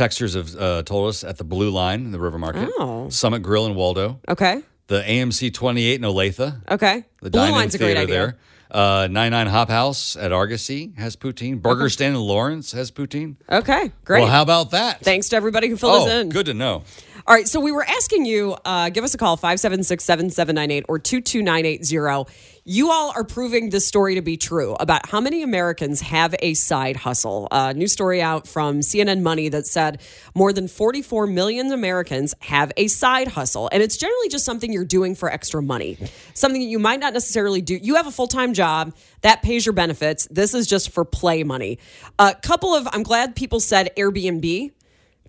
Texters 0.00 0.34
have 0.34 0.56
uh, 0.56 0.82
told 0.82 1.10
us 1.10 1.22
at 1.22 1.36
the 1.36 1.44
Blue 1.44 1.68
Line 1.70 2.06
in 2.06 2.10
the 2.10 2.18
River 2.18 2.38
Market, 2.38 2.70
Oh. 2.78 3.10
Summit 3.10 3.40
Grill 3.42 3.66
in 3.66 3.74
Waldo, 3.74 4.18
Okay. 4.26 4.62
the 4.86 5.02
AMC 5.02 5.52
28 5.52 5.96
in 5.96 6.00
Olathe, 6.02 6.62
Okay. 6.70 7.04
the 7.20 7.28
Blue 7.28 7.38
Dine-In 7.40 7.54
Line's 7.54 7.74
a 7.74 7.78
great 7.78 7.96
Theater 7.96 8.00
idea. 8.00 8.14
there. 8.14 8.38
Uh, 8.70 9.08
99 9.10 9.48
Hop 9.48 9.68
House 9.68 10.16
at 10.16 10.32
Argosy 10.32 10.92
has 10.96 11.16
poutine. 11.16 11.60
Burger 11.60 11.90
Stand 11.90 12.14
in 12.14 12.20
Lawrence 12.22 12.72
has 12.72 12.90
poutine. 12.90 13.34
Okay. 13.50 13.90
Great. 14.04 14.20
Well, 14.22 14.30
how 14.30 14.40
about 14.42 14.70
that? 14.70 15.00
Thanks 15.02 15.28
to 15.30 15.36
everybody 15.36 15.68
who 15.68 15.76
filled 15.76 16.02
oh, 16.02 16.06
us 16.06 16.10
in. 16.12 16.28
good 16.30 16.46
to 16.46 16.54
know. 16.54 16.84
All 17.30 17.36
right, 17.36 17.46
so 17.46 17.60
we 17.60 17.70
were 17.70 17.84
asking 17.84 18.24
you, 18.24 18.56
uh, 18.64 18.90
give 18.90 19.04
us 19.04 19.14
a 19.14 19.16
call, 19.16 19.36
576-7798 19.36 20.86
or 20.88 20.98
22980. 20.98 22.28
You 22.64 22.90
all 22.90 23.12
are 23.14 23.22
proving 23.22 23.70
this 23.70 23.86
story 23.86 24.16
to 24.16 24.20
be 24.20 24.36
true 24.36 24.74
about 24.80 25.08
how 25.08 25.20
many 25.20 25.44
Americans 25.44 26.00
have 26.00 26.34
a 26.40 26.54
side 26.54 26.96
hustle. 26.96 27.46
A 27.52 27.72
new 27.72 27.86
story 27.86 28.20
out 28.20 28.48
from 28.48 28.80
CNN 28.80 29.22
Money 29.22 29.48
that 29.48 29.68
said 29.68 30.00
more 30.34 30.52
than 30.52 30.66
44 30.66 31.28
million 31.28 31.70
Americans 31.70 32.34
have 32.40 32.72
a 32.76 32.88
side 32.88 33.28
hustle. 33.28 33.68
And 33.70 33.80
it's 33.80 33.96
generally 33.96 34.28
just 34.28 34.44
something 34.44 34.72
you're 34.72 34.84
doing 34.84 35.14
for 35.14 35.30
extra 35.32 35.62
money, 35.62 35.98
something 36.34 36.60
that 36.60 36.66
you 36.66 36.80
might 36.80 36.98
not 36.98 37.12
necessarily 37.12 37.62
do. 37.62 37.76
You 37.76 37.94
have 37.94 38.08
a 38.08 38.12
full-time 38.12 38.54
job 38.54 38.92
that 39.20 39.40
pays 39.40 39.64
your 39.64 39.72
benefits. 39.72 40.26
This 40.32 40.52
is 40.52 40.66
just 40.66 40.90
for 40.90 41.04
play 41.04 41.44
money. 41.44 41.78
A 42.18 42.34
couple 42.34 42.74
of, 42.74 42.88
I'm 42.90 43.04
glad 43.04 43.36
people 43.36 43.60
said 43.60 43.90
Airbnb 43.96 44.72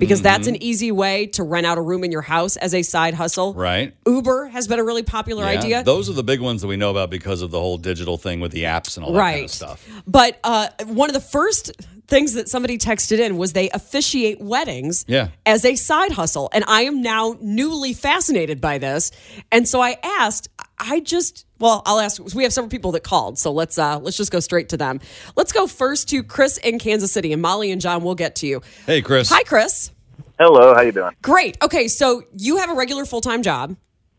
because 0.01 0.21
that's 0.21 0.47
Mm-hmm. 0.47 0.55
an 0.55 0.63
easy 0.63 0.91
way 0.91 1.27
to 1.27 1.43
rent 1.43 1.65
out 1.65 1.77
a 1.77 1.81
room 1.81 2.03
in 2.03 2.11
your 2.11 2.21
house 2.23 2.57
as 2.57 2.73
a 2.73 2.81
side 2.81 3.13
hustle. 3.13 3.53
Right. 3.53 3.93
Uber 4.05 4.47
has 4.47 4.67
been 4.67 4.79
a 4.79 4.83
really 4.83 5.03
popular 5.03 5.43
Yeah, 5.43 5.59
idea. 5.59 5.83
Those 5.83 6.09
are 6.09 6.13
the 6.13 6.23
big 6.23 6.41
ones 6.41 6.61
that 6.61 6.67
we 6.67 6.75
know 6.75 6.89
about 6.91 7.09
because 7.09 7.41
of 7.41 7.51
the 7.51 7.59
whole 7.59 7.77
digital 7.77 8.17
thing 8.17 8.39
with 8.41 8.51
the 8.51 8.63
apps 8.63 8.97
and 8.97 9.05
all 9.05 9.13
that 9.13 9.19
kind 9.19 9.35
right. 9.35 9.43
of 9.45 9.51
stuff. 9.51 9.87
But 10.05 10.39
uh, 10.43 10.67
one 10.87 11.09
of 11.09 11.13
the 11.13 11.21
first 11.21 11.71
things 12.07 12.33
that 12.33 12.49
somebody 12.49 12.77
texted 12.77 13.19
in 13.19 13.37
was 13.37 13.53
they 13.53 13.69
officiate 13.69 14.41
weddings 14.41 15.05
Yeah. 15.07 15.29
as 15.45 15.63
a 15.63 15.75
side 15.75 16.11
hustle. 16.11 16.49
And 16.51 16.65
I 16.67 16.81
am 16.81 17.01
now 17.01 17.37
newly 17.39 17.93
fascinated 17.93 18.59
by 18.59 18.79
this. 18.79 19.11
And 19.51 19.65
so 19.67 19.79
I 19.81 19.97
asked, 20.03 20.49
I 20.81 20.99
just 20.99 21.45
well, 21.59 21.83
I'll 21.85 21.99
ask 21.99 22.19
we 22.33 22.43
have 22.43 22.51
several 22.51 22.69
people 22.69 22.91
that 22.93 23.03
called, 23.03 23.37
so 23.37 23.51
let's 23.51 23.77
uh 23.77 23.99
let's 23.99 24.17
just 24.17 24.31
go 24.31 24.39
straight 24.39 24.69
to 24.69 24.77
them. 24.77 24.99
Let's 25.35 25.51
go 25.51 25.67
first 25.67 26.09
to 26.09 26.23
Chris 26.23 26.57
in 26.57 26.79
Kansas 26.79 27.11
City 27.11 27.31
and 27.31 27.41
Molly 27.41 27.71
and 27.71 27.79
John 27.79 28.03
We'll 28.03 28.15
get 28.15 28.35
to 28.37 28.47
you. 28.47 28.61
Hey, 28.85 29.01
Chris. 29.01 29.29
Hi 29.29 29.43
Chris. 29.43 29.91
Hello, 30.39 30.73
how 30.73 30.81
you 30.81 30.91
doing? 30.91 31.15
Great. 31.21 31.55
Okay, 31.61 31.87
so 31.87 32.23
you 32.35 32.57
have 32.57 32.71
a 32.71 32.73
regular 32.73 33.05
full-time 33.05 33.43
job. 33.43 33.75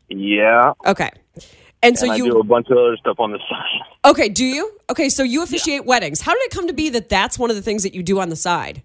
Yeah, 0.08 0.74
Okay. 0.86 1.10
And 1.82 1.98
so 1.98 2.08
I 2.08 2.14
you 2.14 2.30
do 2.30 2.38
a 2.38 2.44
bunch 2.44 2.68
of 2.70 2.78
other 2.78 2.96
stuff 2.96 3.18
on 3.18 3.32
the 3.32 3.38
side. 3.38 3.66
Okay, 4.04 4.28
do 4.28 4.44
you? 4.44 4.78
Okay, 4.90 5.08
so 5.08 5.22
you 5.22 5.44
officiate 5.44 5.84
weddings. 5.84 6.20
How 6.20 6.32
did 6.32 6.42
it 6.42 6.50
come 6.50 6.66
to 6.66 6.72
be 6.72 6.88
that 6.88 7.08
that's 7.08 7.38
one 7.38 7.50
of 7.50 7.56
the 7.56 7.62
things 7.62 7.84
that 7.84 7.94
you 7.94 8.02
do 8.02 8.18
on 8.18 8.30
the 8.30 8.36
side? 8.36 8.82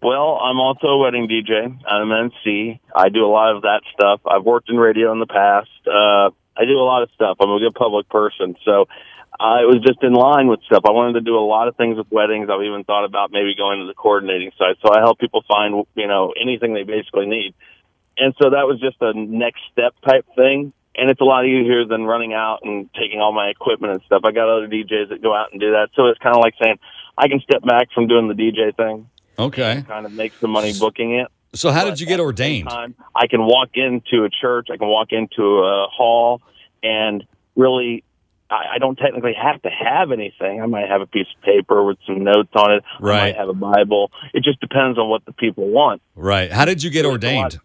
Well, 0.00 0.38
I'm 0.40 0.60
also 0.60 0.86
a 0.86 0.98
wedding 0.98 1.26
DJ. 1.28 1.76
I'm 1.84 2.12
an 2.12 2.30
MC. 2.32 2.80
I 2.94 3.08
do 3.08 3.26
a 3.26 3.26
lot 3.26 3.56
of 3.56 3.62
that 3.62 3.80
stuff. 3.92 4.20
I've 4.24 4.44
worked 4.44 4.70
in 4.70 4.76
radio 4.76 5.10
in 5.10 5.18
the 5.18 5.26
past. 5.26 5.68
Uh, 5.88 6.30
I 6.56 6.64
do 6.64 6.78
a 6.78 6.84
lot 6.84 7.02
of 7.02 7.10
stuff. 7.14 7.36
I'm 7.40 7.50
a 7.50 7.58
good 7.58 7.74
public 7.74 8.08
person, 8.08 8.56
so 8.64 8.86
uh, 9.38 9.62
it 9.62 9.66
was 9.66 9.80
just 9.86 10.02
in 10.02 10.12
line 10.12 10.48
with 10.48 10.60
stuff. 10.66 10.82
I 10.84 10.90
wanted 10.90 11.14
to 11.14 11.20
do 11.22 11.36
a 11.38 11.40
lot 11.40 11.68
of 11.68 11.76
things 11.76 11.96
with 11.96 12.10
weddings. 12.10 12.50
I've 12.50 12.62
even 12.62 12.84
thought 12.84 13.04
about 13.04 13.32
maybe 13.32 13.54
going 13.54 13.80
to 13.80 13.86
the 13.86 13.94
coordinating 13.94 14.50
side. 14.58 14.76
So 14.84 14.92
I 14.92 15.00
help 15.00 15.18
people 15.18 15.42
find, 15.48 15.86
you 15.94 16.06
know, 16.06 16.34
anything 16.40 16.74
they 16.74 16.82
basically 16.82 17.26
need. 17.26 17.54
And 18.18 18.34
so 18.42 18.50
that 18.50 18.66
was 18.66 18.80
just 18.80 18.96
a 19.00 19.14
next 19.14 19.60
step 19.72 19.94
type 20.04 20.26
thing. 20.36 20.74
And 20.94 21.08
it's 21.08 21.20
a 21.22 21.24
lot 21.24 21.46
easier 21.46 21.86
than 21.86 22.04
running 22.04 22.34
out 22.34 22.58
and 22.64 22.92
taking 22.92 23.20
all 23.20 23.32
my 23.32 23.48
equipment 23.48 23.94
and 23.94 24.02
stuff. 24.04 24.22
I 24.24 24.32
got 24.32 24.50
other 24.50 24.68
DJs 24.68 25.08
that 25.08 25.22
go 25.22 25.34
out 25.34 25.52
and 25.52 25.60
do 25.60 25.70
that. 25.70 25.88
So 25.94 26.06
it's 26.06 26.18
kind 26.18 26.36
of 26.36 26.42
like 26.42 26.54
saying 26.60 26.78
I 27.16 27.28
can 27.28 27.40
step 27.40 27.62
back 27.64 27.88
from 27.94 28.08
doing 28.08 28.28
the 28.28 28.34
DJ 28.34 28.76
thing, 28.76 29.08
Okay. 29.38 29.82
kind 29.88 30.04
of 30.04 30.12
make 30.12 30.32
some 30.40 30.50
money 30.50 30.74
booking 30.78 31.14
it. 31.14 31.28
So, 31.52 31.70
how 31.70 31.84
But 31.84 31.90
did 31.90 32.00
you 32.00 32.06
get 32.06 32.14
at 32.14 32.16
the 32.18 32.22
same 32.22 32.26
ordained? 32.26 32.68
time, 32.68 32.94
I 33.14 33.26
can 33.26 33.42
walk 33.44 33.70
into 33.74 34.24
a 34.24 34.30
church, 34.30 34.68
I 34.72 34.76
can 34.76 34.88
walk 34.88 35.08
into 35.10 35.42
a 35.42 35.88
hall, 35.88 36.42
and 36.82 37.24
really, 37.56 38.04
I, 38.48 38.74
I 38.74 38.78
don't 38.78 38.96
technically 38.96 39.34
have 39.34 39.60
to 39.62 39.68
have 39.70 40.12
anything. 40.12 40.62
I 40.62 40.66
might 40.66 40.88
have 40.88 41.00
a 41.00 41.06
piece 41.06 41.26
of 41.36 41.42
paper 41.42 41.84
with 41.84 41.98
some 42.06 42.22
notes 42.22 42.50
on 42.54 42.72
it. 42.74 42.84
Right. 43.00 43.18
I 43.18 43.26
might 43.26 43.36
have 43.36 43.48
a 43.48 43.54
Bible. 43.54 44.12
It 44.32 44.44
just 44.44 44.60
depends 44.60 44.98
on 44.98 45.08
what 45.08 45.24
the 45.24 45.32
people 45.32 45.68
want. 45.68 46.02
Right. 46.14 46.52
How 46.52 46.64
did 46.64 46.82
you 46.82 46.90
get 46.90 47.02
There's 47.02 47.12
ordained? 47.12 47.58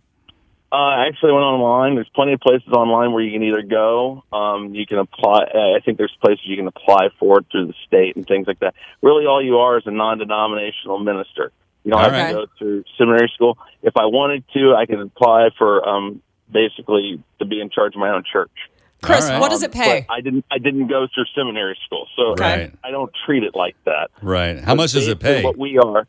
Uh, 0.71 0.75
I 0.75 1.07
actually 1.07 1.31
went 1.31 1.43
online. 1.45 1.95
There's 1.95 2.09
plenty 2.13 2.33
of 2.33 2.41
places 2.41 2.67
online 2.69 3.13
where 3.13 3.21
you 3.21 3.31
can 3.31 3.43
either 3.43 3.61
go, 3.61 4.23
um, 4.33 4.73
you 4.73 4.85
can 4.85 4.97
apply. 4.97 5.43
Uh, 5.53 5.77
I 5.77 5.79
think 5.85 5.97
there's 5.97 6.15
places 6.19 6.41
you 6.43 6.57
can 6.57 6.67
apply 6.67 7.09
for 7.19 7.39
it 7.39 7.45
through 7.51 7.67
the 7.67 7.73
state 7.87 8.17
and 8.17 8.25
things 8.25 8.47
like 8.47 8.59
that. 8.59 8.73
Really, 9.01 9.25
all 9.25 9.41
you 9.41 9.57
are 9.57 9.77
is 9.77 9.83
a 9.85 9.91
non-denominational 9.91 10.99
minister. 10.99 11.51
You 11.85 11.91
don't 11.91 11.99
All 11.99 12.09
have 12.09 12.13
right. 12.13 12.27
to 12.29 12.33
go 12.33 12.45
through 12.57 12.83
seminary 12.97 13.31
school. 13.33 13.57
If 13.83 13.95
I 13.95 14.05
wanted 14.05 14.43
to, 14.53 14.73
I 14.75 14.85
could 14.87 14.99
apply 14.99 15.49
for 15.57 15.87
um, 15.87 16.21
basically 16.51 17.23
to 17.39 17.45
be 17.45 17.61
in 17.61 17.69
charge 17.69 17.93
of 17.93 17.99
my 17.99 18.09
own 18.09 18.23
church. 18.31 18.51
Chris, 19.03 19.25
All 19.25 19.31
right. 19.33 19.39
what 19.39 19.51
does 19.51 19.61
it 19.61 19.71
pay? 19.71 20.03
But 20.07 20.13
I 20.15 20.21
didn't. 20.21 20.45
I 20.51 20.57
didn't 20.57 20.87
go 20.87 21.07
through 21.13 21.25
seminary 21.35 21.77
school, 21.85 22.07
so 22.15 22.33
Right. 22.35 22.73
I 22.83 22.89
don't 22.91 23.11
treat 23.25 23.43
it 23.43 23.53
like 23.55 23.75
that. 23.85 24.09
Right. 24.23 24.59
How 24.59 24.73
much 24.73 24.93
does 24.93 25.07
it 25.07 25.19
pay? 25.19 25.43
What 25.43 25.57
we 25.59 25.77
are, 25.77 26.07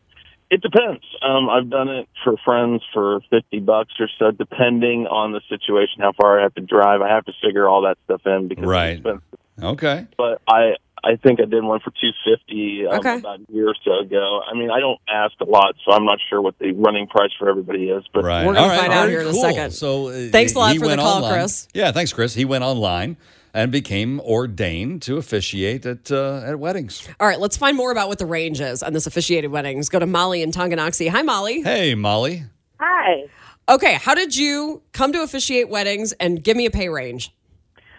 It 0.48 0.62
depends. 0.62 1.02
Um, 1.20 1.50
I've 1.50 1.68
done 1.68 1.88
it 1.88 2.08
for 2.24 2.36
friends 2.42 2.82
for 2.94 3.20
fifty 3.28 3.60
bucks 3.60 3.92
or 4.00 4.08
so, 4.18 4.30
depending 4.30 5.06
on 5.08 5.32
the 5.32 5.42
situation, 5.50 6.00
how 6.00 6.12
far 6.12 6.38
I 6.40 6.44
have 6.44 6.54
to 6.54 6.62
drive. 6.62 7.02
I 7.02 7.08
have 7.08 7.24
to 7.26 7.32
figure 7.44 7.68
all 7.68 7.82
that 7.82 7.98
stuff 8.04 8.22
in 8.24 8.48
because 8.48 8.64
Right. 8.64 8.90
it's 8.92 8.98
expensive. 9.00 9.38
Okay. 9.62 10.06
But 10.16 10.40
I, 10.48 10.76
I 11.04 11.16
think 11.16 11.40
I 11.40 11.44
did 11.44 11.62
one 11.62 11.80
for 11.80 11.90
two 12.00 12.10
fifty 12.24 12.86
um, 12.86 12.98
Okay. 12.98 13.18
about 13.18 13.40
a 13.40 13.52
year 13.52 13.68
or 13.68 13.74
so 13.84 13.98
ago. 14.00 14.40
I 14.50 14.54
mean, 14.54 14.70
I 14.70 14.80
don't 14.80 14.98
ask 15.08 15.34
a 15.40 15.44
lot, 15.44 15.74
so 15.84 15.92
I'm 15.92 16.04
not 16.04 16.18
sure 16.28 16.40
what 16.42 16.58
the 16.58 16.72
running 16.72 17.06
price 17.06 17.30
for 17.38 17.48
everybody 17.48 17.88
is. 17.90 18.04
But 18.12 18.24
Right. 18.24 18.46
We're 18.46 18.54
gonna 18.54 18.76
find 18.76 18.92
out 18.92 19.02
Very 19.08 19.10
here 19.12 19.20
in 19.20 19.28
a 19.28 19.34
second. 19.34 19.70
So 19.72 20.08
uh, 20.08 20.28
Thanks 20.32 20.54
a 20.54 20.58
lot 20.58 20.76
for 20.76 20.88
the 20.88 20.96
call, 20.96 21.16
online. 21.16 21.32
Chris. 21.32 21.68
Yeah, 21.74 21.92
thanks, 21.92 22.12
Chris. 22.12 22.34
He 22.34 22.44
went 22.44 22.64
online 22.64 23.16
and 23.54 23.70
became 23.72 24.20
ordained 24.20 25.00
to 25.02 25.16
officiate 25.16 25.86
at 25.86 26.10
uh, 26.10 26.42
at 26.44 26.58
weddings. 26.58 27.06
All 27.20 27.26
right, 27.28 27.38
let's 27.40 27.56
find 27.56 27.76
more 27.76 27.92
about 27.92 28.08
what 28.08 28.18
the 28.18 28.26
range 28.26 28.60
is 28.60 28.82
on 28.82 28.92
this 28.92 29.06
officiated 29.06 29.50
weddings. 29.50 29.88
Go 29.88 29.98
to 29.98 30.06
Molly 30.06 30.42
in 30.42 30.50
Tonganoxie. 30.50 31.08
Hi, 31.10 31.22
Molly. 31.22 31.62
Hey, 31.62 31.94
Molly. 31.94 32.44
Hi. 32.80 33.24
Okay, 33.68 33.94
how 33.94 34.14
did 34.14 34.36
you 34.36 34.82
come 34.92 35.12
to 35.12 35.22
officiate 35.22 35.68
weddings 35.68 36.12
and 36.20 36.42
give 36.42 36.56
me 36.56 36.66
a 36.66 36.70
pay 36.70 36.88
range? 36.88 37.32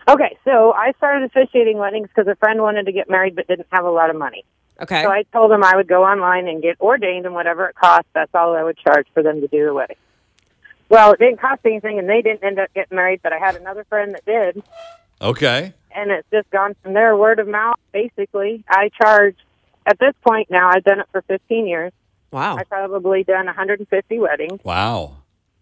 Okay, 0.08 0.38
so 0.46 0.72
I 0.74 0.94
started 0.98 1.24
officiating 1.26 1.78
weddings 1.78 2.08
because 2.08 2.32
a 2.32 2.36
friend 2.38 2.62
wanted 2.62 2.86
to 2.86 2.92
get 2.94 3.10
married 3.10 3.36
but 3.36 3.48
didn't 3.48 3.68
have 3.72 3.84
a 3.86 3.92
lot 3.92 4.10
of 4.10 4.16
money. 4.16 4.46
Okay. 4.82 5.02
So 5.04 5.10
I 5.10 5.24
told 5.34 5.52
him 5.52 5.64
I 5.64 5.76
would 5.76 5.88
go 5.88 6.04
online 6.06 6.48
and 6.48 6.62
get 6.62 6.80
ordained, 6.80 7.26
and 7.26 7.34
whatever 7.36 7.66
it 7.68 7.76
cost, 7.76 8.06
that's 8.14 8.34
all 8.34 8.56
I 8.56 8.64
would 8.64 8.78
charge 8.78 9.08
for 9.14 9.24
them 9.24 9.42
to 9.42 9.48
do 9.48 9.66
the 9.66 9.74
wedding. 9.74 9.98
Well, 10.90 11.12
it 11.12 11.20
didn't 11.20 11.42
cost 11.42 11.62
anything, 11.66 12.00
and 12.00 12.08
they 12.08 12.22
didn't 12.22 12.44
end 12.44 12.60
up 12.60 12.74
getting 12.74 12.96
married, 12.96 13.20
but 13.22 13.34
I 13.34 13.38
had 13.40 13.56
another 13.56 13.84
friend 13.90 14.14
that 14.14 14.24
did, 14.26 14.64
Okay. 15.22 15.74
and 15.94 16.12
it's 16.12 16.28
just 16.32 16.50
gone 16.52 16.76
from 16.84 16.94
there, 16.94 17.18
word 17.18 17.40
of 17.40 17.48
mouth, 17.48 17.78
basically. 17.92 18.64
I 18.70 18.90
charge, 19.02 19.36
at 19.86 20.00
this 20.00 20.14
point 20.26 20.50
now, 20.50 20.70
I've 20.70 20.84
done 20.84 21.00
it 21.02 21.08
for 21.12 21.22
15 21.24 21.68
years. 21.68 21.92
wow. 22.32 22.56
I've 22.58 22.70
probably 22.70 23.24
done 23.24 23.48
150 23.48 24.20
weddings. 24.20 24.60
Wow. 24.64 25.18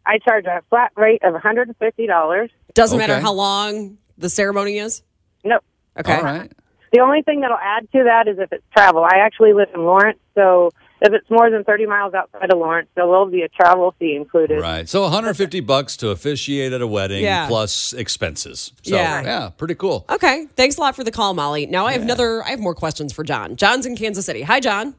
I 0.05 0.19
charge 0.19 0.45
a 0.45 0.61
flat 0.69 0.91
rate 0.95 1.23
of 1.23 1.33
$150. 1.33 2.49
Doesn't 2.75 2.97
matter 2.99 3.19
how 3.19 3.33
long 3.33 3.97
the 4.17 4.29
ceremony 4.29 4.77
is? 4.77 5.01
Nope. 5.43 5.63
Okay. 5.99 6.15
All 6.15 6.23
right. 6.23 6.51
The 6.93 7.01
only 7.01 7.21
thing 7.23 7.41
that'll 7.41 7.57
add 7.57 7.91
to 7.91 8.03
that 8.05 8.27
is 8.27 8.37
if 8.39 8.51
it's 8.53 8.63
travel. 8.75 9.03
I 9.03 9.17
actually 9.17 9.53
live 9.53 9.67
in 9.73 9.81
Lawrence, 9.83 10.19
so 10.33 10.69
if 11.01 11.11
it's 11.13 11.29
more 11.29 11.49
than 11.49 11.65
30 11.65 11.87
miles 11.87 12.13
outside 12.13 12.51
of 12.53 12.57
Lawrence, 12.57 12.87
there 12.95 13.05
will 13.05 13.25
be 13.25 13.41
a 13.41 13.49
travel 13.49 13.93
fee 13.99 14.15
included. 14.15 14.61
Right. 14.61 14.87
So 14.87 15.01
150 15.01 15.59
bucks 15.59 15.97
to 15.97 16.09
officiate 16.09 16.71
at 16.71 16.81
a 16.81 16.87
wedding 16.87 17.23
Yeah. 17.23 17.47
plus 17.47 17.91
expenses. 17.91 18.71
So, 18.83 18.95
Yeah. 18.95 19.21
yeah, 19.23 19.49
pretty 19.57 19.75
cool. 19.75 20.05
Okay. 20.09 20.45
Thanks 20.55 20.77
a 20.77 20.81
lot 20.81 20.95
for 20.95 21.03
the 21.03 21.11
call, 21.11 21.33
Molly. 21.33 21.65
Now 21.65 21.85
I 21.85 21.91
have 21.91 22.01
another 22.01 22.41
I 22.43 22.51
have 22.51 22.59
more 22.61 22.75
questions 22.75 23.11
for 23.11 23.23
John. 23.25 23.57
John's 23.57 23.85
in 23.85 23.97
Kansas 23.97 24.25
City. 24.25 24.43
Hi, 24.43 24.61
John. 24.61 24.95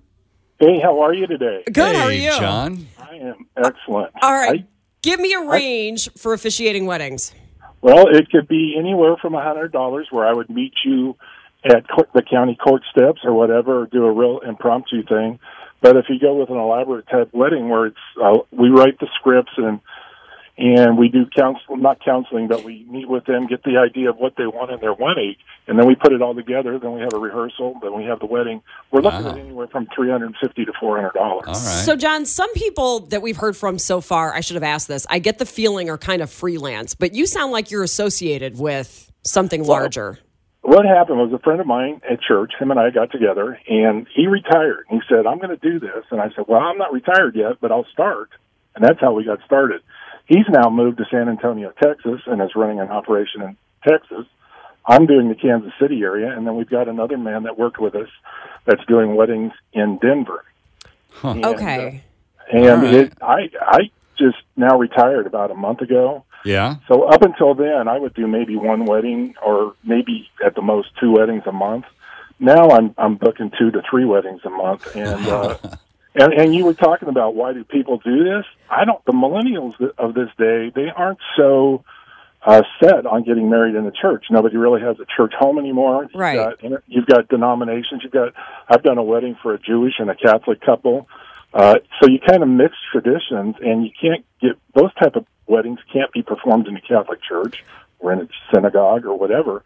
Hey, 0.59 0.81
how 0.81 1.01
are 1.01 1.15
you 1.15 1.27
today? 1.27 1.63
Good, 1.67 1.77
hey, 1.95 1.99
how 1.99 2.05
are 2.07 2.13
you? 2.13 2.31
John. 2.33 2.87
I 3.01 3.15
am 3.17 3.47
excellent. 3.57 4.13
All 4.21 4.33
right. 4.33 4.61
I- 4.61 4.67
Give 5.03 5.21
me 5.21 5.33
a 5.35 5.41
range 5.41 6.11
for 6.19 6.33
officiating 6.33 6.85
weddings. 6.85 7.33
Well, 7.87 8.09
it 8.09 8.29
could 8.31 8.49
be 8.49 8.75
anywhere 8.77 9.15
from 9.23 9.37
a 9.37 9.41
hundred 9.41 9.71
dollars, 9.71 10.09
where 10.11 10.27
I 10.27 10.33
would 10.33 10.51
meet 10.51 10.73
you 10.85 11.15
at 11.65 11.89
court, 11.89 12.09
the 12.13 12.23
county 12.23 12.57
court 12.57 12.83
steps 12.91 13.21
or 13.23 13.33
whatever, 13.33 13.83
or 13.83 13.87
do 13.87 14.05
a 14.05 14.11
real 14.11 14.41
impromptu 14.41 15.05
thing. 15.05 15.39
But 15.81 15.97
if 15.97 16.07
you 16.09 16.19
go 16.19 16.35
with 16.35 16.51
an 16.51 16.57
elaborate 16.57 17.07
type 17.07 17.31
wedding, 17.33 17.69
where 17.69 17.87
it's 17.87 17.97
uh, 18.21 18.39
we 18.51 18.71
write 18.71 18.99
the 18.99 19.07
scripts 19.15 19.53
and 19.57 19.79
and 20.75 20.97
we 20.99 21.09
do 21.09 21.27
counsel, 21.27 21.77
not 21.77 22.03
counseling, 22.05 22.49
but 22.49 22.65
we 22.65 22.85
meet 22.91 23.09
with 23.09 23.25
them, 23.27 23.47
get 23.47 23.63
the 23.63 23.77
idea 23.77 24.11
of 24.11 24.17
what 24.17 24.35
they 24.37 24.47
want 24.47 24.71
in 24.71 24.81
their 24.81 24.95
wedding, 24.95 25.37
and 25.69 25.79
then 25.79 25.87
we 25.87 25.95
put 25.95 26.13
it 26.13 26.23
all 26.23 26.35
together. 26.35 26.79
Then 26.79 26.93
we 26.93 27.01
have 27.01 27.13
a 27.15 27.19
rehearsal. 27.19 27.79
Then 27.83 27.95
we 27.97 28.05
have 28.05 28.19
the 28.21 28.27
wedding. 28.27 28.63
We're 28.91 29.03
looking 29.03 29.25
Wow. 29.25 29.31
at 29.33 29.39
anywhere 29.39 29.67
from 29.69 29.87
three 29.95 30.11
hundred 30.11 30.27
and 30.27 30.37
fifty 30.43 30.65
to 30.65 30.73
four 30.81 30.97
hundred 30.97 31.15
dollars. 31.15 31.47
All 31.47 31.53
right. 31.55 31.85
So, 31.85 31.95
John, 31.97 32.25
some 32.27 32.53
people 32.55 33.01
that 33.11 33.23
we've 33.23 33.37
heard 33.37 33.57
from 33.57 33.79
so 33.79 34.01
far, 34.01 34.35
I 34.35 34.41
should 34.41 34.55
have 34.57 34.63
asked 34.63 34.89
this. 34.89 35.07
I 35.11 35.19
get 35.19 35.39
the 35.39 35.47
feeling 35.47 35.91
are 35.91 35.99
kind 35.99 36.23
of 36.23 36.31
freelance, 36.31 36.95
but 36.95 37.15
you 37.15 37.27
sound 37.27 37.53
like 37.53 37.71
you're 37.71 37.85
associated 37.85 38.59
with 38.59 39.11
something 39.23 39.65
larger. 39.65 40.19
what 40.63 40.85
happened 40.85 41.19
was 41.19 41.33
a 41.33 41.39
friend 41.39 41.61
of 41.61 41.67
mine 41.67 42.01
at 42.11 42.21
church, 42.21 42.53
him 42.59 42.71
and 42.73 42.81
I 42.81 42.91
got 42.91 43.11
together, 43.13 43.59
and 43.69 44.07
he 44.15 44.27
retired. 44.27 44.85
He 44.91 44.99
said, 45.09 45.27
I'm 45.27 45.39
going 45.39 45.51
to 45.51 45.57
do 45.57 45.79
this. 45.79 46.05
And 46.11 46.21
I 46.21 46.29
said, 46.35 46.45
Well, 46.49 46.61
I'm 46.61 46.79
not 46.79 46.93
retired 46.93 47.37
yet, 47.37 47.61
but 47.61 47.71
I'll 47.71 47.87
start. 47.93 48.31
And 48.75 48.85
that's 48.85 49.01
how 49.01 49.13
we 49.15 49.25
got 49.25 49.39
started. 49.47 49.81
He's 50.27 50.47
now 50.49 50.71
moved 50.71 50.99
to 50.99 51.05
San 51.11 51.29
Antonio, 51.29 51.73
Texas, 51.83 52.21
and 52.27 52.43
is 52.43 52.51
running 52.57 52.81
an 52.81 52.89
operation 52.89 53.43
in 53.43 53.57
Texas. 53.87 54.27
I'm 54.85 55.07
doing 55.07 55.29
the 55.29 55.35
Kansas 55.35 55.73
City 55.81 56.03
area, 56.03 56.37
and 56.37 56.47
then 56.47 56.57
we've 56.57 56.69
got 56.71 56.89
another 56.89 57.17
man 57.17 57.45
that 57.45 57.59
worked 57.59 57.81
with 57.81 57.95
us 57.95 58.09
that's 58.67 58.85
doing 58.87 59.15
weddings 59.17 59.53
in 59.73 59.99
Denver. 59.99 60.45
And, 61.23 61.45
uh, 61.45 61.49
Okay. 61.51 62.03
and 62.53 62.65
All 62.67 62.77
right. 62.77 62.95
it, 62.95 63.13
I, 63.21 63.51
I 63.61 63.79
just 64.19 64.37
now 64.57 64.79
retired 64.79 65.27
about 65.27 65.51
a 65.51 65.55
month 65.55 65.81
ago. 65.81 66.25
yeah. 66.45 66.77
So 66.89 67.03
up 67.05 67.23
until 67.23 67.55
then, 67.55 67.89
I 67.89 67.99
would 67.99 68.15
do 68.15 68.27
maybe 68.29 68.57
one 68.57 68.85
wedding 68.85 69.35
or 69.45 69.75
maybe 69.85 70.29
at 70.45 70.55
the 70.55 70.63
most 70.63 70.89
two 71.01 71.13
weddings 71.13 71.43
a 71.47 71.53
month. 71.53 71.85
Now 72.39 72.71
I'm 72.71 72.95
I'm 72.99 73.17
booking 73.17 73.51
two 73.59 73.71
to 73.73 73.83
three 73.91 74.05
weddings 74.05 74.43
a 74.45 74.51
month, 74.51 74.83
and 74.95 75.27
uh, 75.27 75.57
and 76.17 76.33
and 76.33 76.55
you 76.55 76.65
were 76.65 76.75
talking 76.75 77.09
about 77.09 77.35
why 77.35 77.53
do 77.53 77.65
people 77.65 77.99
do 77.99 78.25
this? 78.25 78.45
I 78.71 78.85
don't. 78.85 79.05
The 79.05 79.13
millennials 79.13 79.75
of 79.99 80.15
this 80.15 80.29
day 80.39 80.73
they 80.75 80.89
aren't 80.95 81.19
so 81.37 81.85
uh, 82.43 82.63
set 82.81 83.07
on 83.07 83.25
getting 83.25 83.51
married 83.51 83.75
in 83.75 83.85
the 83.85 83.91
church. 83.93 84.27
Nobody 84.31 84.57
really 84.57 84.81
has 84.81 84.99
a 85.01 85.07
church 85.17 85.35
home 85.39 85.59
anymore. 85.59 86.03
You've 86.05 86.21
Right. 86.21 86.37
Got, 86.61 86.83
you've 86.87 87.07
got 87.07 87.29
denominations. 87.29 88.03
You've 88.03 88.13
got. 88.13 88.33
I've 88.69 88.83
done 88.83 88.99
a 88.99 89.03
wedding 89.03 89.37
for 89.43 89.55
a 89.55 89.59
Jewish 89.59 89.95
and 89.99 90.11
a 90.11 90.15
Catholic 90.15 90.61
couple. 90.61 91.09
Uh, 91.53 91.77
so 92.01 92.09
you 92.09 92.19
kind 92.19 92.43
of 92.43 92.49
mix 92.49 92.75
traditions, 92.93 93.57
and 93.61 93.85
you 93.85 93.91
can't 94.01 94.25
get 94.41 94.53
those 94.75 94.93
type 94.95 95.17
of 95.17 95.25
weddings 95.47 95.79
can't 95.93 96.13
be 96.13 96.23
performed 96.23 96.67
in 96.67 96.77
a 96.77 96.81
Catholic 96.81 97.21
church 97.23 97.65
or 97.99 98.13
in 98.13 98.21
a 98.21 98.29
synagogue 98.53 99.07
or 99.07 99.17
whatever. 99.19 99.63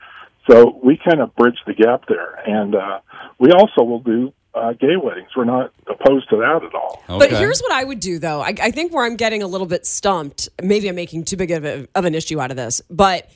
So 0.49 0.79
we 0.83 0.97
kind 0.97 1.21
of 1.21 1.35
bridge 1.37 1.59
the 1.67 1.75
gap 1.75 2.05
there, 2.09 2.35
and 2.47 2.75
uh, 2.75 3.01
we 3.39 3.53
also 3.53 3.83
will 3.83 4.01
do 4.01 4.33
uh, 4.55 4.73
gay 4.73 4.97
weddings. 5.03 5.29
We're 5.37 5.45
not 5.45 5.73
opposed 5.87 6.29
to 6.31 6.37
that 6.39 6.63
at 6.65 6.75
all. 6.75 7.03
But 7.07 7.31
here's 7.31 7.61
what 7.61 7.73
I 7.73 7.85
would 7.85 8.01
do, 8.01 8.19
though. 8.19 8.41
I, 8.41 8.55
I 8.61 8.71
think 8.71 8.93
where 8.93 9.05
I'm 9.05 9.17
getting 9.17 9.43
a 9.43 9.47
little 9.47 9.67
bit 9.67 9.87
stumped, 9.87 10.49
maybe 10.63 10.89
I'm 10.89 10.97
making 10.97 11.25
too 11.25 11.37
big 11.37 11.51
of, 11.51 11.65
a, 11.65 11.87
of 11.95 12.05
an 12.05 12.15
issue 12.15 12.41
out 12.41 12.51
of 12.51 12.57
this, 12.57 12.83
but 12.91 13.31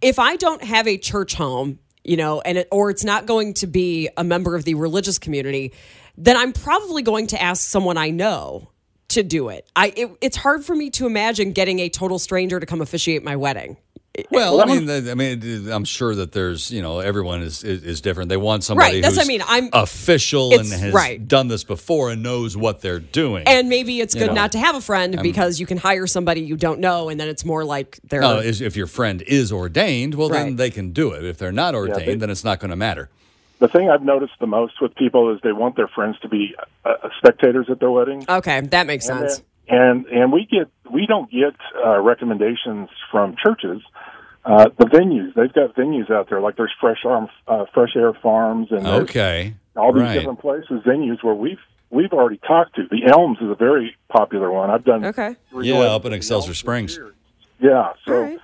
if 0.00 0.18
I 0.18 0.36
don't 0.36 0.62
have 0.62 0.86
a 0.86 0.96
church 0.96 1.34
home, 1.34 1.78
you 2.04 2.16
know, 2.16 2.40
and 2.40 2.58
it, 2.58 2.68
or 2.70 2.90
it's 2.90 3.04
not 3.04 3.26
going 3.26 3.54
to 3.54 3.66
be 3.66 4.08
a 4.16 4.24
member 4.24 4.56
of 4.56 4.64
the 4.64 4.74
religious 4.74 5.18
community, 5.18 5.72
then 6.16 6.36
I'm 6.36 6.52
probably 6.52 7.02
going 7.02 7.28
to 7.28 7.40
ask 7.40 7.68
someone 7.68 7.96
I 7.96 8.10
know 8.10 8.70
to 9.08 9.22
do 9.22 9.48
it. 9.48 9.68
I 9.76 9.92
it, 9.96 10.10
it's 10.20 10.36
hard 10.36 10.64
for 10.64 10.74
me 10.74 10.90
to 10.90 11.06
imagine 11.06 11.52
getting 11.52 11.80
a 11.80 11.88
total 11.88 12.18
stranger 12.18 12.60
to 12.60 12.66
come 12.66 12.80
officiate 12.80 13.22
my 13.24 13.36
wedding. 13.36 13.76
Well, 14.30 14.60
I 14.60 14.64
mean, 14.64 14.86
th- 14.88 15.06
I 15.08 15.14
mean, 15.14 15.70
I'm 15.70 15.84
sure 15.84 16.14
that 16.16 16.32
there's, 16.32 16.70
you 16.72 16.82
know, 16.82 16.98
everyone 16.98 17.42
is 17.42 17.62
is, 17.62 17.84
is 17.84 18.00
different. 18.00 18.28
They 18.28 18.36
want 18.36 18.64
somebody 18.64 18.94
Right, 18.94 19.02
that's 19.02 19.16
what 19.16 19.22
who's 19.26 19.28
I 19.28 19.32
mean. 19.32 19.42
I'm- 19.46 19.70
official 19.72 20.52
and 20.58 20.68
has 20.68 20.92
right. 20.92 21.26
done 21.26 21.46
this 21.46 21.62
before 21.62 22.10
and 22.10 22.20
knows 22.22 22.56
what 22.56 22.80
they're 22.80 22.98
doing. 22.98 23.44
And 23.46 23.68
maybe 23.68 24.00
it's 24.00 24.14
You 24.14 24.22
good 24.22 24.26
know. 24.28 24.34
not 24.34 24.52
to 24.52 24.58
have 24.58 24.74
a 24.74 24.80
friend 24.80 25.18
because 25.22 25.60
you 25.60 25.66
can 25.66 25.78
hire 25.78 26.08
somebody 26.08 26.40
you 26.40 26.56
don't 26.56 26.80
know, 26.80 27.08
and 27.08 27.20
then 27.20 27.28
it's 27.28 27.44
more 27.44 27.64
like 27.64 28.00
they're 28.08 28.20
No, 28.20 28.38
is- 28.40 28.60
if 28.60 28.76
your 28.76 28.88
friend 28.88 29.22
is 29.22 29.52
ordained, 29.52 30.16
well, 30.16 30.28
then 30.28 30.56
they 30.56 30.70
can 30.70 30.90
do 30.90 31.12
it. 31.12 31.24
If 31.24 31.38
they're 31.38 31.52
not 31.52 31.74
ordained, 31.76 32.08
they- 32.08 32.14
then 32.16 32.30
it's 32.30 32.44
not 32.44 32.58
going 32.58 32.70
to 32.70 32.76
matter. 32.76 33.10
The 33.60 33.68
thing 33.68 33.90
I've 33.90 34.02
noticed 34.02 34.32
the 34.40 34.46
most 34.46 34.80
with 34.80 34.94
people 34.96 35.32
is 35.34 35.40
they 35.44 35.52
want 35.52 35.76
their 35.76 35.88
friends 35.88 36.18
to 36.22 36.28
be 36.28 36.54
uh, 36.84 36.94
spectators 37.18 37.66
at 37.70 37.78
their 37.78 37.90
wedding. 37.90 38.24
okay. 38.28 38.60
That 38.62 38.86
makes 38.86 39.06
And 39.08 39.20
sense. 39.20 39.36
then- 39.38 39.46
and 39.70 40.06
and 40.06 40.32
we 40.32 40.46
get 40.50 40.68
we 40.92 41.06
don't 41.06 41.30
get 41.30 41.54
uh, 41.84 41.98
recommendations 42.00 42.88
from 43.10 43.36
churches. 43.42 43.80
Uh, 44.44 44.66
the 44.78 44.86
venues 44.86 45.34
they've 45.34 45.52
got 45.52 45.74
venues 45.76 46.10
out 46.10 46.28
there 46.30 46.40
like 46.40 46.56
there's 46.56 46.72
fresh 46.80 47.04
arm 47.04 47.28
uh, 47.46 47.66
fresh 47.74 47.94
air 47.94 48.12
farms 48.22 48.68
and 48.70 48.86
Okay. 48.86 49.54
all 49.76 49.92
these 49.92 50.02
Right. 50.02 50.14
different 50.14 50.40
places 50.40 50.82
venues 50.86 51.22
where 51.22 51.34
we've 51.34 51.58
we've 51.90 52.12
already 52.12 52.38
talked 52.38 52.76
to. 52.76 52.82
The 52.90 53.02
Elms 53.06 53.38
is 53.40 53.50
a 53.50 53.54
very 53.54 53.94
popular 54.08 54.50
one. 54.50 54.70
I've 54.70 54.84
done 54.84 55.04
Okay. 55.04 55.36
Yeah, 55.60 55.74
up 55.80 56.04
in 56.06 56.12
Excelsior 56.14 56.54
Springs. 56.54 56.98
Yeah, 57.60 57.92
so 58.06 58.14
All 58.14 58.20
right. 58.22 58.38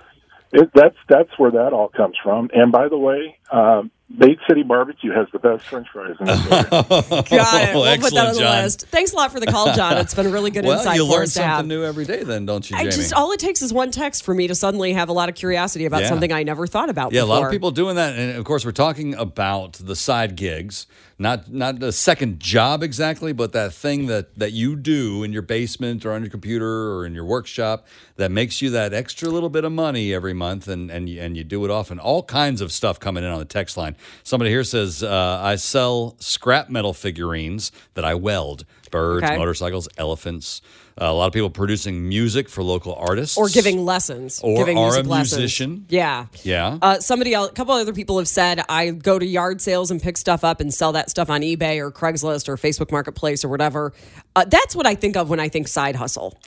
it, 0.53 0.69
that's 0.75 0.95
that's 1.09 1.29
where 1.39 1.49
that 1.51 1.73
all 1.73 1.87
comes 1.89 2.15
from. 2.23 2.51
And 2.53 2.71
by 2.71 2.87
the 2.89 2.97
way, 2.97 3.37
um, 3.51 3.89
Bates 4.15 4.41
City 4.47 4.63
Barbecue 4.63 5.11
has 5.11 5.27
the 5.33 5.39
best 5.39 5.65
French 5.65 5.87
fries 5.91 6.15
in 6.19 6.27
this 6.27 6.39
area. 6.51 6.63
Got 6.69 7.25
it. 7.25 7.27
We'll 7.75 7.97
put 7.97 8.13
that 8.13 8.27
on 8.27 8.33
the 8.35 8.39
John. 8.39 8.63
list. 8.63 8.87
Thanks 8.87 9.11
a 9.11 9.15
lot 9.17 9.33
for 9.33 9.39
the 9.41 9.47
call, 9.47 9.73
John. 9.73 9.97
It's 9.97 10.13
been 10.13 10.27
a 10.27 10.29
really 10.29 10.49
good 10.49 10.63
Well, 10.65 10.77
insight 10.77 10.95
you 10.95 11.05
for 11.05 11.11
learn 11.11 11.23
us 11.23 11.33
to 11.33 11.43
have. 11.43 11.57
something 11.59 11.67
new 11.67 11.83
every 11.83 12.05
day, 12.05 12.23
then, 12.23 12.45
don't 12.45 12.69
you, 12.69 12.77
I 12.77 12.83
Jamie? 12.83 12.91
just 12.95 13.13
all 13.13 13.33
it 13.33 13.39
takes 13.41 13.61
is 13.61 13.73
one 13.73 13.91
text 13.91 14.23
for 14.23 14.33
me 14.33 14.47
to 14.47 14.55
suddenly 14.55 14.93
have 14.93 15.09
a 15.09 15.13
lot 15.13 15.27
of 15.27 15.35
curiosity 15.35 15.85
about 15.85 16.01
Yeah. 16.03 16.09
something 16.09 16.31
I 16.31 16.43
never 16.43 16.67
thought 16.67 16.89
about. 16.89 17.11
Yeah, 17.11 17.23
a 17.23 17.25
lot 17.25 17.35
before. 17.39 17.47
of 17.47 17.51
people 17.51 17.71
doing 17.71 17.97
that, 17.97 18.17
and 18.17 18.37
of 18.37 18.45
course, 18.45 18.63
we're 18.63 18.71
talking 18.71 19.13
about 19.13 19.73
the 19.73 19.95
side 19.95 20.37
gigs, 20.37 20.87
not 21.19 21.51
not 21.51 21.81
a 21.81 21.91
second 21.91 22.39
job 22.39 22.83
exactly, 22.83 23.33
but 23.33 23.51
that 23.53 23.73
thing 23.73 24.05
that 24.07 24.37
that 24.37 24.51
you 24.51 24.75
do 24.75 25.23
in 25.23 25.33
your 25.33 25.41
basement 25.41 26.05
or 26.05 26.11
on 26.11 26.21
your 26.21 26.29
computer 26.29 26.93
or 26.93 27.05
in 27.05 27.13
your 27.15 27.25
workshop 27.25 27.87
that 28.17 28.31
makes 28.31 28.61
you 28.61 28.69
that 28.71 28.93
extra 28.93 29.27
little 29.29 29.49
bit 29.49 29.63
of 29.65 29.71
money 29.71 30.13
every 30.13 30.33
month, 30.33 30.67
and 30.67 30.91
and 30.91 31.09
you, 31.09 31.19
and 31.19 31.35
you 31.35 31.43
do 31.43 31.65
it 31.65 31.71
often. 31.71 31.99
All 31.99 32.21
kinds 32.23 32.61
of 32.61 32.71
stuff 32.71 32.99
coming 32.99 33.23
in 33.23 33.31
on 33.31 33.39
the 33.39 33.45
text 33.45 33.77
line. 33.77 33.95
Somebody 34.23 34.51
here 34.51 34.63
says, 34.63 35.01
uh, 35.01 35.39
"I 35.41 35.55
sell 35.55 36.15
scrap 36.19 36.69
metal 36.69 36.93
figurines 36.93 37.71
that 37.95 38.05
I 38.05 38.13
weld. 38.13 38.65
birds, 38.89 39.25
Okay. 39.25 39.37
motorcycles, 39.37 39.89
elephants. 39.97 40.61
A 40.99 41.13
lot 41.13 41.27
of 41.27 41.33
people 41.33 41.49
producing 41.51 42.09
music 42.09 42.49
for 42.49 42.63
local 42.63 42.95
artists 42.95 43.37
Or 43.37 43.49
giving 43.49 43.85
lessons. 43.85 44.39
Or 44.43 44.57
giving 44.57 44.77
are 44.77 44.85
music 44.87 45.05
a 45.05 45.09
lessons. 45.09 45.37
musician. 45.39 45.85
Yeah. 45.89 46.25
Yeah. 46.43 46.79
Uh, 46.81 46.99
somebody 46.99 47.33
else, 47.35 47.49
a 47.51 47.53
couple 47.53 47.75
other 47.75 47.93
people 47.93 48.17
have 48.17 48.27
said 48.27 48.61
I 48.67 48.89
go 48.91 49.19
to 49.19 49.25
yard 49.25 49.61
sales 49.61 49.91
and 49.91 50.01
pick 50.01 50.17
stuff 50.17 50.43
up 50.43 50.59
and 50.59 50.73
sell 50.73 50.93
that 50.93 51.09
stuff 51.11 51.29
on 51.29 51.41
eBay 51.41 51.77
or 51.77 51.91
Craigslist 51.91 52.49
or 52.49 52.57
Facebook 52.57 52.91
Marketplace 52.91 53.45
or 53.45 53.49
whatever. 53.49 53.93
Uh, 54.35 54.45
that's 54.45 54.75
what 54.75 54.87
I 54.87 54.95
think 54.95 55.15
of 55.17 55.29
when 55.29 55.39
I 55.39 55.49
think 55.49 55.67
side 55.67 55.95
hustle. 55.95 56.37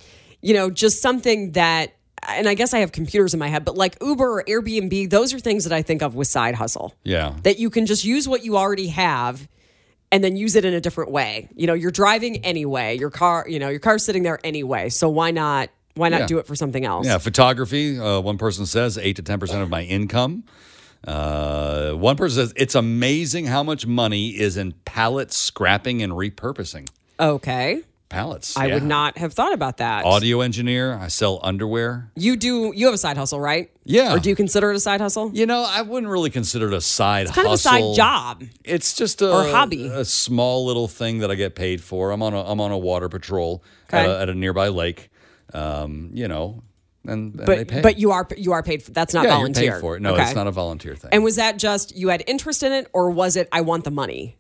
You 0.43 0.55
know, 0.55 0.69
just 0.71 1.01
something 1.01 1.53
that, 1.53 1.95
and 2.29 2.49
I 2.49 2.55
guess 2.55 2.75
I 2.75 2.81
have 2.81 2.93
computers 2.93 3.33
in 3.35 3.39
my 3.39 3.49
head, 3.49 3.65
but 3.65 3.77
like 3.77 3.97
Uber 4.03 4.41
or 4.41 4.45
Airbnb, 4.45 5.11
those 5.11 5.33
are 5.33 5.39
things 5.39 5.65
that 5.65 5.73
I 5.73 5.83
think 5.83 6.03
of 6.03 6.15
with 6.17 6.27
side 6.29 6.55
hustle. 6.57 6.95
yeah. 7.05 7.35
That 7.45 7.59
you 7.61 7.71
can 7.71 7.87
just 7.87 8.05
use 8.05 8.27
what 8.29 8.45
you 8.45 8.57
already 8.57 8.89
have 8.89 9.49
and 10.13 10.23
then 10.25 10.37
use 10.37 10.57
it 10.57 10.65
in 10.65 10.75
a 10.75 10.81
different 10.81 11.11
way. 11.11 11.49
You 11.55 11.67
know, 11.67 11.75
you're 11.75 11.91
driving 11.91 12.39
anyway. 12.45 12.99
Your 12.99 13.11
car, 13.11 13.47
you 13.49 13.59
know, 13.59 13.69
your 13.69 13.81
car's 13.81 14.05
sitting 14.05 14.23
there 14.23 14.39
anyway. 14.45 14.89
So 14.89 15.09
why 15.09 15.31
not? 15.31 15.71
Why 15.95 16.09
not 16.09 16.21
Yeah. 16.21 16.27
do 16.27 16.39
it 16.39 16.47
for 16.47 16.55
something 16.55 16.85
else? 16.85 17.07
Yeah, 17.07 17.19
photography. 17.19 17.99
Uh, 17.99 18.21
one 18.21 18.39
person 18.39 18.65
says 18.67 18.97
eight 18.99 19.17
to 19.17 19.23
ten 19.23 19.39
percent 19.41 19.63
of 19.63 19.69
my 19.69 19.83
income. 19.83 20.45
Uh, 21.07 21.93
one 21.93 22.17
person 22.17 22.37
says 22.47 22.53
it's 22.57 22.75
amazing 22.75 23.47
how 23.47 23.63
much 23.63 23.87
money 23.87 24.29
is 24.29 24.57
in 24.57 24.73
pallet 24.85 25.33
scrapping 25.33 26.03
and 26.03 26.13
repurposing. 26.13 26.89
Okay. 27.19 27.83
Pallets. 28.11 28.57
I 28.57 28.67
would 28.67 28.83
not 28.83 29.17
have 29.19 29.33
thought 29.33 29.53
about 29.55 29.77
that. 29.79 30.05
Audio 30.05 30.41
engineer. 30.41 30.95
I 30.95 31.07
sell 31.09 31.39
underwear. 31.43 32.11
You 32.17 32.37
do. 32.37 32.73
You 32.75 32.87
have 32.87 32.95
a 32.95 32.99
side 32.99 33.17
hustle, 33.17 33.41
right? 33.41 33.71
Yeah. 33.85 34.15
Or 34.15 34.19
do 34.19 34.29
you 34.29 34.35
consider 34.37 34.71
it 34.73 34.77
a 34.77 34.81
side 34.81 35.01
hustle? 35.01 35.31
You 35.33 35.47
know, 35.47 35.65
I 35.67 35.83
wouldn't 35.83 36.11
really 36.11 36.29
consider 36.31 36.67
it 36.67 36.75
a 36.75 36.81
side 36.81 37.27
It's 37.29 37.35
kind 37.35 37.47
of 37.47 37.51
a 37.51 37.53
hustle. 37.53 37.95
side 37.95 37.97
job. 37.97 38.43
It's 38.65 38.95
just 38.95 39.23
a 39.23 39.33
Or 39.33 39.45
hobby. 39.45 39.87
a 39.87 40.05
small 40.05 40.67
little 40.67 40.89
thing 40.89 41.21
that 41.21 41.31
I 41.31 41.37
get 41.37 41.55
paid 41.55 41.81
for. 41.83 42.11
I'm 42.11 42.23
on 42.23 42.35
a 42.35 42.45
I'm 42.45 42.61
on 42.61 42.73
a 42.73 42.79
water 42.79 43.09
patrol 43.09 43.63
at, 43.91 44.09
a, 44.09 44.21
at 44.21 44.29
a 44.29 44.35
nearby 44.35 44.69
lake. 44.69 45.09
Um, 45.55 46.11
you 46.13 46.27
know, 46.29 46.63
and, 47.07 47.35
and 47.35 47.35
they 47.35 47.45
But 47.45 47.69
pay. 47.69 47.81
but 47.81 47.99
you 47.99 48.11
are 48.11 48.27
you 48.37 48.51
are 48.53 48.63
paid. 48.65 48.83
For, 48.83 48.91
that's 48.91 49.15
not 49.15 49.25
yeah, 49.25 49.31
volunteer. 49.37 49.79
for 49.81 49.97
it. 49.97 50.03
No, 50.03 50.15
Okay. 50.15 50.25
it's 50.25 50.35
not 50.35 50.47
a 50.49 50.51
volunteer 50.53 50.97
thing. 50.97 51.11
And 51.13 51.23
was 51.25 51.37
that 51.37 51.59
just 51.59 51.97
you 51.97 52.09
had 52.09 52.25
interest 52.27 52.63
in 52.65 52.73
it, 52.73 52.89
or 52.93 53.09
was 53.11 53.37
it 53.37 53.49
I 53.53 53.61
want 53.61 53.85
the 53.85 53.91
money? 53.93 54.37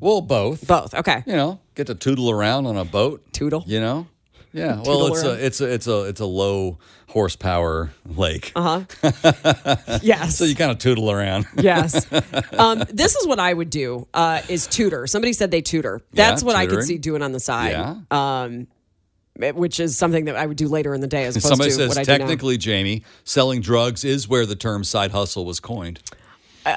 Well, 0.00 0.20
both. 0.20 0.66
Both. 0.66 0.94
Okay. 0.94 1.22
you 1.26 1.34
know, 1.34 1.60
get 1.74 1.86
to 1.88 1.94
tootle 1.94 2.30
around 2.30 2.66
on 2.66 2.76
a 2.76 2.84
boat. 2.84 3.22
Tootle. 3.32 3.64
You 3.66 3.80
know, 3.80 4.06
yeah. 4.52 4.82
Well, 4.86 5.06
it's 5.08 5.22
around. 5.24 5.38
a 5.40 5.46
it's 5.46 5.60
a 5.60 5.72
it's 5.72 5.86
a 5.86 6.04
it's 6.04 6.20
a 6.20 6.26
low 6.26 6.78
horsepower 7.08 7.90
lake, 8.04 8.52
Uh 8.54 8.84
huh. 9.02 9.98
yes. 10.02 10.36
so 10.36 10.44
you 10.44 10.54
kind 10.54 10.70
of 10.70 10.78
tootle 10.78 11.10
around. 11.10 11.46
yes. 11.58 12.06
Um, 12.52 12.84
this 12.92 13.16
is 13.16 13.26
what 13.26 13.38
I 13.40 13.52
would 13.52 13.70
do. 13.70 14.06
Uh, 14.12 14.42
is 14.48 14.66
tutor. 14.66 15.06
Somebody 15.06 15.32
said 15.32 15.50
they 15.50 15.62
tutor. 15.62 16.02
That's 16.12 16.42
Yeah, 16.42 16.46
what 16.46 16.56
I 16.56 16.66
could 16.66 16.82
see 16.84 16.98
doing 16.98 17.22
on 17.22 17.32
the 17.32 17.40
side. 17.40 17.70
Yeah. 17.72 17.96
Um, 18.10 18.66
which 19.36 19.78
is 19.80 19.96
something 19.96 20.24
that 20.26 20.34
I 20.36 20.44
would 20.46 20.56
do 20.56 20.66
later 20.68 20.94
in 20.94 21.00
the 21.00 21.06
day 21.06 21.24
as 21.24 21.36
opposed 21.36 21.48
Somebody 21.48 21.70
to 21.70 21.76
says 21.76 21.88
what 21.90 21.98
I 21.98 22.02
do 22.02 22.10
now. 22.12 22.18
technically, 22.18 22.58
Jamie, 22.58 23.04
selling 23.24 23.60
drugs 23.60 24.04
is 24.04 24.28
where 24.28 24.44
the 24.44 24.56
term 24.56 24.82
side 24.84 25.12
hustle 25.12 25.44
was 25.44 25.60
coined. 25.60 26.00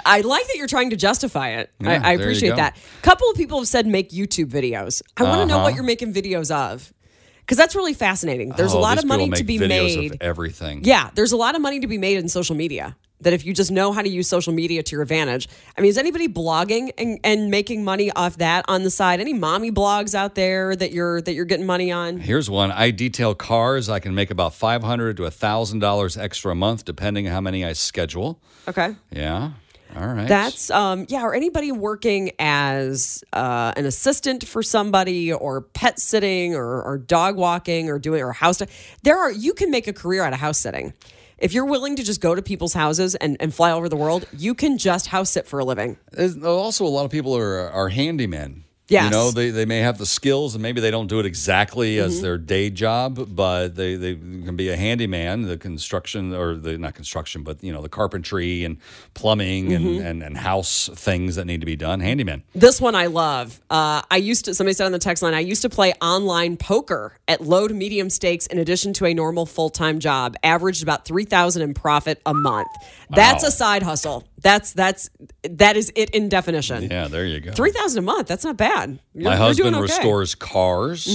I, 0.05 0.21
like 0.21 0.47
that 0.47 0.55
you're 0.57 0.67
trying 0.67 0.91
to 0.91 0.95
justify 0.95 1.49
it. 1.59 1.71
Yeah, 1.79 2.01
I, 2.03 2.09
I 2.09 2.13
appreciate 2.13 2.55
that. 2.55 2.77
A 2.77 3.01
couple 3.01 3.29
of 3.29 3.35
people 3.35 3.57
have 3.59 3.67
said 3.67 3.87
make 3.87 4.11
YouTube 4.11 4.47
videos. 4.49 5.01
I 5.17 5.23
want 5.23 5.41
to 5.41 5.45
know 5.45 5.55
Uh-huh. 5.55 5.63
what 5.65 5.75
you're 5.75 5.83
making 5.83 6.13
videos 6.13 6.49
of 6.51 6.93
because 7.41 7.57
that's 7.57 7.75
really 7.75 7.93
fascinating. 7.93 8.49
There's 8.49 8.73
a 8.73 8.77
Oh, 8.77 8.81
lot 8.81 8.97
of 8.97 9.05
money 9.05 9.29
to 9.29 9.43
be 9.43 9.57
videos 9.57 9.67
made. 9.97 10.11
Of 10.13 10.21
everything. 10.21 10.83
Yeah, 10.83 11.09
there's 11.15 11.31
a 11.31 11.37
lot 11.37 11.55
of 11.55 11.61
money 11.61 11.79
to 11.81 11.87
be 11.87 11.97
made 11.97 12.17
in 12.17 12.29
social 12.29 12.55
media. 12.55 12.95
That 13.23 13.33
if 13.33 13.45
you 13.45 13.53
just 13.53 13.69
know 13.69 13.91
how 13.91 14.01
to 14.01 14.09
use 14.09 14.27
social 14.27 14.51
media 14.51 14.81
to 14.81 14.91
your 14.95 15.03
advantage. 15.03 15.47
I 15.77 15.81
mean, 15.81 15.89
is 15.89 15.97
anybody 15.99 16.27
blogging 16.27 16.89
and, 16.97 17.19
and 17.23 17.51
making 17.51 17.83
money 17.83 18.11
off 18.11 18.37
that 18.37 18.65
on 18.67 18.81
the 18.81 18.89
side? 18.89 19.19
Any 19.19 19.33
mommy 19.33 19.71
blogs 19.71 20.15
out 20.15 20.33
there 20.33 20.75
that 20.75 20.91
you're 20.91 21.21
that 21.21 21.33
you're 21.35 21.45
getting 21.45 21.67
money 21.67 21.91
on? 21.91 22.17
Here's 22.17 22.49
one. 22.49 22.71
I 22.71 22.89
detail 22.89 23.35
cars. 23.35 23.89
I 23.89 23.99
can 23.99 24.15
make 24.15 24.31
about 24.31 24.55
five 24.55 24.81
hundred 24.81 25.17
to 25.17 25.29
thousand 25.29 25.79
dollars 25.81 26.17
extra 26.17 26.53
a 26.53 26.55
month, 26.55 26.83
depending 26.83 27.27
on 27.27 27.33
how 27.33 27.41
many 27.41 27.63
I 27.63 27.73
schedule. 27.73 28.41
Okay. 28.67 28.95
Yeah. 29.11 29.51
All 29.95 30.07
right. 30.07 30.27
That's 30.27 30.69
um 30.71 31.05
yeah, 31.09 31.23
or 31.23 31.33
anybody 31.33 31.71
working 31.71 32.31
as 32.39 33.23
uh, 33.33 33.73
an 33.75 33.85
assistant 33.85 34.47
for 34.47 34.63
somebody 34.63 35.31
or 35.33 35.61
pet 35.61 35.99
sitting 35.99 36.55
or, 36.55 36.81
or 36.81 36.97
dog 36.97 37.35
walking 37.35 37.89
or 37.89 37.99
doing 37.99 38.21
or 38.21 38.31
house 38.31 38.61
there 39.03 39.17
are 39.17 39.31
you 39.31 39.53
can 39.53 39.71
make 39.71 39.87
a 39.87 39.93
career 39.93 40.23
out 40.23 40.33
of 40.33 40.39
house 40.39 40.57
sitting. 40.57 40.93
If 41.37 41.53
you're 41.53 41.65
willing 41.65 41.95
to 41.95 42.03
just 42.03 42.21
go 42.21 42.35
to 42.35 42.41
people's 42.43 42.73
houses 42.73 43.15
and, 43.15 43.35
and 43.39 43.51
fly 43.51 43.71
over 43.71 43.89
the 43.89 43.95
world, 43.95 44.27
you 44.31 44.53
can 44.53 44.77
just 44.77 45.07
house 45.07 45.31
sit 45.31 45.47
for 45.47 45.57
a 45.57 45.65
living. 45.65 45.97
There's 46.11 46.41
also, 46.43 46.85
a 46.85 46.87
lot 46.87 47.05
of 47.05 47.11
people 47.11 47.35
are 47.35 47.69
are 47.69 47.89
handymen. 47.89 48.61
Yes. 48.91 49.05
You 49.05 49.09
know, 49.11 49.31
they, 49.31 49.49
they 49.51 49.65
may 49.65 49.79
have 49.79 49.97
the 49.97 50.05
skills 50.05 50.53
and 50.53 50.61
maybe 50.61 50.81
they 50.81 50.91
don't 50.91 51.07
do 51.07 51.19
it 51.19 51.25
exactly 51.25 51.95
Mm-hmm. 51.95 52.05
as 52.07 52.21
their 52.21 52.37
day 52.37 52.69
job, 52.69 53.33
but 53.35 53.75
they, 53.75 53.95
they 53.95 54.15
can 54.15 54.55
be 54.55 54.69
a 54.69 54.75
handyman, 54.75 55.43
the 55.43 55.57
construction 55.57 56.33
or 56.35 56.55
the 56.55 56.77
not 56.77 56.93
construction, 56.93 57.43
but 57.43 57.63
you 57.63 57.71
know, 57.71 57.81
the 57.81 57.89
carpentry 57.89 58.63
and 58.63 58.77
plumbing 59.13 59.69
Mm-hmm. 59.69 59.87
and, 59.87 60.01
and, 60.07 60.23
and 60.23 60.37
house 60.37 60.89
things 60.93 61.35
that 61.35 61.45
need 61.45 61.59
to 61.61 61.65
be 61.65 61.75
done. 61.75 61.99
Handyman. 62.01 62.43
This 62.53 62.81
one 62.81 62.95
I 62.95 63.05
love. 63.07 63.61
Uh, 63.69 64.01
I 64.11 64.17
used 64.17 64.45
to, 64.45 64.53
somebody 64.53 64.73
said 64.73 64.85
on 64.85 64.91
the 64.91 64.99
text 64.99 65.23
line, 65.23 65.33
I 65.33 65.39
used 65.39 65.61
to 65.61 65.69
play 65.69 65.93
online 66.01 66.57
poker 66.57 67.17
at 67.27 67.41
low 67.41 67.67
to 67.67 67.73
medium 67.73 68.09
stakes 68.09 68.45
in 68.47 68.57
addition 68.59 68.91
to 68.93 69.05
a 69.05 69.13
normal 69.13 69.45
full 69.45 69.69
time 69.69 69.99
job. 69.99 70.35
Averaged 70.43 70.83
about 70.83 71.05
3000 71.05 71.61
in 71.61 71.73
profit 71.73 72.21
a 72.25 72.33
month. 72.33 72.67
That's 73.09 73.43
Wow. 73.43 73.47
a 73.47 73.51
side 73.51 73.83
hustle. 73.83 74.27
That's, 74.41 74.73
that's, 74.73 75.09
that 75.43 75.77
is 75.77 75.91
it 75.95 76.09
in 76.11 76.27
definition. 76.27 76.89
Yeah, 76.89 77.07
there 77.07 77.25
you 77.25 77.39
go. 77.39 77.51
3000 77.51 77.99
a 77.99 78.01
month. 78.01 78.27
That's 78.27 78.43
not 78.43 78.57
bad. 78.57 78.80
You're, 78.89 79.23
My 79.23 79.35
husband 79.35 79.75
okay. 79.75 79.81
restores 79.81 80.35
cars. 80.35 81.07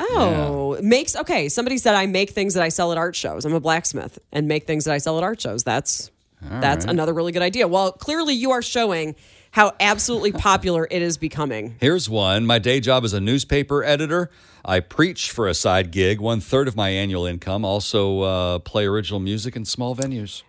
Oh, 0.00 0.78
makes, 0.82 1.14
okay. 1.14 1.48
Somebody 1.48 1.78
said 1.78 1.94
I 1.94 2.06
make 2.06 2.30
things 2.30 2.54
that 2.54 2.62
I 2.62 2.68
sell 2.68 2.92
at 2.92 2.98
art 2.98 3.14
shows. 3.14 3.44
I'm 3.44 3.54
a 3.54 3.60
blacksmith 3.60 4.18
and 4.32 4.48
make 4.48 4.66
things 4.66 4.84
that 4.84 4.92
I 4.92 4.98
sell 4.98 5.16
at 5.18 5.24
art 5.24 5.40
shows. 5.40 5.62
That's, 5.62 6.10
that's 6.40 6.86
right. 6.86 6.92
another 6.92 7.14
really 7.14 7.32
good 7.32 7.42
idea. 7.42 7.68
Well, 7.68 7.92
clearly 7.92 8.34
you 8.34 8.50
are 8.50 8.62
showing 8.62 9.14
how 9.52 9.72
absolutely 9.78 10.32
popular 10.50 10.88
it 10.90 11.02
is 11.02 11.18
becoming. 11.18 11.76
Here's 11.80 12.10
one. 12.10 12.46
My 12.46 12.58
day 12.58 12.80
job 12.80 13.04
is 13.04 13.12
a 13.12 13.20
newspaper 13.20 13.84
editor. 13.84 14.30
I 14.64 14.80
preach 14.80 15.30
for 15.30 15.46
a 15.46 15.54
side 15.54 15.90
gig, 15.90 16.20
one 16.20 16.40
third 16.40 16.68
of 16.68 16.76
my 16.76 16.88
annual 16.88 17.26
income. 17.26 17.64
Also, 17.64 18.20
uh, 18.20 18.58
play 18.60 18.86
original 18.86 19.20
music 19.20 19.54
in 19.54 19.64
small 19.64 19.94
venues. 19.94 20.42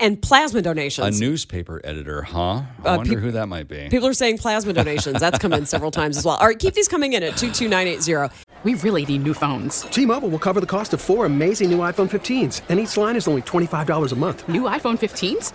And 0.00 0.20
plasma 0.20 0.62
donations. 0.62 1.18
A 1.18 1.20
newspaper 1.24 1.80
editor, 1.84 2.22
huh? 2.22 2.38
I 2.40 2.94
Uh, 2.94 2.96
wonder 2.98 3.10
peop- 3.10 3.18
who 3.20 3.30
that 3.32 3.48
might 3.48 3.68
be. 3.68 3.88
People 3.88 4.08
are 4.08 4.12
saying 4.14 4.38
plasma 4.38 4.72
donations. 4.82 5.20
That's 5.20 5.38
come 5.38 5.52
in 5.52 5.66
several 5.66 5.90
times 5.90 6.16
as 6.16 6.24
well. 6.24 6.36
All 6.36 6.46
right, 6.46 6.58
keep 6.58 6.74
these 6.74 6.88
coming 6.88 7.12
in 7.14 7.22
at 7.22 7.36
22980. 7.36 8.32
We 8.64 8.74
really 8.74 9.04
need 9.06 9.22
new 9.22 9.34
phones. 9.34 9.82
T-Mobile 9.82 10.28
will 10.28 10.38
cover 10.40 10.60
the 10.60 10.66
cost 10.66 10.92
of 10.92 11.00
four 11.00 11.24
amazing 11.26 11.70
new 11.70 11.78
iPhone 11.78 12.08
15s, 12.10 12.62
and 12.68 12.80
each 12.80 12.96
line 12.96 13.14
is 13.14 13.28
only 13.28 13.42
$25 13.42 14.10
a 14.12 14.16
month. 14.16 14.48
New 14.48 14.62
iPhone 14.62 14.98
15s? 14.98 15.52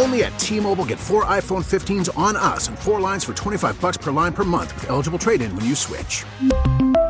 Only 0.00 0.24
at 0.24 0.36
T-Mobile 0.38 0.86
get 0.86 0.98
four 0.98 1.24
iPhone 1.26 1.62
15s 1.64 2.08
on 2.18 2.34
us 2.34 2.66
and 2.68 2.78
four 2.78 2.98
lines 2.98 3.22
for 3.24 3.34
25 3.34 3.80
bucks 3.80 3.98
per 3.98 4.10
line 4.10 4.32
per 4.32 4.42
month 4.44 4.74
with 4.74 4.88
eligible 4.90 5.18
trade-in 5.18 5.54
when 5.54 5.64
you 5.66 5.74
switch. 5.76 6.24